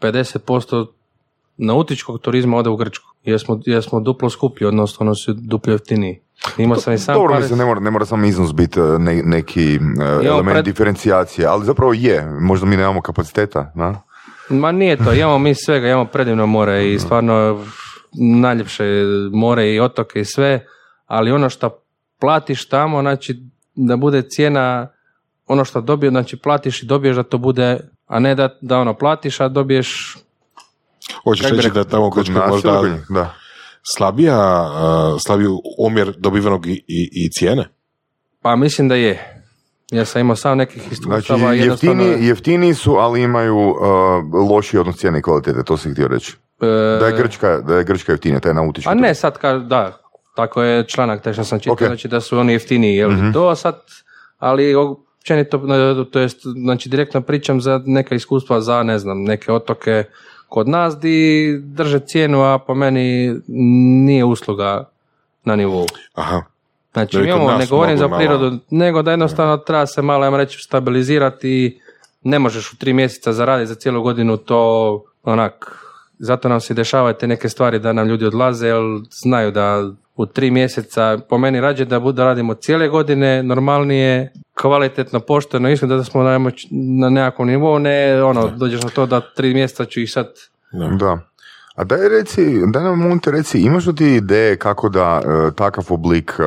[0.01, 0.87] 50%
[1.57, 3.05] nautičkog turizma ode u Grčku.
[3.23, 6.24] Jer smo, jer smo duplo skuplji, odnosno ono su duplo jeftiniji.
[6.57, 8.83] Imao sam i sam Dobro, par- mislim, ne mora, ne mora samo iznos biti eh,
[8.99, 12.25] ne- neki eh, element pred- diferencijacije, ali zapravo je.
[12.39, 14.01] Možda mi nemamo kapaciteta, da?
[14.49, 17.65] Ma nije to, imamo mi svega, imamo predivno more i stvarno
[18.41, 18.83] najljepše
[19.33, 20.65] more i otoke i sve,
[21.07, 21.79] ali ono što
[22.19, 23.39] platiš tamo, znači
[23.75, 24.87] da bude cijena
[25.47, 28.93] ono što dobije, znači platiš i dobiješ da to bude, a ne da, da ono
[28.93, 30.17] platiš, a dobiješ
[31.23, 32.81] Hoćeš reći da tamo Kod nas možda?
[33.09, 33.33] Da.
[33.97, 35.47] Slabija, uh, slabiji
[35.79, 37.67] omjer dobivenog i, i, i cijene?
[38.41, 39.31] Pa mislim da je.
[39.91, 41.53] Ja sam imao sam nekih Znači, iskustava.
[41.53, 43.77] jednostavno, jeftini, jeftiniji su, ali imaju uh,
[44.49, 46.35] lošiji odnos cijene i kvalitete, to sam htio reći.
[46.61, 46.65] e,
[46.99, 48.89] Da je Grčka, da je Grčka jeftinija, taj nautički.
[48.89, 50.01] A ne, sad ka, da,
[50.35, 51.81] tako je članak taj što sam čitao, Ok.
[51.81, 51.87] Mhm.
[51.87, 53.81] znači da su oni jeftiniji, jel to sad,
[54.37, 59.51] ali općenito, e, to jest, znači direktno pričam za neka iskustva za, ne znam, neke
[59.51, 60.03] otoke
[60.49, 63.35] kod nas di drže cijenu, a po meni
[64.05, 64.89] nije usluga
[65.43, 65.85] na nivou.
[66.13, 66.41] Aha.
[66.93, 70.59] Znači, imamo, ne govorim za malo- prirodu, nego da jednostavno treba se malo, ajmo reći,
[70.63, 71.79] stabilizirati i
[72.23, 75.85] ne možeš u tri mjeseca zaraditi za cijelu godinu to onak,
[76.19, 78.81] zato nam se dešavaju te neke stvari da nam ljudi odlaze, jer
[79.11, 84.33] znaju da u tri mjeseca, po meni rađe da, bude, da radimo cijele godine, normalnije,
[84.61, 86.39] kvalitetno, pošteno, iskreno da smo na,
[86.71, 90.27] na nekakvom nivou, ne ono, dođeš na to da tri mjeseca ću ih sad
[90.99, 91.19] Da.
[91.75, 92.41] A daj reci,
[92.73, 96.43] daj nam Monte reci, imaš li ti ideje kako da e, takav oblik e,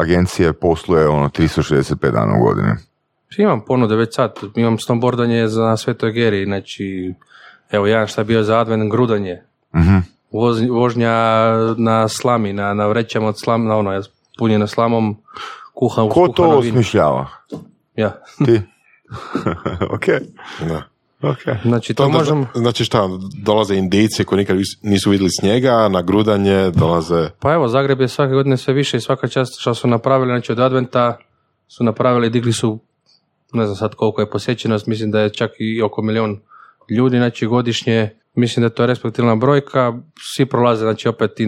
[0.00, 2.72] agencije posluje ono 365 dana u godini?
[3.38, 7.14] Imam ponude već sad, imam snowboardanje za Svetoj Geri, znači,
[7.70, 9.42] evo jedan šta je bio za advent grudanje,
[9.74, 9.98] Mhm.
[10.32, 11.12] Voz- vožnja
[11.76, 14.02] na slami, na, na vrećama od slam, na ono,
[14.38, 15.16] punjeno slamom,
[15.74, 17.26] kuhan, Ko to osmišljava?
[17.96, 18.60] Ja, Ti?
[19.94, 20.06] ok,
[20.68, 20.82] Da.
[21.30, 21.38] ok.
[21.64, 23.08] znači to, To možemo, Znači šta,
[23.42, 27.30] dolaze indici koji nikad nisu vidjeli snijega, na grudanje dolaze...
[27.40, 30.52] pa evo, Zagreb je svake godine sve više i svaka čast što su napravili, znači
[30.52, 31.18] od adventa
[31.68, 32.78] su napravili, digli su,
[33.52, 36.40] ne znam sad koliko je posjećenost, mislim da je čak i oko milion
[36.90, 39.92] ljudi, znači godišnje, mislim da je to respektilna brojka,
[40.34, 41.44] svi prolaze, znači opet e,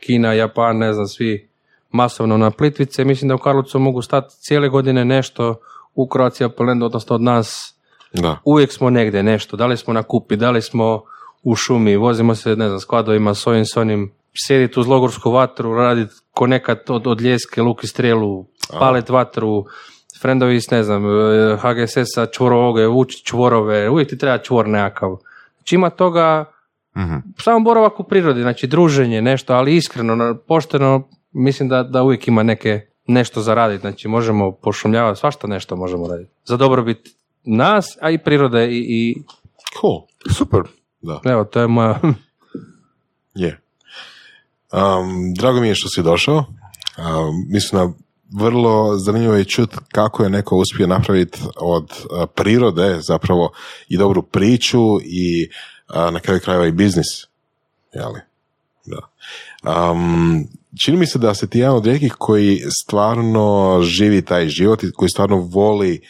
[0.00, 1.48] Kina, Japan, ne znam, svi
[1.90, 5.54] masovno na Plitvice, mislim da u Karlovcu mogu stati cijele godine nešto
[5.94, 7.72] u Croatia Polandu, odnosno od nas.
[8.12, 8.38] Da.
[8.44, 11.02] uvijek smo negdje nešto, da li smo na kupi, da li smo
[11.42, 14.12] u šumi, vozimo se, ne znam, skladovima s ovim, s onim,
[14.46, 18.46] sjediti uz logorsku vatru, raditi ko nekad od, od ljeske, luk i strelu,
[18.78, 19.64] palet vatru,
[20.22, 25.16] frendovi ne znam, eh, HGSS-a, čvorovoge, vući čvorove, uvijek ti treba čvor nekakav.
[25.66, 26.44] Znači ima toga,
[26.96, 27.16] Mhm.
[27.38, 32.42] samo boravak u prirodi, znači druženje, nešto, ali iskreno, pošteno, mislim da, da uvijek ima
[32.42, 36.30] neke, nešto za raditi, znači možemo pošumljavati, svašta nešto možemo raditi.
[36.44, 36.98] Za dobrobit
[37.44, 39.16] nas, a i prirode i, i
[39.80, 40.02] Cool.
[40.34, 40.60] Super.
[41.02, 41.20] Da.
[41.24, 42.00] evo, to je moja,
[43.34, 43.60] Je.
[44.72, 46.36] Um, drago mi je što si došao.
[46.36, 46.44] Um,
[47.48, 47.92] mislim da
[48.32, 53.52] vrlo zanimljivo je čut kako je neko uspio napraviti od uh, prirode zapravo
[53.88, 55.48] i dobru priču i
[55.88, 57.06] uh, na kraju krajeva i biznis.
[57.92, 58.20] Jeli?
[58.84, 58.98] Da.
[59.90, 60.48] Um,
[60.84, 64.92] čini mi se da si ti jedan od rijetkih koji stvarno živi taj život i
[64.92, 66.00] koji stvarno voli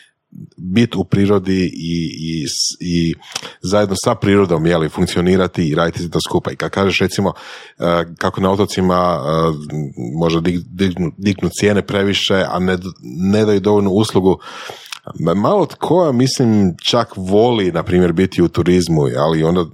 [0.57, 2.47] biti u prirodi i, i,
[2.81, 3.15] i
[3.63, 6.51] zajedno sa prirodom jeli, funkcionirati i raditi to skupa.
[6.53, 7.33] I kad kažeš recimo
[7.79, 9.77] eh, kako na otocima eh,
[10.21, 14.39] možda dig- dignu, dignu cijene previše, a ne, ne daju dovoljnu uslugu
[15.21, 19.65] Ma- Malo tko, mislim, čak voli, na primjer, biti u turizmu, ali onda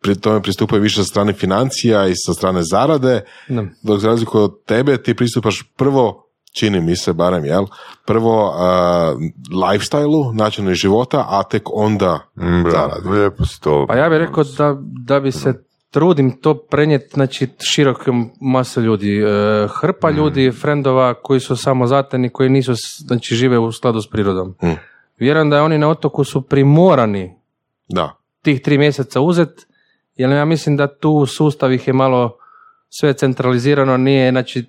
[0.00, 3.64] pri tome pristupaju više sa strane financija i sa strane zarade, Da.
[3.82, 7.64] dok za razliku od tebe ti pristupaš prvo, čini mi se barem, jel?
[8.06, 8.54] Prvo uh,
[9.64, 13.08] lifestyle-u, načinu života, a tek onda Mm, zaradi.
[13.08, 13.84] lijepo to.
[13.88, 14.76] Pa ja bih rekao da,
[15.06, 19.18] da bi se trudim to prenijeti znači, širokom masu ljudi.
[19.18, 19.24] E,
[19.70, 24.48] hrpa ljudi, frendova koji su samo zatani, koji nisu, znači žive u skladu s prirodom.
[24.62, 24.72] Mm.
[25.18, 27.34] Vjerujem da oni na otoku su primorani
[27.88, 28.16] Da.
[28.42, 29.66] tih tri mjeseca uzet,
[30.16, 32.36] jer ja mislim da tu sustav ih je malo
[32.88, 34.64] sve centralizirano, nije, znači,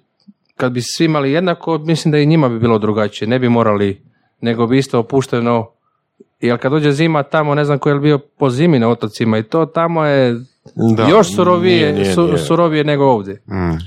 [0.57, 4.02] kad bi svi imali jednako, mislim da i njima bi bilo drugačije, ne bi morali,
[4.41, 5.69] nego bi isto opušteno,
[6.40, 9.44] jer kad dođe zima tamo, ne znam ko je bio po zimi na otocima i
[9.44, 10.40] to tamo je
[10.95, 12.38] Da, još surovije, nije, nije, su- nije.
[12.38, 13.34] surovije nego ovdje.
[13.34, 13.77] Mm.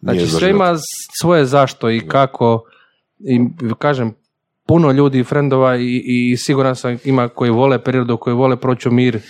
[0.00, 0.74] Znači sve ima
[1.20, 2.62] svoje zašto i kako
[3.20, 3.40] i
[3.78, 4.14] kažem
[4.66, 8.90] puno ljudi i frendova i, i siguran sam ima koji vole prirodu, koji vole proći
[8.90, 9.20] mir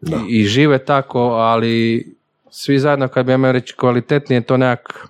[0.00, 0.16] Da.
[0.28, 2.04] i, i žive tako, ali
[2.50, 5.08] svi zajedno kad bi ja reći kvalitetnije to nekak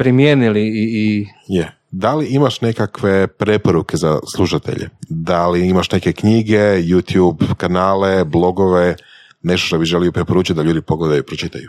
[0.00, 1.76] primijenili i, i Je.
[1.90, 4.88] Da li imaš nekakve preporuke za slušatelje?
[5.08, 8.96] Da li imaš neke knjige, YouTube kanale, blogove,
[9.42, 11.68] nešto što bi želio preporučiti da ljudi pogledaju i pročitaju?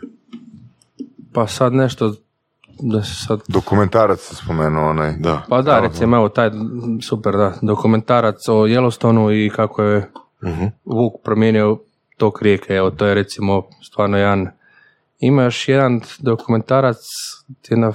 [1.34, 2.14] pa sad nešto
[2.80, 5.14] da se sad Dokumentarac se spomenuo onaj.
[5.18, 5.42] Da.
[5.50, 6.50] Pa da, recimo, evo taj
[7.02, 10.12] super, da, dokumentarac o Yellowstoneu i kako je
[10.44, 10.66] Mhm.
[10.86, 11.78] Vuk promijenio
[12.18, 14.48] tok rijeke, evo, to je recimo stvarno jedan,
[15.22, 16.98] ima još jedan dokumentarac,
[17.70, 17.92] jedna, e,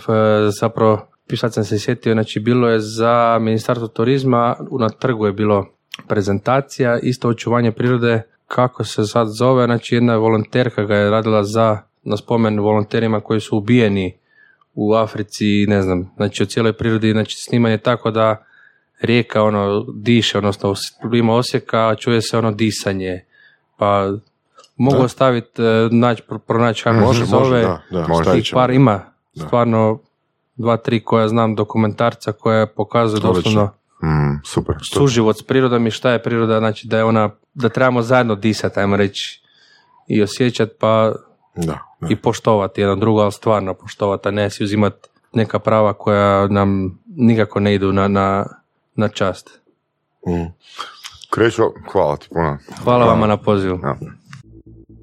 [0.61, 5.67] zapravo, sad sam se sjetio, znači bilo je za Ministarstvo turizma, na trgu je bilo
[6.09, 11.79] prezentacija, isto očuvanje prirode, kako se sad zove, znači jedna volonterka ga je radila za,
[12.03, 14.19] na spomen volonterima koji su ubijeni
[14.75, 18.45] u Africi, ne znam, znači o cijeloj prirodi, znači snimanje tako da
[19.01, 20.75] rijeka ono diše, odnosno
[21.15, 23.25] ima osjeka, čuje se ono disanje,
[23.77, 24.13] pa
[24.77, 25.05] mogu Da.
[25.05, 29.01] ostaviti, e, naći, pro- pronaći kako Može, se zove, može, da, da, tih par ima,
[29.35, 29.47] Da.
[29.47, 29.99] stvarno
[30.57, 33.21] dva, tri koja znam dokumentarca koja Odlično.
[33.23, 33.71] doslovno
[34.03, 34.75] Mm, super.
[34.85, 38.81] suživot s prirodom i šta je priroda, znači da je ona, da trebamo zajedno disati,
[38.81, 39.43] ajmo reći,
[40.09, 41.13] i osjećati, pa
[41.57, 42.09] Da, da.
[42.11, 46.99] i poštovati jedan drugo, ali stvarno poštovati, a ne si uzimati neka prava koja nam
[47.09, 48.47] nikako ne idu na, na,
[48.95, 49.61] na čast.
[50.29, 50.53] Mm.
[51.31, 51.63] Krešo,
[51.93, 52.59] hvala ti puno.
[52.85, 53.79] Hvala vama na pozivu.
[53.83, 53.97] Ja.